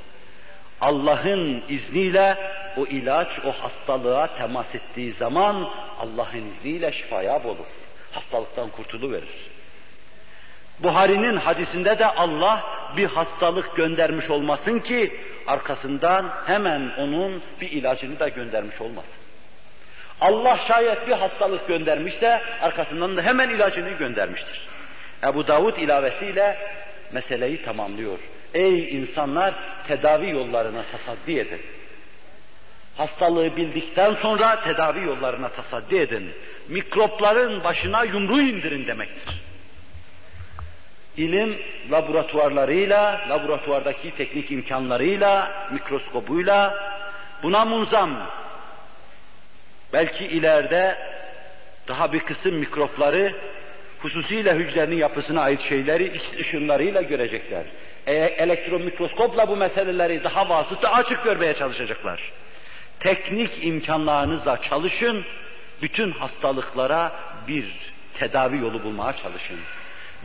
Allah'ın 0.80 1.62
izniyle 1.68 2.36
o 2.76 2.86
ilaç 2.86 3.28
o 3.44 3.52
hastalığa 3.52 4.36
temas 4.36 4.74
ettiği 4.74 5.12
zaman 5.12 5.70
Allah'ın 5.98 6.46
izniyle 6.46 6.92
şifaya 6.92 7.44
olur 7.44 7.66
hastalıktan 8.12 8.68
kurtuluverir. 8.68 9.48
Buhari'nin 10.82 11.36
hadisinde 11.36 11.98
de 11.98 12.06
Allah 12.06 12.64
bir 12.96 13.06
hastalık 13.06 13.76
göndermiş 13.76 14.30
olmasın 14.30 14.78
ki 14.78 15.20
arkasından 15.46 16.32
hemen 16.46 16.90
onun 16.98 17.42
bir 17.60 17.70
ilacını 17.70 18.18
da 18.18 18.28
göndermiş 18.28 18.80
olmasın. 18.80 19.18
Allah 20.20 20.58
şayet 20.68 21.06
bir 21.06 21.12
hastalık 21.12 21.68
göndermişse 21.68 22.42
arkasından 22.60 23.16
da 23.16 23.22
hemen 23.22 23.48
ilacını 23.48 23.90
göndermiştir. 23.90 24.68
Ebu 25.24 25.46
Davud 25.46 25.76
ilavesiyle 25.76 26.58
meseleyi 27.12 27.62
tamamlıyor. 27.62 28.18
Ey 28.54 28.98
insanlar 28.98 29.54
tedavi 29.88 30.30
yollarına 30.30 30.82
tasaddi 30.82 31.38
edin. 31.38 31.60
Hastalığı 32.96 33.56
bildikten 33.56 34.14
sonra 34.14 34.60
tedavi 34.60 35.04
yollarına 35.04 35.48
tasaddi 35.48 35.96
edin 35.96 36.32
mikropların 36.68 37.64
başına 37.64 38.04
yumruğu 38.04 38.40
indirin 38.40 38.86
demektir. 38.86 39.34
İlim 41.16 41.58
laboratuvarlarıyla, 41.90 43.26
laboratuvardaki 43.28 44.10
teknik 44.16 44.50
imkanlarıyla, 44.50 45.52
mikroskobuyla 45.72 46.74
buna 47.42 47.64
munzam. 47.64 48.30
Belki 49.92 50.24
ileride 50.26 50.98
daha 51.88 52.12
bir 52.12 52.20
kısım 52.20 52.54
mikropları 52.54 53.34
hususiyle 54.00 54.54
hücrenin 54.54 54.96
yapısına 54.96 55.40
ait 55.40 55.60
şeyleri 55.60 56.04
X 56.04 56.36
ışınlarıyla 56.40 57.02
görecekler. 57.02 57.64
E, 58.06 58.14
elektron 58.14 58.82
mikroskopla 58.82 59.48
bu 59.48 59.56
meseleleri 59.56 60.24
daha 60.24 60.48
vasıta 60.48 60.92
açık 60.92 61.24
görmeye 61.24 61.54
çalışacaklar. 61.54 62.32
Teknik 63.00 63.64
imkanlarınızla 63.64 64.62
çalışın, 64.62 65.24
bütün 65.82 66.10
hastalıklara 66.10 67.12
bir 67.48 67.74
tedavi 68.18 68.58
yolu 68.58 68.82
bulmaya 68.84 69.16
çalışın. 69.16 69.58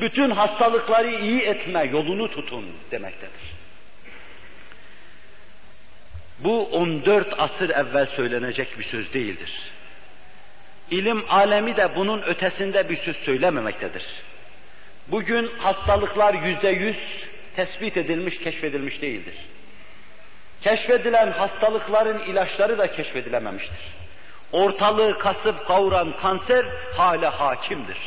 Bütün 0.01 0.31
hastalıkları 0.31 1.09
iyi 1.09 1.41
etme 1.41 1.83
yolunu 1.83 2.31
tutun 2.31 2.65
demektedir. 2.91 3.53
Bu 6.39 6.67
14 6.67 7.33
asır 7.37 7.69
evvel 7.69 8.05
söylenecek 8.05 8.79
bir 8.79 8.83
söz 8.83 9.13
değildir. 9.13 9.51
İlim 10.91 11.23
alemi 11.29 11.77
de 11.77 11.95
bunun 11.95 12.21
ötesinde 12.21 12.89
bir 12.89 12.97
söz 12.97 13.15
söylememektedir. 13.15 14.03
Bugün 15.07 15.51
hastalıklar 15.57 16.33
yüzde 16.33 16.69
yüz 16.69 16.97
tespit 17.55 17.97
edilmiş, 17.97 18.37
keşfedilmiş 18.37 19.01
değildir. 19.01 19.35
Keşfedilen 20.61 21.31
hastalıkların 21.31 22.19
ilaçları 22.19 22.77
da 22.77 22.91
keşfedilememiştir 22.91 23.77
ortalığı 24.53 25.17
kasıp 25.17 25.67
kavuran 25.67 26.13
kanser 26.21 26.65
hala 26.97 27.39
hakimdir. 27.39 27.97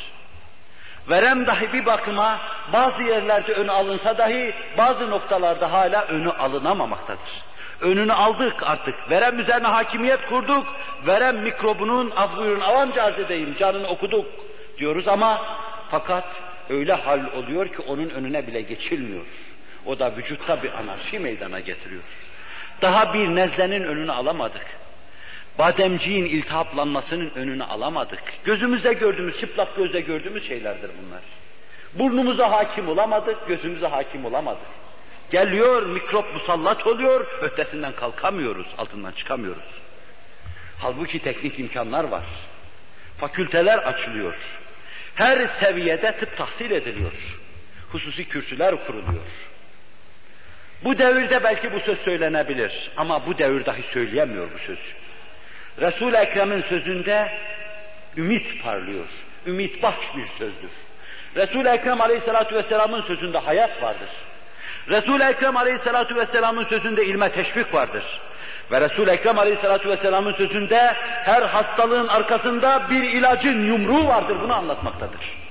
Verem 1.09 1.47
dahi 1.47 1.73
bir 1.73 1.87
bakıma 1.87 2.41
bazı 2.73 3.03
yerlerde 3.03 3.53
önü 3.53 3.71
alınsa 3.71 4.19
dahi 4.19 4.55
bazı 4.79 5.11
noktalarda 5.11 5.73
hala 5.73 6.05
önü 6.05 6.31
alınamamaktadır. 6.31 7.45
Önünü 7.81 8.13
aldık 8.13 8.63
artık. 8.63 9.11
Verem 9.11 9.39
üzerine 9.39 9.67
hakimiyet 9.67 10.27
kurduk. 10.27 10.67
Verem 11.07 11.37
mikrobunun, 11.37 12.13
af 12.17 12.37
buyurun 12.37 12.61
avanca 12.61 13.03
arz 13.03 13.19
edeyim, 13.19 13.55
canını 13.59 13.89
okuduk 13.89 14.27
diyoruz 14.79 15.09
ama 15.09 15.59
fakat 15.91 16.25
öyle 16.71 16.93
hal 16.93 17.21
oluyor 17.33 17.69
ki 17.69 17.83
onun 17.89 18.09
önüne 18.09 18.47
bile 18.47 18.61
geçilmiyor. 18.61 19.27
O 19.87 19.99
da 19.99 20.17
vücutta 20.17 20.63
bir 20.63 20.73
anarşi 20.73 21.19
meydana 21.19 21.61
getiriyor. 21.61 22.03
Daha 22.83 23.15
bir 23.15 23.29
nezlenin 23.29 23.83
önünü 23.83 24.13
alamadık. 24.13 24.67
Bademciğin 25.59 26.25
iltihaplanmasının 26.25 27.31
önünü 27.35 27.65
alamadık. 27.65 28.23
Gözümüze 28.45 28.93
gördüğümüz, 28.93 29.41
çıplak 29.41 29.77
gözle 29.77 30.01
gördüğümüz 30.01 30.49
şeylerdir 30.49 30.91
bunlar. 31.03 31.23
Burnumuza 31.95 32.51
hakim 32.51 32.89
olamadık, 32.89 33.49
gözümüze 33.49 33.87
hakim 33.87 34.25
olamadık. 34.25 34.67
Geliyor, 35.31 35.87
mikrop 35.87 36.35
musallat 36.35 36.87
oluyor, 36.87 37.27
ötesinden 37.41 37.93
kalkamıyoruz, 37.93 38.67
altından 38.79 39.13
çıkamıyoruz. 39.13 39.65
Halbuki 40.79 41.19
teknik 41.19 41.59
imkanlar 41.59 42.05
var. 42.05 42.25
Fakülteler 43.19 43.79
açılıyor. 43.79 44.35
Her 45.15 45.47
seviyede 45.47 46.17
tıp 46.17 46.37
tahsil 46.37 46.71
ediliyor. 46.71 47.13
Hususi 47.93 48.29
kürsüler 48.29 48.87
kuruluyor. 48.87 49.25
Bu 50.85 50.99
devirde 50.99 51.45
belki 51.45 51.73
bu 51.73 51.81
söz 51.81 51.99
söylenebilir 51.99 52.91
ama 52.97 53.27
bu 53.27 53.39
devir 53.39 53.67
dahi 53.67 53.83
söyleyemiyor 53.83 54.49
bu 54.55 54.59
söz. 54.59 54.79
Resul-i 55.81 56.17
Ekrem'in 56.17 56.63
sözünde 56.63 57.33
ümit 58.17 58.63
parlıyor. 58.63 59.07
Ümit 59.47 59.83
bahş 59.83 60.17
bir 60.17 60.27
sözdür. 60.39 60.71
Resul-i 61.37 61.69
Ekrem 61.69 62.01
Aleyhisselatü 62.01 62.55
Vesselam'ın 62.55 63.03
sözünde 63.03 63.39
hayat 63.39 63.83
vardır. 63.83 64.09
Resul-i 64.89 65.23
Ekrem 65.23 65.57
Aleyhisselatü 65.57 66.17
Vesselam'ın 66.17 66.65
sözünde 66.65 67.07
ilme 67.07 67.33
teşvik 67.33 67.75
vardır. 67.75 68.05
Ve 68.73 68.81
Resul-i 68.81 69.11
Ekrem 69.11 69.39
Aleyhisselatü 69.39 69.89
Vesselam'ın 69.89 70.33
sözünde 70.33 70.95
her 71.25 71.43
hastalığın 71.43 72.09
arkasında 72.09 72.87
bir 72.91 73.03
ilacın 73.03 73.67
yumruğu 73.67 74.07
vardır. 74.07 74.41
Bunu 74.41 74.55
anlatmaktadır. 74.55 75.47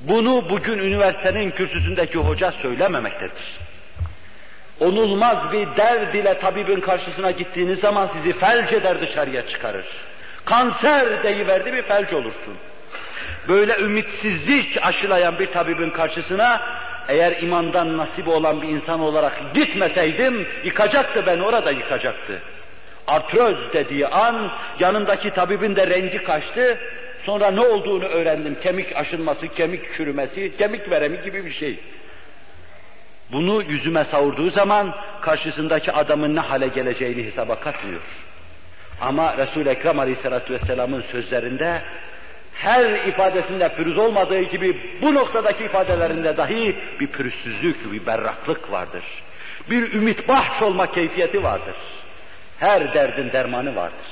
Bunu 0.00 0.50
bugün 0.50 0.78
üniversitenin 0.78 1.50
kürsüsündeki 1.50 2.18
hoca 2.18 2.52
söylememektedir. 2.52 3.69
Onulmaz 4.80 5.52
bir 5.52 5.68
derd 5.76 6.14
ile 6.14 6.38
tabibin 6.38 6.80
karşısına 6.80 7.30
gittiğiniz 7.30 7.80
zaman 7.80 8.10
sizi 8.12 8.38
felç 8.38 8.72
eder 8.72 9.00
dışarıya 9.00 9.46
çıkarır. 9.46 9.86
Kanser 10.44 11.22
deyiverdi 11.22 11.72
bir 11.72 11.82
felç 11.82 12.12
olursun. 12.12 12.54
Böyle 13.48 13.76
ümitsizlik 13.80 14.78
aşılayan 14.82 15.38
bir 15.38 15.46
tabibin 15.46 15.90
karşısına 15.90 16.60
eğer 17.08 17.42
imandan 17.42 17.98
nasibi 17.98 18.30
olan 18.30 18.62
bir 18.62 18.68
insan 18.68 19.00
olarak 19.00 19.54
gitmeseydim 19.54 20.46
yıkacaktı 20.64 21.26
ben 21.26 21.38
orada 21.38 21.70
yıkacaktı. 21.70 22.42
Artroz 23.06 23.72
dediği 23.72 24.06
an 24.06 24.52
yanındaki 24.78 25.30
tabibin 25.30 25.76
de 25.76 25.86
rengi 25.86 26.24
kaçtı. 26.24 26.78
Sonra 27.26 27.50
ne 27.50 27.60
olduğunu 27.60 28.04
öğrendim. 28.04 28.60
Kemik 28.62 28.96
aşınması, 28.96 29.48
kemik 29.48 29.94
çürümesi, 29.94 30.56
kemik 30.56 30.90
veremi 30.90 31.22
gibi 31.22 31.44
bir 31.44 31.52
şey. 31.52 31.78
Bunu 33.32 33.62
yüzüme 33.62 34.04
savurduğu 34.04 34.50
zaman 34.50 34.94
karşısındaki 35.20 35.92
adamın 35.92 36.36
ne 36.36 36.40
hale 36.40 36.68
geleceğini 36.68 37.24
hesaba 37.24 37.60
katmıyor. 37.60 38.00
Ama 39.00 39.36
Resul-i 39.36 39.68
Ekrem 39.68 39.98
Aleyhisselatü 39.98 40.54
Vesselam'ın 40.54 41.02
sözlerinde 41.02 41.82
her 42.54 43.06
ifadesinde 43.08 43.74
pürüz 43.74 43.98
olmadığı 43.98 44.40
gibi 44.40 44.76
bu 45.02 45.14
noktadaki 45.14 45.64
ifadelerinde 45.64 46.36
dahi 46.36 46.76
bir 47.00 47.06
pürüzsüzlük, 47.06 47.92
bir 47.92 48.06
berraklık 48.06 48.72
vardır. 48.72 49.04
Bir 49.70 49.92
ümit 49.92 50.28
bahş 50.28 50.62
olma 50.62 50.90
keyfiyeti 50.90 51.42
vardır. 51.42 51.76
Her 52.58 52.94
derdin 52.94 53.32
dermanı 53.32 53.76
vardır. 53.76 54.06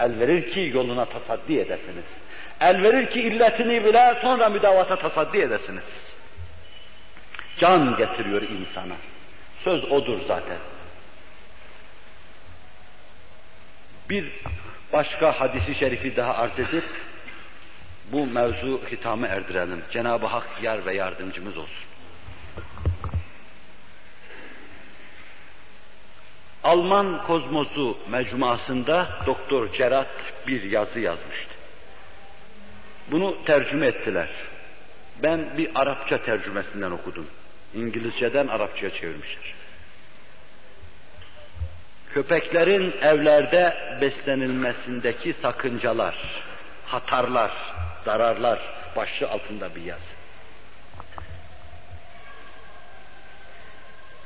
El 0.00 0.20
verir 0.20 0.50
ki 0.50 0.70
yoluna 0.74 1.04
tasaddi 1.04 1.58
edesiniz. 1.58 2.04
El 2.60 2.82
verir 2.82 3.06
ki 3.06 3.20
illetini 3.20 3.84
bile 3.84 4.14
sonra 4.22 4.48
müdavata 4.48 4.96
tasaddi 4.96 5.38
edesiniz. 5.38 6.13
Can 7.58 7.96
getiriyor 7.96 8.42
insana. 8.42 8.96
Söz 9.64 9.84
odur 9.84 10.18
zaten. 10.28 10.58
Bir 14.10 14.32
başka 14.92 15.40
hadisi 15.40 15.74
şerifi 15.74 16.16
daha 16.16 16.34
arz 16.34 16.60
edip 16.60 16.84
bu 18.12 18.26
mevzu 18.26 18.80
hitamı 18.90 19.26
erdirelim. 19.26 19.82
Cenab-ı 19.90 20.26
Hak 20.26 20.48
yar 20.62 20.86
ve 20.86 20.94
yardımcımız 20.94 21.56
olsun. 21.56 21.84
Alman 26.64 27.24
kozmosu 27.26 27.98
mecmuasında 28.08 29.08
Doktor 29.26 29.72
Cerat 29.72 30.08
bir 30.46 30.62
yazı 30.62 31.00
yazmıştı. 31.00 31.54
Bunu 33.10 33.44
tercüme 33.44 33.86
ettiler. 33.86 34.28
Ben 35.22 35.58
bir 35.58 35.70
Arapça 35.74 36.24
tercümesinden 36.24 36.90
okudum. 36.90 37.26
İngilizceden 37.74 38.46
Arapçaya 38.46 38.90
çevirmişler. 38.90 39.54
Köpeklerin 42.14 42.94
evlerde 43.02 43.76
beslenilmesindeki 44.00 45.32
sakıncalar, 45.32 46.14
hatarlar, 46.86 47.52
zararlar 48.04 48.60
başlığı 48.96 49.28
altında 49.28 49.74
bir 49.74 49.82
yazı. 49.82 50.14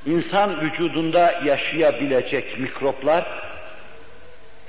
İnsan 0.06 0.60
vücudunda 0.60 1.40
yaşayabilecek 1.44 2.58
mikroplar, 2.58 3.26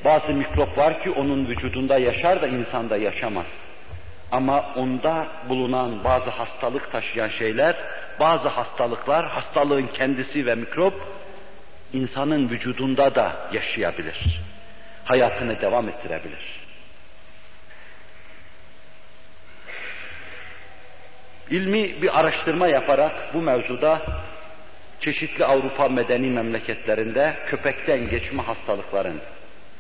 bazı 0.05 0.34
mikrop 0.34 0.77
var 0.77 1.01
ki 1.01 1.11
onun 1.11 1.47
vücudunda 1.47 1.97
yaşar 1.97 2.41
da 2.41 2.47
insanda 2.47 2.97
yaşamaz. 2.97 3.47
Ama 4.32 4.73
onda 4.75 5.27
bulunan 5.49 6.03
bazı 6.03 6.30
hastalık 6.30 6.91
taşıyan 6.91 7.27
şeyler, 7.27 7.75
bazı 8.20 8.47
hastalıklar, 8.47 9.28
hastalığın 9.28 9.88
kendisi 9.88 10.45
ve 10.45 10.55
mikrop, 10.55 10.93
insanın 11.93 12.49
vücudunda 12.49 13.15
da 13.15 13.49
yaşayabilir. 13.53 14.39
Hayatını 15.05 15.61
devam 15.61 15.89
ettirebilir. 15.89 16.59
İlmi 21.49 22.01
bir 22.01 22.20
araştırma 22.20 22.67
yaparak 22.67 23.34
bu 23.34 23.41
mevzuda 23.41 24.01
çeşitli 25.01 25.45
Avrupa 25.45 25.89
medeni 25.89 26.30
memleketlerinde 26.30 27.38
köpekten 27.47 28.09
geçme 28.09 28.43
hastalıkların, 28.43 29.22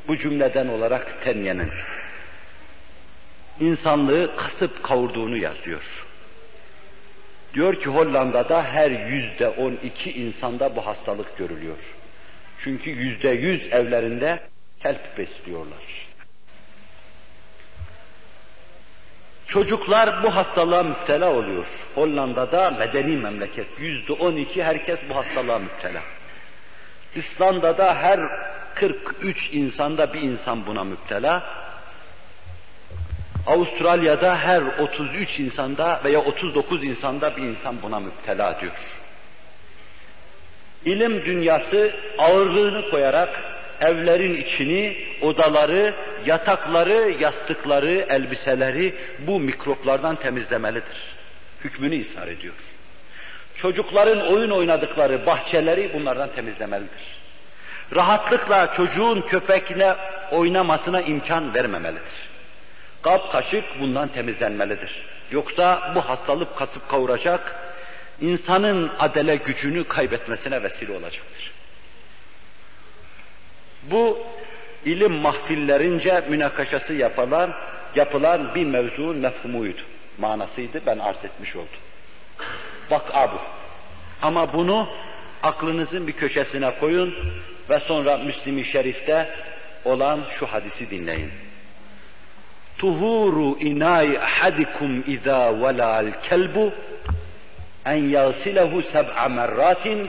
bu 0.07 0.17
cümleden 0.17 0.67
olarak 0.67 1.23
tenyenin, 1.23 1.71
insanlığı 3.59 4.35
kasıp 4.35 4.83
kavurduğunu 4.83 5.37
yazıyor. 5.37 6.08
Diyor 7.53 7.75
ki 7.75 7.89
Hollanda'da 7.89 8.63
her 8.63 8.91
yüzde 8.91 9.49
on 9.49 9.71
iki 9.83 10.11
insanda 10.11 10.75
bu 10.75 10.85
hastalık 10.85 11.37
görülüyor. 11.37 11.77
Çünkü 12.63 12.89
yüzde 12.89 13.29
yüz 13.29 13.73
evlerinde 13.73 14.39
kelp 14.83 15.17
besliyorlar. 15.17 16.09
Çocuklar 19.47 20.23
bu 20.23 20.35
hastalığa 20.35 20.83
müptela 20.83 21.33
oluyor. 21.33 21.65
Hollanda'da 21.95 22.71
medeni 22.71 23.17
memleket. 23.17 23.67
Yüzde 23.79 24.13
on 24.13 24.35
iki 24.35 24.63
herkes 24.63 24.99
bu 25.09 25.15
hastalığa 25.15 25.59
müptela. 25.59 26.01
İslanda'da 27.15 27.95
her 27.95 28.19
43 28.75 29.49
insanda 29.51 30.13
bir 30.13 30.21
insan 30.21 30.65
buna 30.65 30.83
müptela. 30.83 31.43
Avustralya'da 33.47 34.37
her 34.37 34.61
33 34.61 35.39
insanda 35.39 36.01
veya 36.03 36.19
39 36.19 36.83
insanda 36.83 37.37
bir 37.37 37.41
insan 37.41 37.81
buna 37.81 37.99
müptela 37.99 38.61
diyor. 38.61 38.73
İlim 40.85 41.25
dünyası 41.25 41.93
ağırlığını 42.17 42.89
koyarak 42.89 43.43
evlerin 43.81 44.35
içini, 44.35 44.97
odaları, 45.21 45.95
yatakları, 46.25 47.15
yastıkları, 47.19 48.05
elbiseleri 48.09 48.93
bu 49.19 49.39
mikroplardan 49.39 50.15
temizlemelidir. 50.15 50.97
Hükmünü 51.63 51.95
ishar 51.95 52.27
ediyor. 52.27 52.53
Çocukların 53.55 54.33
oyun 54.33 54.51
oynadıkları 54.51 55.25
bahçeleri 55.25 55.93
bunlardan 55.93 56.29
temizlemelidir. 56.35 57.19
Rahatlıkla 57.95 58.73
çocuğun 58.73 59.21
köpekle 59.21 59.95
oynamasına 60.31 61.01
imkan 61.01 61.53
vermemelidir. 61.53 62.28
Kap 63.01 63.31
kaşık 63.31 63.63
bundan 63.79 64.07
temizlenmelidir. 64.07 65.05
Yoksa 65.31 65.91
bu 65.95 66.01
hastalık 66.01 66.57
kasıp 66.57 66.89
kavuracak, 66.89 67.55
insanın 68.21 68.91
adele 68.99 69.35
gücünü 69.35 69.83
kaybetmesine 69.83 70.63
vesile 70.63 70.91
olacaktır. 70.91 71.51
Bu 73.83 74.19
ilim 74.85 75.13
mahfillerince 75.13 76.23
münakaşası 76.29 76.93
yapılan, 76.93 77.53
yapılan 77.95 78.55
bir 78.55 78.65
mevzuun 78.65 79.17
mefhumuydu. 79.17 79.81
Manasıydı 80.17 80.81
ben 80.85 80.99
arz 80.99 81.25
etmiş 81.25 81.55
oldum. 81.55 81.67
Bak 82.91 83.05
abu. 83.13 83.37
Ama 84.21 84.53
bunu 84.53 84.89
aklınızın 85.43 86.07
bir 86.07 86.13
köşesine 86.13 86.79
koyun 86.79 87.15
ve 87.69 87.79
sonra 87.79 88.17
Müslim-i 88.17 88.65
Şerif'te 88.65 89.29
olan 89.85 90.25
şu 90.39 90.45
hadisi 90.47 90.89
dinleyin. 90.89 91.31
Tuhuru 92.79 93.57
inai 93.59 94.17
ahadikum 94.17 95.03
iza 95.07 95.39
vela'al 95.61 96.11
kelbu 96.27 96.65
en 97.85 98.01
yagsilehu 98.17 98.81
seb'a 98.93 99.25
merratin 99.37 99.99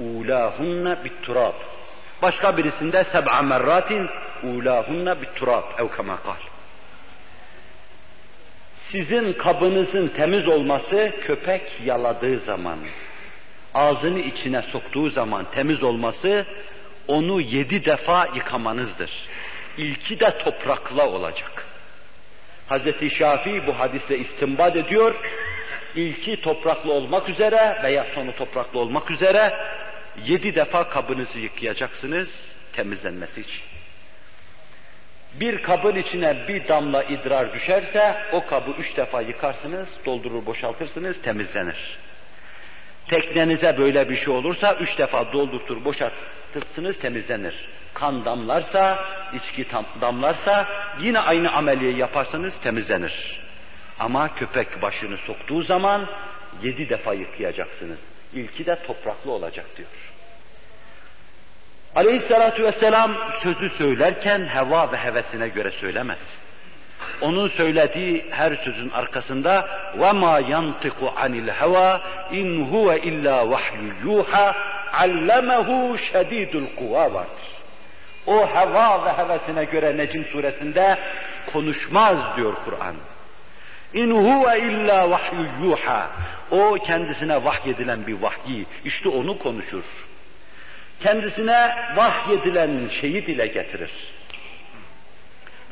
ulahunna 0.00 0.92
bit 1.04 1.16
turab. 1.22 1.56
Başka 2.22 2.56
birisinde 2.56 3.04
seb'a 3.04 3.42
merratin 3.42 4.08
ulahunna 4.42 5.20
bit 5.20 5.32
turab 5.38 5.66
ev 5.80 5.88
kema 5.96 6.16
kal. 6.26 6.42
Sizin 8.90 9.32
kabınızın 9.32 10.08
temiz 10.08 10.48
olması 10.48 11.12
köpek 11.20 11.62
yaladığı 11.84 12.38
zaman, 12.38 12.78
ağzını 13.74 14.18
içine 14.18 14.62
soktuğu 14.62 15.10
zaman 15.10 15.46
temiz 15.54 15.82
olması 15.82 16.46
onu 17.08 17.40
yedi 17.40 17.84
defa 17.84 18.28
yıkamanızdır. 18.34 19.10
İlki 19.78 20.20
de 20.20 20.38
toprakla 20.38 21.08
olacak. 21.08 21.67
Hazreti 22.68 23.10
Şafii 23.10 23.66
bu 23.66 23.78
hadisle 23.78 24.18
istinbad 24.18 24.74
ediyor. 24.74 25.14
İlki 25.94 26.40
topraklı 26.40 26.92
olmak 26.92 27.28
üzere 27.28 27.78
veya 27.82 28.04
sonu 28.14 28.36
topraklı 28.36 28.78
olmak 28.78 29.10
üzere 29.10 29.52
yedi 30.24 30.54
defa 30.54 30.88
kabınızı 30.88 31.38
yıkayacaksınız 31.38 32.56
temizlenmesi 32.72 33.40
için. 33.40 33.62
Bir 35.40 35.62
kabın 35.62 35.96
içine 35.96 36.48
bir 36.48 36.68
damla 36.68 37.02
idrar 37.02 37.54
düşerse 37.54 38.16
o 38.32 38.46
kabı 38.46 38.70
üç 38.70 38.96
defa 38.96 39.20
yıkarsınız, 39.20 39.88
doldurur 40.06 40.46
boşaltırsınız, 40.46 41.22
temizlenir. 41.22 41.98
Teknenize 43.08 43.78
böyle 43.78 44.08
bir 44.08 44.16
şey 44.16 44.34
olursa 44.34 44.74
üç 44.74 44.98
defa 44.98 45.32
doldurtur 45.32 45.84
boşaltırsınız, 45.84 46.98
temizlenir 46.98 47.54
kan 47.94 48.24
damlarsa, 48.24 48.98
içki 49.34 49.66
damlarsa 50.00 50.66
yine 51.00 51.18
aynı 51.18 51.52
ameliye 51.52 51.92
yaparsanız 51.92 52.60
temizlenir. 52.62 53.40
Ama 53.98 54.34
köpek 54.34 54.82
başını 54.82 55.16
soktuğu 55.16 55.62
zaman 55.62 56.08
yedi 56.62 56.88
defa 56.88 57.14
yıkayacaksınız. 57.14 57.98
İlki 58.34 58.66
de 58.66 58.78
topraklı 58.86 59.32
olacak 59.32 59.66
diyor. 59.76 59.88
Aleyhissalatu 61.94 62.62
vesselam 62.62 63.16
sözü 63.42 63.68
söylerken 63.68 64.46
heva 64.46 64.92
ve 64.92 64.96
hevesine 64.96 65.48
göre 65.48 65.70
söylemez. 65.70 66.18
Onun 67.20 67.48
söylediği 67.48 68.26
her 68.30 68.56
sözün 68.56 68.90
arkasında 68.90 69.68
ve 69.98 70.12
ma 70.12 70.40
yantiku 70.40 71.12
anil 71.16 71.48
heva 71.48 72.00
in 72.32 72.64
huve 72.64 73.00
illa 73.00 73.50
vahyu 73.50 73.92
yuha 74.04 74.56
allemehu 74.92 75.98
şedidul 75.98 76.66
kuva 76.76 77.14
vardır. 77.14 77.57
O 78.28 78.46
heva 78.46 79.04
ve 79.04 79.12
hevesine 79.12 79.64
göre 79.64 79.96
Necim 79.96 80.24
suresinde 80.24 80.98
konuşmaz 81.52 82.36
diyor 82.36 82.54
Kur'an. 82.64 82.94
İn 83.94 84.10
huve 84.10 84.60
illa 84.60 85.10
vahyu 85.10 85.46
yuha. 85.62 86.10
O 86.50 86.74
kendisine 86.74 87.44
vahyedilen 87.44 88.06
bir 88.06 88.22
vahyi. 88.22 88.66
İşte 88.84 89.08
onu 89.08 89.38
konuşur 89.38 89.84
kendisine 91.00 91.76
vahyedilen 91.96 92.88
şeyi 93.00 93.26
dile 93.26 93.46
getirir. 93.46 93.90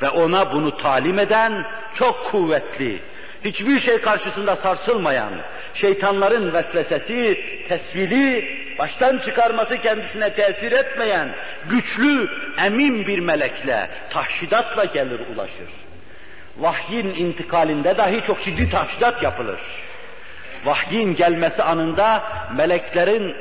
Ve 0.01 0.09
ona 0.09 0.53
bunu 0.53 0.77
talim 0.77 1.19
eden 1.19 1.65
çok 1.95 2.25
kuvvetli, 2.31 2.99
hiçbir 3.45 3.79
şey 3.79 4.01
karşısında 4.01 4.55
sarsılmayan, 4.55 5.33
şeytanların 5.73 6.53
vesvesesi, 6.53 7.39
tesvili, 7.67 8.57
baştan 8.79 9.17
çıkarması 9.17 9.77
kendisine 9.77 10.33
tesir 10.33 10.71
etmeyen, 10.71 11.35
güçlü, 11.69 12.29
emin 12.57 13.07
bir 13.07 13.19
melekle, 13.19 13.89
tahşidatla 14.09 14.85
gelir 14.85 15.19
ulaşır. 15.19 15.69
Vahyin 16.57 17.07
intikalinde 17.07 17.97
dahi 17.97 18.21
çok 18.27 18.43
ciddi 18.43 18.69
tahşidat 18.69 19.23
yapılır. 19.23 19.59
Vahyin 20.65 21.15
gelmesi 21.15 21.63
anında 21.63 22.23
meleklerin 22.55 23.35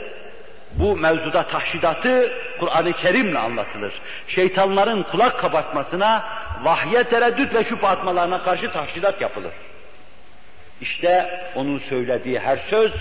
bu 0.72 0.96
mevzuda 0.96 1.42
tahşidatı 1.42 2.32
Kur'an-ı 2.60 2.92
Kerim'le 2.92 3.34
anlatılır. 3.34 3.92
Şeytanların 4.28 5.02
kulak 5.02 5.40
kabartmasına, 5.40 6.24
vahye 6.62 7.04
tereddüt 7.04 7.54
ve 7.54 7.64
şüphe 7.64 7.86
atmalarına 7.86 8.42
karşı 8.42 8.70
tahşidat 8.72 9.20
yapılır. 9.20 9.52
İşte 10.80 11.40
onun 11.54 11.78
söylediği 11.78 12.38
her 12.38 12.56
söz 12.56 12.92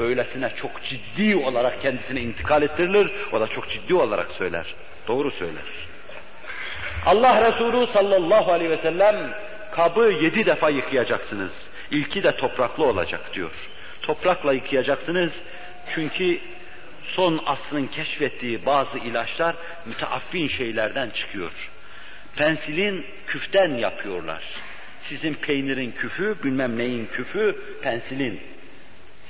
böylesine 0.00 0.50
çok 0.56 0.82
ciddi 0.82 1.36
olarak 1.36 1.82
kendisine 1.82 2.20
intikal 2.20 2.62
ettirilir. 2.62 3.10
O 3.32 3.40
da 3.40 3.46
çok 3.46 3.68
ciddi 3.68 3.94
olarak 3.94 4.30
söyler. 4.30 4.66
Doğru 5.08 5.30
söyler. 5.30 5.64
Allah 7.06 7.50
Resulü 7.50 7.86
sallallahu 7.86 8.52
aleyhi 8.52 8.70
ve 8.70 8.76
sellem 8.76 9.30
kabı 9.72 10.12
yedi 10.20 10.46
defa 10.46 10.70
yıkayacaksınız. 10.70 11.52
İlki 11.90 12.22
de 12.22 12.36
topraklı 12.36 12.84
olacak 12.84 13.30
diyor. 13.34 13.50
Toprakla 14.02 14.52
yıkayacaksınız 14.52 15.32
çünkü 15.94 16.40
son 17.04 17.42
asrın 17.46 17.86
keşfettiği 17.86 18.66
bazı 18.66 18.98
ilaçlar 18.98 19.56
müteaffin 19.86 20.48
şeylerden 20.48 21.10
çıkıyor. 21.10 21.52
Pensilin 22.36 23.06
küften 23.26 23.74
yapıyorlar. 23.74 24.42
Sizin 25.08 25.34
peynirin 25.34 25.90
küfü, 25.90 26.36
bilmem 26.44 26.78
neyin 26.78 27.06
küfü, 27.06 27.56
pensilin. 27.82 28.40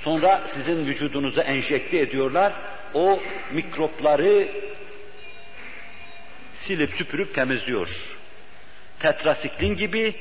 Sonra 0.03 0.41
sizin 0.53 0.85
vücudunuza 0.85 1.41
enjekte 1.41 1.97
ediyorlar. 1.99 2.53
O 2.93 3.19
mikropları 3.51 4.47
silip 6.53 6.89
süpürüp 6.89 7.35
temizliyor. 7.35 7.89
Tetrasiklin 8.99 9.75
gibi 9.75 10.15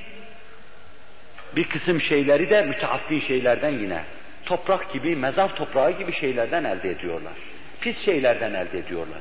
bir 1.57 1.65
kısım 1.65 2.01
şeyleri 2.01 2.51
de 2.51 2.63
müteaffin 2.63 3.21
şeylerden 3.21 3.71
yine 3.71 4.05
toprak 4.45 4.93
gibi, 4.93 5.17
mezar 5.17 5.57
toprağı 5.57 5.91
gibi 5.91 6.13
şeylerden 6.13 6.65
elde 6.65 6.91
ediyorlar. 6.91 7.33
Pis 7.81 8.05
şeylerden 8.05 8.55
elde 8.55 8.79
ediyorlar. 8.79 9.21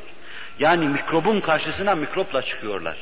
Yani 0.59 0.87
mikrobun 0.87 1.39
karşısına 1.39 1.95
mikropla 1.95 2.41
çıkıyorlar. 2.41 2.97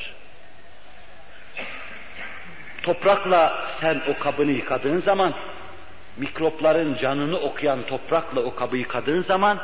Toprakla 2.83 3.67
sen 3.81 4.01
o 4.07 4.19
kabını 4.19 4.51
yıkadığın 4.51 4.99
zaman, 4.99 5.33
mikropların 6.17 6.95
canını 6.95 7.39
okuyan 7.39 7.85
toprakla 7.85 8.41
o 8.41 8.55
kabı 8.55 8.77
yıkadığın 8.77 9.21
zaman, 9.21 9.59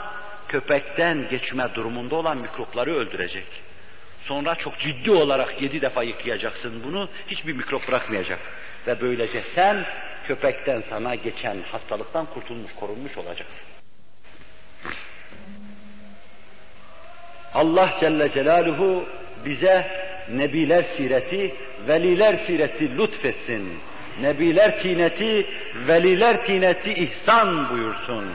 köpekten 0.47 1.29
geçme 1.29 1.67
durumunda 1.75 2.15
olan 2.15 2.37
mikropları 2.37 2.95
öldürecek. 2.95 3.45
Sonra 4.23 4.55
çok 4.55 4.79
ciddi 4.79 5.11
olarak 5.11 5.61
yedi 5.61 5.81
defa 5.81 6.03
yıkayacaksın 6.03 6.83
bunu, 6.83 7.09
hiçbir 7.27 7.53
mikrop 7.53 7.87
bırakmayacak. 7.87 8.39
Ve 8.87 9.01
böylece 9.01 9.43
sen 9.55 9.85
köpekten 10.27 10.83
sana 10.89 11.15
geçen 11.15 11.57
hastalıktan 11.71 12.25
kurtulmuş, 12.25 12.71
korunmuş 12.79 13.17
olacaksın. 13.17 13.67
Allah 17.53 17.97
Celle 17.99 18.31
Celaluhu 18.31 19.05
bize 19.45 19.91
nebiler 20.29 20.83
sireti, 20.97 21.55
veliler 21.87 22.37
sireti 22.45 22.97
lütfetsin. 22.97 23.79
Nebiler 24.21 24.81
tineti, 24.81 25.47
veliler 25.87 26.45
tineti 26.45 26.93
ihsan 26.93 27.69
buyursun. 27.69 28.25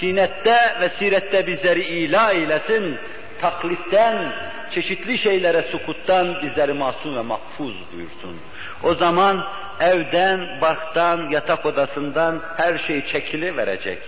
Tinette 0.00 0.76
ve 0.80 0.88
sirette 0.88 1.46
bizleri 1.46 1.82
ila 1.82 2.32
eylesin. 2.32 2.98
Taklitten, 3.40 4.32
çeşitli 4.74 5.18
şeylere 5.18 5.62
sukuttan 5.62 6.42
bizleri 6.42 6.72
masum 6.72 7.16
ve 7.16 7.22
mahfuz 7.22 7.74
buyursun. 7.92 8.40
O 8.82 8.94
zaman 8.94 9.44
evden, 9.80 10.60
barktan, 10.60 11.28
yatak 11.28 11.66
odasından 11.66 12.40
her 12.56 12.78
şey 12.78 13.06
çekili 13.06 13.56
verecek. 13.56 13.98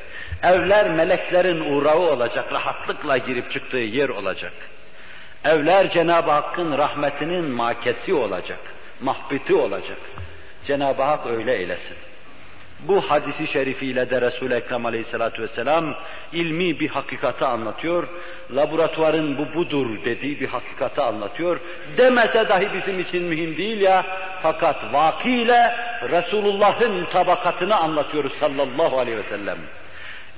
Evler 0.42 0.90
meleklerin 0.90 1.61
uğrağı 1.61 1.99
olacak, 1.99 2.53
rahatlıkla 2.53 3.18
girip 3.18 3.51
çıktığı 3.51 3.76
yer 3.76 4.09
olacak. 4.09 4.53
Evler 5.45 5.90
Cenab-ı 5.90 6.30
Hakk'ın 6.30 6.78
rahmetinin 6.78 7.45
makesi 7.45 8.14
olacak, 8.14 8.61
mahbiti 9.01 9.55
olacak. 9.55 9.99
Cenab-ı 10.66 11.02
Hak 11.02 11.26
öyle 11.26 11.54
eylesin. 11.54 11.96
Bu 12.88 13.00
hadisi 13.00 13.46
şerifiyle 13.46 14.10
de 14.10 14.20
Resul-i 14.20 14.54
Ekrem 14.54 14.86
aleyhissalatu 14.86 15.42
vesselam 15.42 15.94
ilmi 16.32 16.80
bir 16.80 16.88
hakikati 16.88 17.44
anlatıyor. 17.44 18.08
Laboratuvarın 18.50 19.38
bu 19.38 19.54
budur 19.54 19.86
dediği 20.04 20.40
bir 20.40 20.48
hakikati 20.48 21.00
anlatıyor. 21.00 21.60
Demese 21.96 22.48
dahi 22.48 22.72
bizim 22.72 23.00
için 23.00 23.22
mühim 23.22 23.56
değil 23.56 23.80
ya. 23.80 24.06
Fakat 24.42 24.92
vakiyle 24.92 25.76
Resulullah'ın 26.10 27.04
tabakatını 27.04 27.76
anlatıyoruz 27.76 28.32
sallallahu 28.32 28.98
aleyhi 28.98 29.18
ve 29.18 29.22
sellem. 29.22 29.58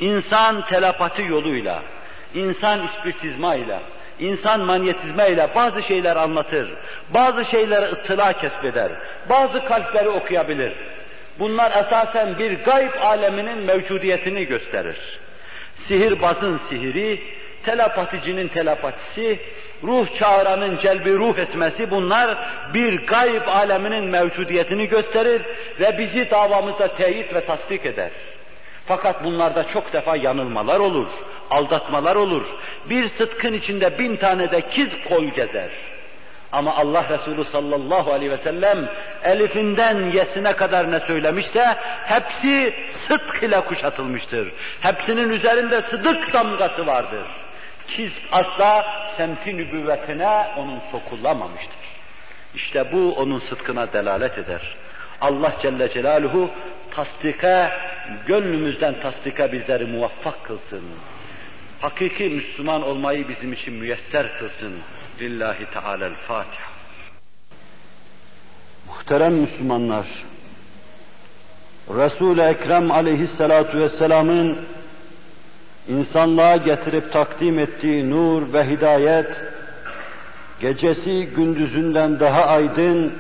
İnsan 0.01 0.65
telepati 0.65 1.23
yoluyla, 1.23 1.83
insan 2.35 2.85
ispiritizmayla, 2.85 3.81
insan 4.19 4.61
manyetizmayla 4.61 5.55
bazı 5.55 5.83
şeyler 5.83 6.17
anlatır, 6.17 6.75
bazı 7.11 7.45
şeyleri 7.45 7.85
ıttıla 7.85 8.33
kesbeder, 8.33 8.91
bazı 9.29 9.65
kalpleri 9.65 10.09
okuyabilir. 10.09 10.73
Bunlar 11.39 11.85
esasen 11.85 12.39
bir 12.39 12.65
gayb 12.65 12.93
aleminin 13.01 13.59
mevcudiyetini 13.59 14.47
gösterir. 14.47 14.97
Sihirbazın 15.89 16.61
sihiri, 16.69 17.21
telepaticinin 17.65 18.49
telepatisi, 18.49 19.39
ruh 19.83 20.19
çağıranın 20.19 20.77
celbi 20.77 21.13
ruh 21.13 21.39
etmesi 21.39 21.91
bunlar 21.91 22.39
bir 22.75 23.07
gayb 23.07 23.47
aleminin 23.47 24.05
mevcudiyetini 24.05 24.89
gösterir 24.89 25.43
ve 25.81 25.99
bizi 25.99 26.31
davamıza 26.31 26.89
teyit 26.89 27.35
ve 27.35 27.45
tasdik 27.45 27.87
eder. 27.87 28.11
Fakat 28.87 29.25
bunlarda 29.25 29.65
çok 29.65 29.93
defa 29.93 30.17
yanılmalar 30.17 30.81
olur, 30.81 31.07
aldatmalar 31.51 32.17
olur. 32.17 32.43
Bir 32.91 33.09
sıtkın 33.09 33.53
içinde 33.53 33.99
bin 33.99 34.17
tane 34.17 34.51
de 34.51 34.61
kiz 34.61 34.89
kol 35.09 35.25
gezer. 35.25 35.71
Ama 36.53 36.77
Allah 36.77 37.09
Resulü 37.09 37.45
sallallahu 37.45 38.13
aleyhi 38.13 38.33
ve 38.33 38.39
sellem 38.39 38.89
elifinden 39.25 40.11
yesine 40.11 40.53
kadar 40.53 40.93
ne 40.93 41.01
söylemişse 41.01 41.77
hepsi 42.05 42.75
sıdk 43.09 43.43
ile 43.43 43.61
kuşatılmıştır. 43.61 44.53
Hepsinin 44.81 45.31
üzerinde 45.31 45.83
sıdık 45.83 46.33
damgası 46.33 46.87
vardır. 46.87 47.27
Kiz 47.89 48.13
asla 48.33 48.85
semti 49.17 49.57
nübüvvetine 49.57 50.47
onun 50.57 50.81
sokulamamıştır. 50.91 51.87
İşte 52.55 52.93
bu 52.93 53.15
onun 53.17 53.39
sıdkına 53.39 53.93
delalet 53.93 54.39
eder. 54.39 54.77
Allah 55.21 55.53
Celle 55.63 55.89
Celaluhu 55.89 56.51
tasdike, 56.91 57.71
gönlümüzden 58.27 59.01
tasdike 59.01 59.53
bizleri 59.53 59.87
muvaffak 59.87 60.45
kılsın. 60.45 60.83
Hakiki 61.81 62.25
Müslüman 62.25 62.83
olmayı 62.83 63.29
bizim 63.29 63.53
için 63.53 63.75
müyesser 63.75 64.39
kılsın. 64.39 64.73
Lillahi 65.21 65.67
Teala'l-Fatiha. 65.71 66.77
Muhterem 68.87 69.35
Müslümanlar, 69.35 70.07
Resul-i 71.89 72.41
Ekrem 72.41 72.91
aleyhissalatu 72.91 73.79
vesselamın 73.79 74.59
insanlığa 75.89 76.57
getirip 76.57 77.13
takdim 77.13 77.59
ettiği 77.59 78.11
nur 78.11 78.53
ve 78.53 78.69
hidayet, 78.71 79.31
gecesi 80.61 81.27
gündüzünden 81.37 82.21
daha 82.21 82.45
aydın, 82.45 83.13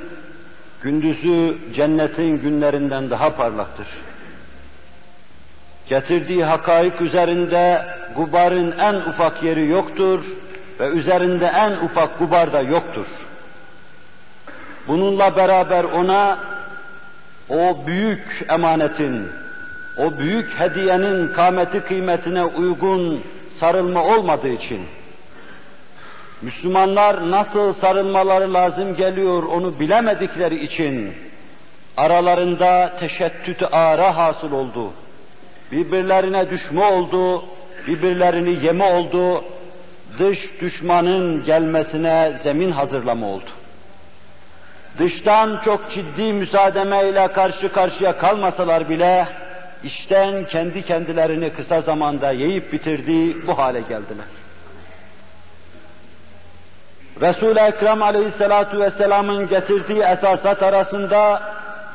gündüzü 0.82 1.59
cennetin 1.74 2.39
günlerinden 2.39 3.11
daha 3.11 3.37
parlaktır. 3.37 3.87
Getirdiği 5.89 6.45
hakaik 6.45 7.01
üzerinde 7.01 7.87
gubarın 8.16 8.74
en 8.78 8.95
ufak 8.95 9.43
yeri 9.43 9.66
yoktur 9.66 10.24
ve 10.80 10.87
üzerinde 10.87 11.47
en 11.47 11.72
ufak 11.72 12.18
gubar 12.18 12.53
da 12.53 12.61
yoktur. 12.61 13.07
Bununla 14.89 15.37
beraber 15.37 15.84
ona 15.84 16.39
o 17.49 17.87
büyük 17.87 18.45
emanetin, 18.49 19.28
o 19.99 20.18
büyük 20.18 20.61
hediyenin 20.61 21.32
kâmeti 21.32 21.80
kıymetine 21.80 22.45
uygun 22.45 23.24
sarılma 23.61 24.05
olmadığı 24.05 24.49
için, 24.49 24.87
Müslümanlar 26.43 27.30
nasıl 27.30 27.72
sarılmaları 27.72 28.55
lazım 28.55 28.97
geliyor 28.97 29.43
onu 29.43 29.80
bilemedikleri 29.80 30.64
için, 30.64 31.14
aralarında 31.97 32.93
teşettüt 33.01 33.62
ara 33.72 34.16
hasıl 34.16 34.53
oldu. 34.53 34.93
Birbirlerine 35.73 36.51
düşme 36.51 36.85
oldu, 36.85 37.45
birbirlerini 37.87 38.64
yeme 38.64 38.85
oldu, 38.85 39.45
dış 40.19 40.39
düşmanın 40.61 41.45
gelmesine 41.45 42.39
zemin 42.43 42.71
hazırlama 42.71 43.27
oldu. 43.27 43.51
Dıştan 44.99 45.61
çok 45.64 45.91
ciddi 45.91 46.33
müsaademeyle 46.33 47.33
karşı 47.33 47.73
karşıya 47.73 48.19
kalmasalar 48.19 48.89
bile, 48.89 49.29
işten 49.85 50.45
kendi 50.45 50.83
kendilerini 50.83 51.53
kısa 51.53 51.81
zamanda 51.81 52.31
yiyip 52.31 52.73
bitirdiği 52.73 53.47
bu 53.47 53.59
hale 53.59 53.81
geldiler. 53.81 54.27
Resul-i 57.21 57.61
Ekrem 57.61 58.03
aleyhissalatu 58.03 58.81
vesselamın 58.81 59.49
getirdiği 59.49 60.03
esasat 60.03 60.62
arasında 60.62 61.43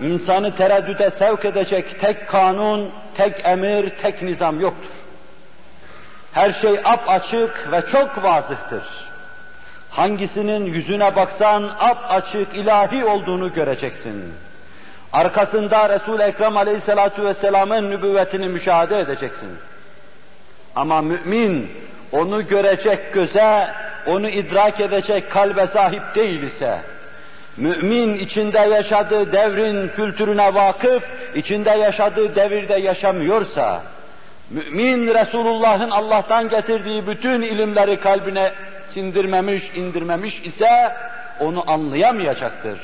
insanı 0.02 0.56
tereddüde 0.56 1.12
sevk 1.12 1.46
edecek 1.46 2.02
tek 2.02 2.28
kanun, 2.28 2.92
tek 3.18 3.46
emir, 3.46 3.90
tek 3.90 4.22
nizam 4.22 4.60
yoktur. 4.60 4.92
Her 6.34 6.54
şey 6.54 6.80
ap 6.84 7.10
açık 7.10 7.72
ve 7.72 7.82
çok 7.92 8.24
vazıhtır. 8.24 8.84
Hangisinin 9.90 10.66
yüzüne 10.66 11.16
baksan 11.16 11.64
ap 11.80 11.98
açık 12.10 12.56
ilahi 12.56 13.06
olduğunu 13.06 13.54
göreceksin. 13.54 14.34
Arkasında 15.14 15.90
Resul-i 15.90 16.22
Ekrem 16.22 16.58
aleyhissalatu 16.58 17.26
vesselamın 17.26 17.92
nübüvvetini 17.92 18.48
müşahede 18.48 19.00
edeceksin. 19.00 19.50
Ama 20.76 21.02
mümin 21.02 21.72
onu 22.12 22.48
görecek 22.48 23.14
göze, 23.14 23.70
onu 24.08 24.30
idrak 24.30 24.80
edecek 24.80 25.32
kalbe 25.32 25.68
sahip 25.68 26.16
değil 26.16 26.44
ise, 26.44 26.82
mümin 27.58 28.20
içinde 28.20 28.60
yaşadığı 28.60 29.32
devrin 29.32 29.88
kültürüne 29.88 30.54
vakıf, 30.54 31.04
içinde 31.36 31.70
yaşadığı 31.70 32.36
devirde 32.36 32.74
yaşamıyorsa, 32.74 33.82
mümin 34.50 35.08
Resulullah'ın 35.08 35.90
Allah'tan 35.90 36.50
getirdiği 36.50 37.08
bütün 37.08 37.42
ilimleri 37.42 38.00
kalbine 38.00 38.52
sindirmemiş, 38.94 39.64
indirmemiş 39.76 40.42
ise 40.42 40.94
onu 41.40 41.64
anlayamayacaktır. 41.72 42.80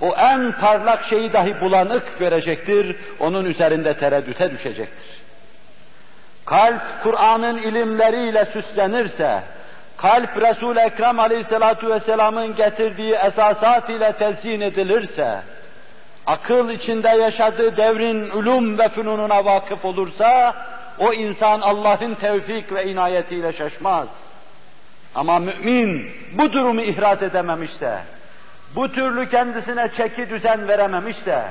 O 0.00 0.14
en 0.16 0.52
parlak 0.52 1.04
şeyi 1.04 1.32
dahi 1.32 1.60
bulanık 1.60 2.18
görecektir, 2.18 2.96
onun 3.20 3.44
üzerinde 3.44 3.94
tereddüte 3.94 4.50
düşecektir. 4.50 5.16
Kalp 6.44 6.82
Kur'an'ın 7.02 7.58
ilimleriyle 7.58 8.44
süslenirse, 8.44 9.42
kalp 9.96 10.42
Resul-i 10.42 10.78
Ekrem 10.78 11.20
aleyhissalatu 11.20 11.90
vesselamın 11.90 12.56
getirdiği 12.56 13.14
esasat 13.14 13.90
ile 13.90 14.12
tezyin 14.12 14.60
edilirse, 14.60 15.40
akıl 16.26 16.70
içinde 16.70 17.08
yaşadığı 17.08 17.76
devrin 17.76 18.30
ulum 18.30 18.78
ve 18.78 18.88
fünununa 18.88 19.44
vakıf 19.44 19.84
olursa, 19.84 20.54
o 20.98 21.12
insan 21.12 21.60
Allah'ın 21.60 22.14
tevfik 22.14 22.72
ve 22.72 22.84
inayetiyle 22.84 23.52
şaşmaz. 23.52 24.06
Ama 25.14 25.38
mümin 25.38 26.10
bu 26.32 26.52
durumu 26.52 26.80
ihraz 26.80 27.22
edememişse, 27.22 27.98
bu 28.76 28.92
türlü 28.92 29.30
kendisine 29.30 29.90
çeki 29.96 30.30
düzen 30.30 30.68
verememişse, 30.68 31.42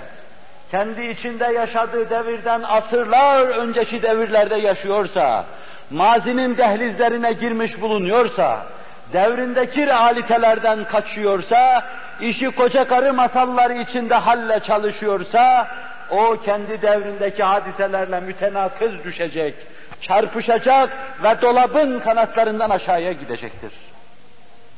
kendi 0.72 1.06
içinde 1.06 1.46
yaşadığı 1.46 2.10
devirden 2.10 2.62
asırlar 2.64 3.46
önceki 3.46 4.02
devirlerde 4.02 4.56
yaşıyorsa, 4.56 5.46
mazinin 5.92 6.58
dehlizlerine 6.58 7.34
girmiş 7.34 7.82
bulunuyorsa, 7.82 8.66
devrindeki 9.14 9.88
realitelerden 9.88 10.84
kaçıyorsa, 10.84 11.86
işi 12.22 12.52
koca 12.52 12.88
karı 12.88 13.14
masalları 13.14 13.74
içinde 13.74 14.16
halle 14.16 14.60
çalışıyorsa, 14.60 15.68
o 16.12 16.38
kendi 16.46 16.82
devrindeki 16.82 17.44
hadiselerle 17.44 18.20
mütenakız 18.20 19.04
düşecek, 19.04 19.56
çarpışacak 20.02 20.98
ve 21.24 21.42
dolabın 21.42 22.00
kanatlarından 22.00 22.70
aşağıya 22.70 23.12
gidecektir. 23.12 23.72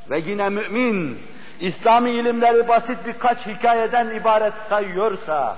Ve 0.10 0.20
yine 0.20 0.50
mümin, 0.50 1.22
İslami 1.60 2.10
ilimleri 2.10 2.68
basit 2.68 2.98
birkaç 3.06 3.38
hikayeden 3.38 4.10
ibaret 4.10 4.54
sayıyorsa, 4.70 5.56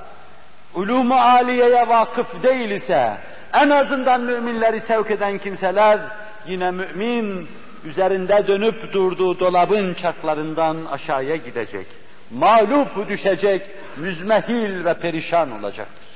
ulûmu 0.75 1.15
aliyeye 1.15 1.87
vakıf 1.87 2.43
değil 2.43 2.69
ise, 2.69 3.17
en 3.53 3.69
azından 3.69 4.21
müminleri 4.21 4.81
sevk 4.81 5.11
eden 5.11 5.37
kimseler, 5.37 5.99
yine 6.47 6.71
mümin, 6.71 7.49
üzerinde 7.85 8.47
dönüp 8.47 8.93
durduğu 8.93 9.39
dolabın 9.39 9.93
çarklarından 9.93 10.85
aşağıya 10.85 11.35
gidecek. 11.35 11.87
Mağlup 12.31 13.09
düşecek, 13.09 13.61
müzmehil 13.97 14.85
ve 14.85 14.93
perişan 14.93 15.59
olacaktır. 15.59 16.09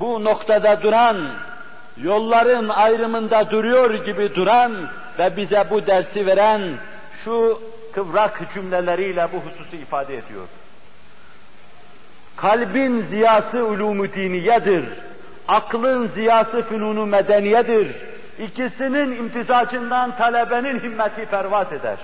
Bu 0.00 0.24
noktada 0.24 0.82
duran, 0.82 1.30
yolların 1.96 2.68
ayrımında 2.68 3.50
duruyor 3.50 3.94
gibi 4.04 4.34
duran 4.34 4.88
ve 5.18 5.36
bize 5.36 5.66
bu 5.70 5.86
dersi 5.86 6.26
veren 6.26 6.78
şu 7.24 7.62
kıvrak 7.92 8.42
cümleleriyle 8.54 9.28
bu 9.32 9.36
hususu 9.36 9.76
ifade 9.76 10.16
ediyor. 10.16 10.46
Kalbin 12.36 13.02
ziyası 13.02 13.64
ulûmu 13.64 14.12
diniyedir. 14.12 14.84
Aklın 15.48 16.08
ziyası 16.08 16.62
fünunu 16.62 17.06
medeniyedir. 17.06 17.96
İkisinin 18.38 19.16
imtizacından 19.16 20.16
talebenin 20.16 20.80
himmeti 20.80 21.26
pervaz 21.26 21.72
eder. 21.72 21.98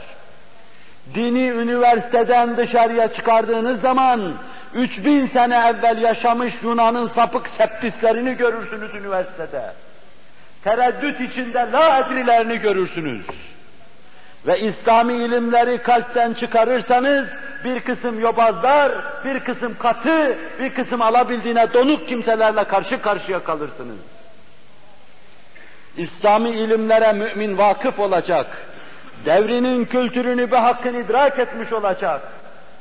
Dini 1.14 1.48
üniversiteden 1.48 2.56
dışarıya 2.56 3.12
çıkardığınız 3.12 3.80
zaman 3.80 4.34
3000 4.74 5.26
sene 5.26 5.54
evvel 5.54 6.02
yaşamış 6.02 6.54
Yunan'ın 6.62 7.08
sapık 7.08 7.48
septislerini 7.48 8.36
görürsünüz 8.36 8.94
üniversitede. 8.94 9.72
Tereddüt 10.64 11.20
içinde 11.20 11.68
la 11.72 11.98
edrilerini 11.98 12.58
görürsünüz. 12.58 13.26
Ve 14.46 14.60
İslami 14.60 15.12
ilimleri 15.12 15.78
kalpten 15.78 16.34
çıkarırsanız 16.34 17.26
bir 17.64 17.80
kısım 17.80 18.20
yobazlar, 18.20 18.92
bir 19.24 19.40
kısım 19.40 19.78
katı, 19.78 20.38
bir 20.60 20.74
kısım 20.74 21.02
alabildiğine 21.02 21.72
donuk 21.72 22.08
kimselerle 22.08 22.64
karşı 22.64 23.02
karşıya 23.02 23.44
kalırsınız. 23.44 23.98
İslami 25.96 26.50
ilimlere 26.50 27.12
mümin 27.12 27.58
vakıf 27.58 27.98
olacak. 27.98 28.46
Devrinin 29.26 29.84
kültürünü 29.84 30.50
ve 30.50 30.58
hakkını 30.58 31.00
idrak 31.00 31.38
etmiş 31.38 31.72
olacak. 31.72 32.20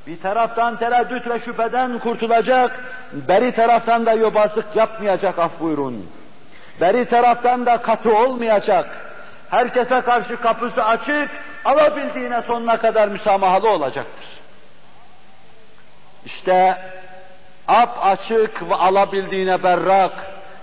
Bir 0.07 0.21
taraftan 0.21 0.77
tereddüt 0.77 1.27
ve 1.27 1.39
şüpheden 1.39 1.99
kurtulacak, 1.99 2.79
beri 3.13 3.51
taraftan 3.51 4.05
da 4.05 4.13
yobazlık 4.13 4.75
yapmayacak 4.75 5.39
af 5.39 5.51
buyurun. 5.59 6.05
Beri 6.81 7.05
taraftan 7.05 7.65
da 7.65 7.77
katı 7.77 8.17
olmayacak. 8.17 8.97
Herkese 9.49 10.01
karşı 10.01 10.41
kapısı 10.41 10.83
açık, 10.83 11.29
alabildiğine 11.65 12.41
sonuna 12.41 12.77
kadar 12.77 13.07
müsamahalı 13.07 13.69
olacaktır. 13.69 14.25
İşte 16.25 16.77
ap 17.67 17.97
açık 18.01 18.69
ve 18.69 18.75
alabildiğine 18.75 19.63
berrak, 19.63 20.11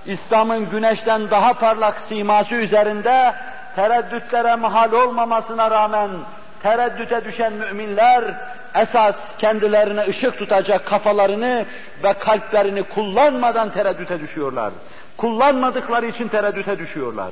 İslam'ın 0.07 0.71
güneşten 0.71 1.31
daha 1.31 1.55
parlak 1.55 1.99
siması 2.09 2.55
üzerinde 2.55 3.35
tereddütlere 3.77 4.55
mahal 4.55 4.93
olmamasına 4.93 5.71
rağmen 5.71 6.11
tereddüte 6.63 7.25
düşen 7.25 7.53
müminler 7.53 8.25
esas 8.75 9.15
kendilerine 9.39 10.01
ışık 10.09 10.39
tutacak 10.39 10.87
kafalarını 10.87 11.67
ve 12.05 12.13
kalplerini 12.13 12.83
kullanmadan 12.83 13.73
tereddüte 13.73 14.21
düşüyorlar. 14.21 14.73
Kullanmadıkları 15.17 16.07
için 16.07 16.29
tereddüte 16.29 16.79
düşüyorlar. 16.79 17.31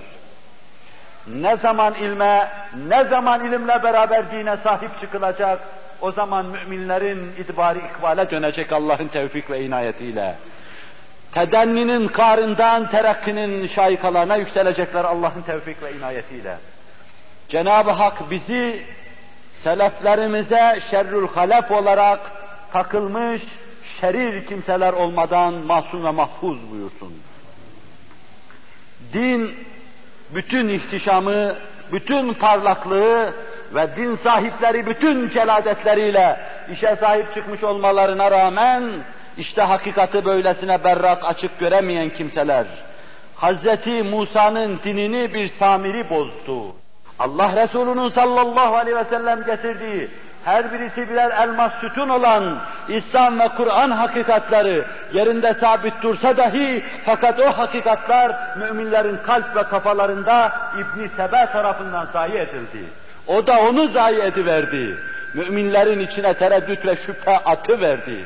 Ne 1.27 1.57
zaman 1.57 1.95
ilme, 1.95 2.49
ne 2.89 3.05
zaman 3.05 3.45
ilimle 3.45 3.83
beraber 3.83 4.31
dine 4.31 4.57
sahip 4.57 5.01
çıkılacak, 5.01 5.61
o 6.01 6.13
zaman 6.13 6.47
müminlerin 6.47 7.33
itibarı 7.39 7.79
ikbale 7.79 8.31
dönecek 8.31 8.73
Allah'ın 8.73 9.09
tevfik 9.09 9.51
ve 9.51 9.65
inayetiyle. 9.65 10.35
Tedenninin 11.35 12.09
karından 12.09 12.91
terakkinin 12.91 13.67
şaikalarına 13.67 14.37
yükselecekler 14.37 15.05
Allah'ın 15.05 15.43
tevfik 15.43 15.83
ve 15.83 15.93
inayetiyle. 15.93 16.57
Cenab-ı 17.49 17.91
Hak 17.91 18.31
bizi 18.31 18.87
seleflerimize 19.63 20.81
şerrül 20.91 21.29
halef 21.29 21.71
olarak 21.71 22.21
takılmış 22.73 23.43
şerir 24.01 24.47
kimseler 24.47 24.93
olmadan 24.93 25.55
mahzun 25.55 26.05
ve 26.05 26.11
mahfuz 26.11 26.71
buyursun. 26.71 27.15
Din 29.13 29.57
bütün 30.35 30.69
ihtişamı, 30.69 31.55
bütün 31.93 32.35
parlaklığı 32.35 33.35
ve 33.75 33.97
din 33.97 34.17
sahipleri 34.17 34.87
bütün 34.87 35.29
celadetleriyle 35.29 36.41
işe 36.73 36.97
sahip 36.97 37.35
çıkmış 37.35 37.65
olmalarına 37.65 38.31
rağmen 38.31 38.85
işte 39.39 39.63
hakikati 39.63 40.25
böylesine 40.25 40.85
berrak 40.85 41.25
açık 41.25 41.59
göremeyen 41.59 42.11
kimseler 42.11 42.67
Hz. 43.37 43.87
Musa'nın 44.11 44.81
dinini 44.85 45.35
bir 45.35 45.49
samiri 45.49 46.11
bozdu. 46.11 46.77
Allah 47.19 47.63
Resulü'nün 47.63 48.09
sallallahu 48.09 48.77
aleyhi 48.77 48.97
ve 48.97 49.05
sellem 49.05 49.45
getirdiği 49.45 50.09
her 50.47 50.73
birisi 50.73 51.11
birer 51.11 51.31
elmas 51.31 51.73
sütun 51.81 52.09
olan 52.09 52.59
İslam 52.89 53.41
ve 53.41 53.49
Kur'an 53.49 53.91
hakikatleri 53.91 54.83
yerinde 55.13 55.55
sabit 55.55 56.03
dursa 56.03 56.37
dahi 56.37 56.85
fakat 57.05 57.41
o 57.41 57.59
hakikatler 57.59 58.33
müminlerin 58.57 59.19
kalp 59.27 59.57
ve 59.57 59.63
kafalarında 59.63 60.53
İbn 60.75 61.07
Sebe 61.17 61.49
tarafından 61.53 62.09
zayi 62.13 62.35
edildi. 62.35 62.85
O 63.27 63.47
da 63.47 63.61
onu 63.61 63.89
zayi 63.89 64.21
ediverdi. 64.21 64.99
Müminlerin 65.35 66.01
içine 66.01 66.35
tereddüt 66.35 66.87
ve 66.87 66.97
şüphe 66.97 67.39
atı 67.39 67.81
verdi. 67.81 68.25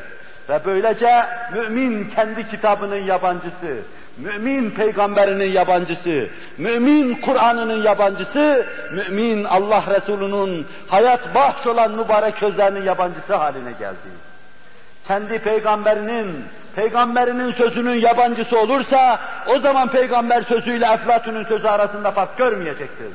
Ve 0.49 0.61
böylece 0.65 1.27
mümin 1.53 2.11
kendi 2.11 2.49
kitabının 2.49 3.03
yabancısı, 3.03 3.77
mümin 4.23 4.71
peygamberinin 4.71 5.53
yabancısı, 5.53 6.29
mümin 6.59 7.15
Kur'an'ının 7.15 7.83
yabancısı, 7.83 8.67
mümin 8.93 9.45
Allah 9.45 9.85
Resulü'nün 9.89 10.67
hayat 10.89 11.35
bahş 11.35 11.67
olan 11.67 11.93
mübarek 11.93 12.39
sözlerinin 12.39 12.83
yabancısı 12.83 13.35
haline 13.35 13.73
geldi. 13.73 14.11
Kendi 15.09 15.39
peygamberinin, 15.39 16.45
peygamberinin 16.77 17.53
sözünün 17.53 17.95
yabancısı 18.01 18.59
olursa, 18.59 19.21
o 19.47 19.59
zaman 19.59 19.89
peygamber 19.89 20.43
sözüyle 20.43 20.87
Eflatun'un 20.87 21.45
sözü 21.45 21.69
arasında 21.69 22.11
fark 22.11 22.39
görmeyecektir. 22.39 23.13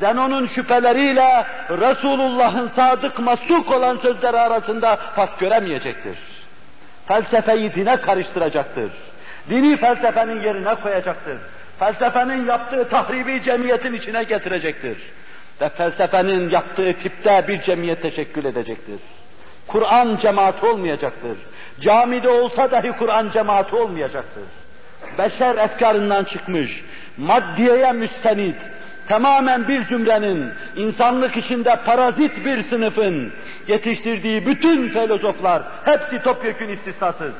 Zenon'un 0.00 0.46
şüpheleriyle 0.46 1.46
Resulullah'ın 1.70 2.68
sadık 2.68 3.18
mastuk 3.18 3.70
olan 3.70 3.96
sözleri 3.96 4.38
arasında 4.38 4.96
fark 4.96 5.38
göremeyecektir. 5.38 6.18
Felsefeyi 7.06 7.74
dine 7.74 7.96
karıştıracaktır. 7.96 8.90
Dini 9.50 9.76
felsefenin 9.76 10.40
yerine 10.42 10.74
koyacaktır. 10.74 11.38
Felsefenin 11.78 12.46
yaptığı 12.46 12.88
tahribi 12.88 13.42
cemiyetin 13.42 13.94
içine 13.94 14.24
getirecektir. 14.24 14.98
Ve 15.60 15.68
felsefenin 15.68 16.50
yaptığı 16.50 16.92
tipte 16.92 17.44
bir 17.48 17.60
cemiyet 17.60 18.02
teşekkül 18.02 18.44
edecektir. 18.44 19.00
Kur'an 19.66 20.16
cemaati 20.22 20.66
olmayacaktır. 20.66 21.36
Camide 21.80 22.28
olsa 22.28 22.70
dahi 22.70 22.92
Kur'an 22.92 23.30
cemaati 23.30 23.76
olmayacaktır. 23.76 24.44
Beşer 25.18 25.56
efkarından 25.56 26.24
çıkmış, 26.24 26.84
maddiyeye 27.16 27.92
müstenit, 27.92 28.56
tamamen 29.08 29.68
bir 29.68 29.82
zümrenin, 29.82 30.50
insanlık 30.76 31.36
içinde 31.36 31.76
parazit 31.86 32.44
bir 32.44 32.62
sınıfın 32.62 33.32
yetiştirdiği 33.68 34.46
bütün 34.46 34.88
filozoflar, 34.88 35.62
hepsi 35.84 36.22
topyekün 36.22 36.68
istisnasız. 36.68 37.32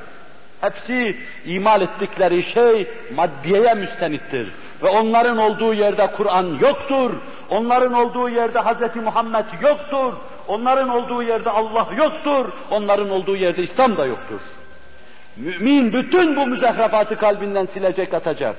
Hepsi 0.65 1.17
imal 1.47 1.81
ettikleri 1.81 2.43
şey 2.43 2.89
maddiyeye 3.15 3.75
müstenittir. 3.75 4.49
Ve 4.83 4.89
onların 4.89 5.39
olduğu 5.39 5.75
yerde 5.75 6.07
Kur'an 6.17 6.59
yoktur. 6.61 7.11
Onların 7.51 7.93
olduğu 7.93 8.29
yerde 8.29 8.59
Hz. 8.61 8.97
Muhammed 8.97 9.45
yoktur. 9.63 10.13
Onların 10.49 10.89
olduğu 10.89 11.23
yerde 11.23 11.51
Allah 11.51 11.89
yoktur. 11.97 12.47
Onların 12.71 13.11
olduğu 13.11 13.37
yerde 13.37 13.63
İslam 13.63 13.97
da 13.97 14.07
yoktur. 14.07 14.41
Mümin 15.37 15.93
bütün 15.93 16.37
bu 16.37 16.47
müzehrefatı 16.47 17.17
kalbinden 17.17 17.67
silecek 17.67 18.15
atacak. 18.15 18.57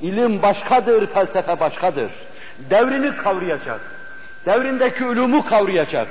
İlim 0.00 0.42
başkadır, 0.42 1.06
felsefe 1.06 1.60
başkadır. 1.60 2.10
Devrini 2.70 3.16
kavrayacak. 3.16 3.80
Devrindeki 4.46 5.04
ulumu 5.04 5.44
kavrayacak. 5.44 6.08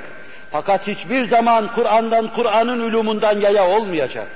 Fakat 0.50 0.86
hiçbir 0.86 1.24
zaman 1.24 1.74
Kur'an'dan, 1.74 2.28
Kur'an'ın 2.34 2.80
ulumundan 2.80 3.40
yaya 3.40 3.68
olmayacak. 3.68 4.28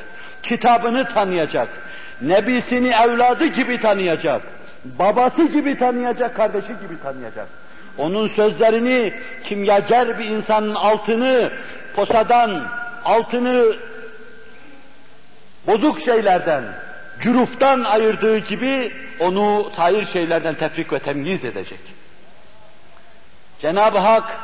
Kitabını 0.48 1.08
tanıyacak. 1.08 1.68
Nebisini 2.20 2.88
evladı 2.88 3.46
gibi 3.46 3.80
tanıyacak. 3.80 4.42
Babası 4.84 5.44
gibi 5.44 5.78
tanıyacak, 5.78 6.36
kardeşi 6.36 6.66
gibi 6.66 7.02
tanıyacak. 7.02 7.48
Onun 7.98 8.28
sözlerini 8.28 9.14
kimyager 9.44 10.18
bir 10.18 10.24
insanın 10.24 10.74
altını 10.74 11.50
posadan, 11.96 12.68
altını 13.04 13.74
bozuk 15.66 16.00
şeylerden, 16.00 16.64
cüruftan 17.20 17.84
ayırdığı 17.84 18.38
gibi 18.38 18.92
onu 19.20 19.70
hayır 19.76 20.06
şeylerden 20.06 20.54
tefrik 20.54 20.92
ve 20.92 20.98
temyiz 20.98 21.44
edecek. 21.44 21.80
Cenab-ı 23.60 23.98
Hak 23.98 24.38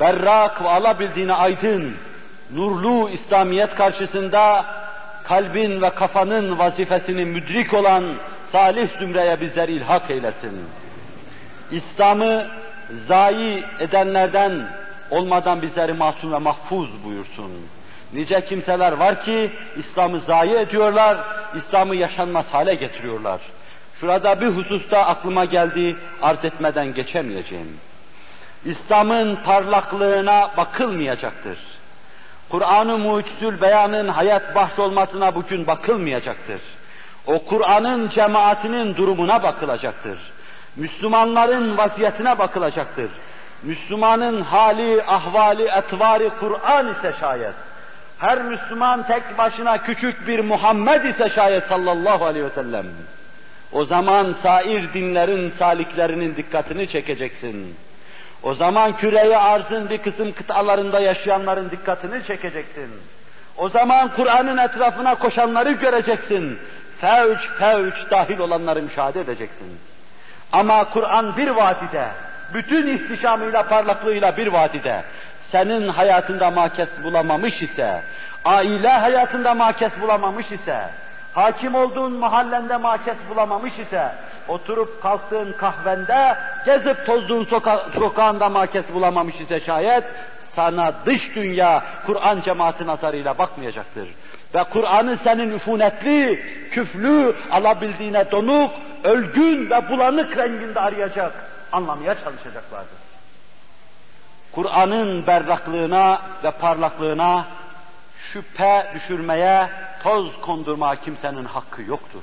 berrak 0.00 0.62
ve 0.62 0.68
alabildiğine 0.68 1.32
aydın, 1.32 1.96
nurlu 2.54 3.10
İslamiyet 3.10 3.74
karşısında 3.74 4.64
kalbin 5.28 5.82
ve 5.82 5.90
kafanın 5.90 6.58
vazifesini 6.58 7.24
müdrik 7.24 7.74
olan 7.74 8.14
salih 8.52 8.88
zümreye 8.98 9.40
bizler 9.40 9.68
ilhak 9.68 10.10
eylesin. 10.10 10.60
İslam'ı 11.70 12.46
zayi 13.06 13.64
edenlerden 13.80 14.68
olmadan 15.10 15.62
bizleri 15.62 15.92
masum 15.92 16.32
ve 16.32 16.38
mahfuz 16.38 17.04
buyursun. 17.04 17.52
Nice 18.12 18.44
kimseler 18.44 18.92
var 18.92 19.22
ki 19.22 19.50
İslam'ı 19.76 20.20
zayi 20.20 20.54
ediyorlar, 20.54 21.18
İslam'ı 21.54 21.96
yaşanmaz 21.96 22.54
hale 22.54 22.74
getiriyorlar. 22.74 23.40
Şurada 24.00 24.40
bir 24.40 24.46
hususta 24.46 25.06
aklıma 25.06 25.44
geldi, 25.44 25.96
arz 26.22 26.44
etmeden 26.44 26.94
geçemeyeceğim. 26.94 27.76
İslam'ın 28.64 29.36
parlaklığına 29.36 30.50
bakılmayacaktır. 30.56 31.58
Kur'an-ı 32.48 32.98
Mucizül 32.98 33.60
Beyan'ın 33.60 34.08
hayat 34.08 34.54
bahş 34.54 34.78
olmasına 34.78 35.34
bugün 35.34 35.66
bakılmayacaktır. 35.66 36.60
O 37.26 37.44
Kur'an'ın 37.44 38.08
cemaatinin 38.08 38.96
durumuna 38.96 39.42
bakılacaktır. 39.42 40.18
Müslümanların 40.76 41.78
vaziyetine 41.78 42.38
bakılacaktır. 42.38 43.10
Müslümanın 43.62 44.42
hali, 44.42 45.02
ahvali, 45.02 45.62
etvari 45.62 46.30
Kur'an 46.40 46.92
ise 46.92 47.14
şayet. 47.20 47.54
Her 48.18 48.42
Müslüman 48.42 49.06
tek 49.06 49.38
başına 49.38 49.82
küçük 49.82 50.28
bir 50.28 50.40
Muhammed 50.40 51.04
ise 51.04 51.28
şayet 51.28 51.64
sallallahu 51.64 52.24
aleyhi 52.24 52.46
ve 52.46 52.50
sellem. 52.50 52.86
O 53.72 53.84
zaman 53.84 54.34
sair 54.42 54.94
dinlerin 54.94 55.50
saliklerinin 55.50 56.36
dikkatini 56.36 56.88
çekeceksin. 56.88 57.76
O 58.42 58.54
zaman 58.54 58.96
küreyi 58.96 59.36
arzın 59.36 59.90
bir 59.90 59.98
kısım 59.98 60.32
kıtalarında 60.32 61.00
yaşayanların 61.00 61.70
dikkatini 61.70 62.24
çekeceksin. 62.24 62.90
O 63.56 63.68
zaman 63.68 64.14
Kur'an'ın 64.16 64.56
etrafına 64.56 65.14
koşanları 65.14 65.72
göreceksin. 65.72 66.58
Fevç 67.00 67.40
fevç 67.58 67.94
dahil 68.10 68.38
olanları 68.38 68.82
müşahede 68.82 69.20
edeceksin. 69.20 69.78
Ama 70.52 70.90
Kur'an 70.90 71.36
bir 71.36 71.48
vadide, 71.48 72.08
bütün 72.54 72.86
ihtişamıyla, 72.86 73.68
parlaklığıyla 73.68 74.36
bir 74.36 74.46
vadide, 74.46 75.02
senin 75.52 75.88
hayatında 75.88 76.50
makes 76.50 76.88
bulamamış 77.04 77.62
ise, 77.62 78.02
aile 78.44 78.88
hayatında 78.88 79.54
makes 79.54 80.00
bulamamış 80.00 80.52
ise, 80.52 80.80
hakim 81.36 81.74
olduğun 81.74 82.12
mahallende 82.12 82.76
makes 82.76 83.16
bulamamış 83.30 83.78
ise, 83.78 84.12
oturup 84.48 85.02
kalktığın 85.02 85.52
kahvende, 85.52 86.36
gezip 86.66 87.06
tozduğun 87.06 87.44
soka 87.44 87.86
sokağında 87.94 88.48
makes 88.48 88.92
bulamamış 88.94 89.40
ise 89.40 89.60
şayet, 89.60 90.04
sana 90.54 90.92
dış 91.06 91.34
dünya 91.34 91.82
Kur'an 92.06 92.40
cemaati 92.40 92.86
nazarıyla 92.86 93.38
bakmayacaktır. 93.38 94.08
Ve 94.54 94.64
Kur'an'ı 94.64 95.18
senin 95.24 95.52
üfunetli, 95.52 96.44
küflü, 96.70 97.36
alabildiğine 97.50 98.30
donuk, 98.30 98.70
ölgün 99.04 99.70
ve 99.70 99.90
bulanık 99.90 100.36
renginde 100.36 100.80
arayacak, 100.80 101.32
anlamaya 101.72 102.14
çalışacaklardır. 102.14 102.98
Kur'an'ın 104.52 105.26
berraklığına 105.26 106.20
ve 106.44 106.50
parlaklığına 106.50 107.44
şüphe 108.32 108.86
düşürmeye, 108.94 109.68
toz 110.02 110.40
kondurma 110.40 110.96
kimsenin 110.96 111.44
hakkı 111.44 111.82
yoktur. 111.82 112.22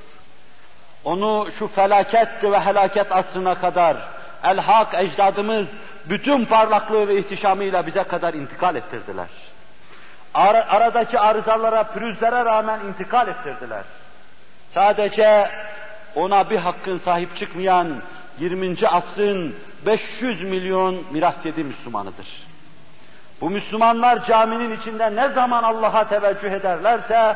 Onu 1.03 1.47
şu 1.59 1.67
felaket 1.67 2.43
ve 2.43 2.59
helaket 2.59 3.11
asrına 3.11 3.55
kadar 3.55 3.97
el-hak 4.43 4.93
ecdadımız 4.93 5.67
bütün 6.09 6.45
parlaklığı 6.45 7.07
ve 7.07 7.17
ihtişamıyla 7.19 7.87
bize 7.87 8.03
kadar 8.03 8.33
intikal 8.33 8.75
ettirdiler. 8.75 9.27
Ar 10.33 10.55
aradaki 10.55 11.19
arızalara, 11.19 11.83
pürüzlere 11.83 12.45
rağmen 12.45 12.79
intikal 12.79 13.27
ettirdiler. 13.27 13.83
Sadece 14.73 15.51
ona 16.15 16.49
bir 16.49 16.57
hakkın 16.57 16.97
sahip 16.97 17.37
çıkmayan 17.37 18.01
20. 18.39 18.87
asrın 18.87 19.55
500 19.85 20.43
milyon 20.43 21.03
miras 21.11 21.45
yedi 21.45 21.63
Müslümanıdır. 21.63 22.27
Bu 23.41 23.49
Müslümanlar 23.49 24.25
caminin 24.25 24.79
içinde 24.79 25.15
ne 25.15 25.27
zaman 25.27 25.63
Allah'a 25.63 26.07
teveccüh 26.07 26.51
ederlerse 26.51 27.35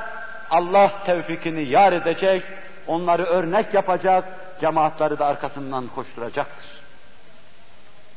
Allah 0.52 0.92
tevfikini 1.06 1.64
yar 1.64 1.94
edecek, 1.94 2.44
onları 2.88 3.24
örnek 3.24 3.74
yapacak, 3.74 4.24
cemaatleri 4.62 5.20
de 5.20 5.24
arkasından 5.24 5.88
koşturacaktır. 5.88 6.66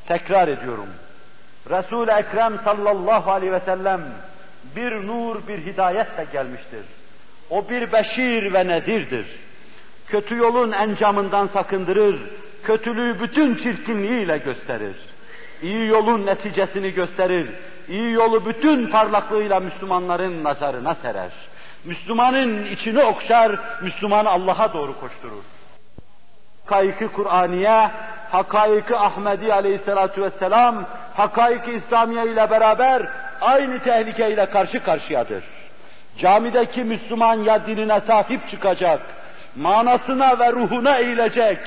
Tekrar 0.06 0.48
ediyorum. 0.48 0.88
Resul-i 1.70 2.10
Ekrem 2.10 2.58
sallallahu 2.58 3.30
aleyhi 3.30 3.52
ve 3.52 3.60
sellem 3.60 4.00
bir 4.76 5.06
nur, 5.06 5.48
bir 5.48 5.58
hidayetle 5.58 6.26
gelmiştir. 6.32 6.84
O 7.50 7.68
bir 7.68 7.92
beşir 7.92 8.52
ve 8.52 8.66
nedirdir. 8.66 9.26
Kötü 10.06 10.36
yolun 10.36 10.72
encamından 10.72 11.46
sakındırır, 11.46 12.20
kötülüğü 12.64 13.20
bütün 13.20 13.54
çirkinliğiyle 13.54 14.38
gösterir. 14.38 14.96
İyi 15.62 15.86
yolun 15.86 16.26
neticesini 16.26 16.94
gösterir, 16.94 17.50
iyi 17.88 18.12
yolu 18.12 18.46
bütün 18.46 18.86
parlaklığıyla 18.86 19.60
Müslümanların 19.60 20.44
nazarına 20.44 20.94
serer. 20.94 21.30
Müslümanın 21.84 22.64
içini 22.64 23.02
okşar, 23.02 23.58
Müslümanı 23.82 24.28
Allah'a 24.28 24.72
doğru 24.72 25.00
koşturur. 25.00 25.42
Hakaiki 26.64 27.08
Kur'aniye, 27.08 27.90
hakaiki 28.30 28.96
Ahmedi 28.96 29.54
aleyhissalatu 29.54 30.22
vesselam, 30.22 30.84
hakaiki 31.14 31.72
İslamiye 31.72 32.26
ile 32.26 32.50
beraber 32.50 33.08
aynı 33.40 33.78
tehlikeyle 33.78 34.46
karşı 34.46 34.82
karşıyadır. 34.82 35.44
Camideki 36.18 36.84
Müslüman 36.84 37.34
ya 37.42 37.66
dinine 37.66 38.00
sahip 38.00 38.48
çıkacak, 38.50 39.00
manasına 39.56 40.38
ve 40.38 40.52
ruhuna 40.52 40.98
eğilecek, 40.98 41.58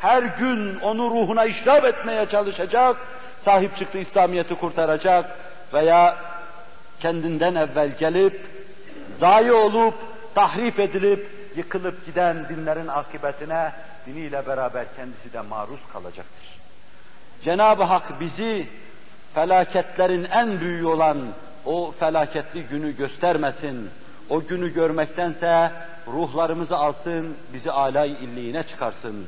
her 0.00 0.22
gün 0.22 0.80
onu 0.80 1.10
ruhuna 1.10 1.44
işraf 1.44 1.84
etmeye 1.84 2.26
çalışacak, 2.26 2.96
sahip 3.44 3.76
çıktığı 3.76 3.98
İslamiyet'i 3.98 4.54
kurtaracak 4.54 5.24
veya 5.74 6.16
kendinden 7.00 7.54
evvel 7.54 7.90
gelip, 7.98 8.55
zayi 9.20 9.52
olup, 9.52 9.94
tahrif 10.34 10.78
edilip, 10.78 11.30
yıkılıp 11.56 12.06
giden 12.06 12.48
dinlerin 12.48 12.88
akıbetine 12.88 13.72
diniyle 14.06 14.46
beraber 14.46 14.86
kendisi 14.96 15.32
de 15.32 15.40
maruz 15.40 15.80
kalacaktır. 15.92 16.58
Cenab-ı 17.44 17.82
Hak 17.82 18.20
bizi 18.20 18.68
felaketlerin 19.34 20.24
en 20.24 20.60
büyüğü 20.60 20.86
olan 20.86 21.18
o 21.64 21.92
felaketli 21.98 22.62
günü 22.62 22.96
göstermesin. 22.96 23.90
O 24.30 24.40
günü 24.40 24.74
görmektense 24.74 25.72
ruhlarımızı 26.06 26.76
alsın, 26.76 27.36
bizi 27.52 27.70
alay 27.70 28.12
illiğine 28.12 28.62
çıkarsın. 28.62 29.26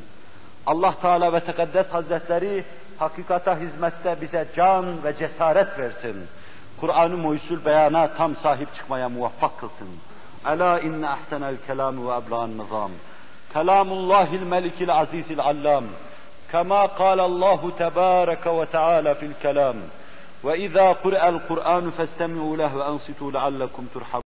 Allah 0.66 0.94
Teala 1.00 1.32
ve 1.32 1.40
Tekaddes 1.40 1.86
Hazretleri 1.86 2.64
hakikata 2.98 3.58
hizmette 3.58 4.16
bize 4.20 4.46
can 4.56 5.04
ve 5.04 5.16
cesaret 5.16 5.78
versin. 5.78 6.26
Kur'an-ı 6.80 7.16
Muhyüsül 7.16 7.64
beyana 7.64 8.14
tam 8.14 8.36
sahip 8.36 8.74
çıkmaya 8.74 9.08
muvaffak 9.08 9.60
kılsın. 9.60 9.88
Ela 10.46 10.80
inne 10.80 11.08
ahsenel 11.08 11.56
kelam 11.66 12.08
ve 12.08 12.12
ebla'n 12.16 12.50
nizam. 12.58 12.90
Kelamullahil 13.52 14.42
melikil 14.42 14.92
azizil 14.94 15.40
allam. 15.40 15.84
كما 16.52 16.86
قال 16.86 17.20
الله 17.20 17.70
تبارك 17.78 18.46
وتعالى 18.46 19.14
في 19.14 19.26
الكلام 19.26 19.76
وإذا 20.42 20.92
قرأ 20.92 21.28
القرآن 21.28 21.90
فاستمعوا 21.90 22.56
له 22.56 22.76
وأنصتوا 22.76 23.30
لعلكم 23.30 23.86
ترحمون 23.94 24.16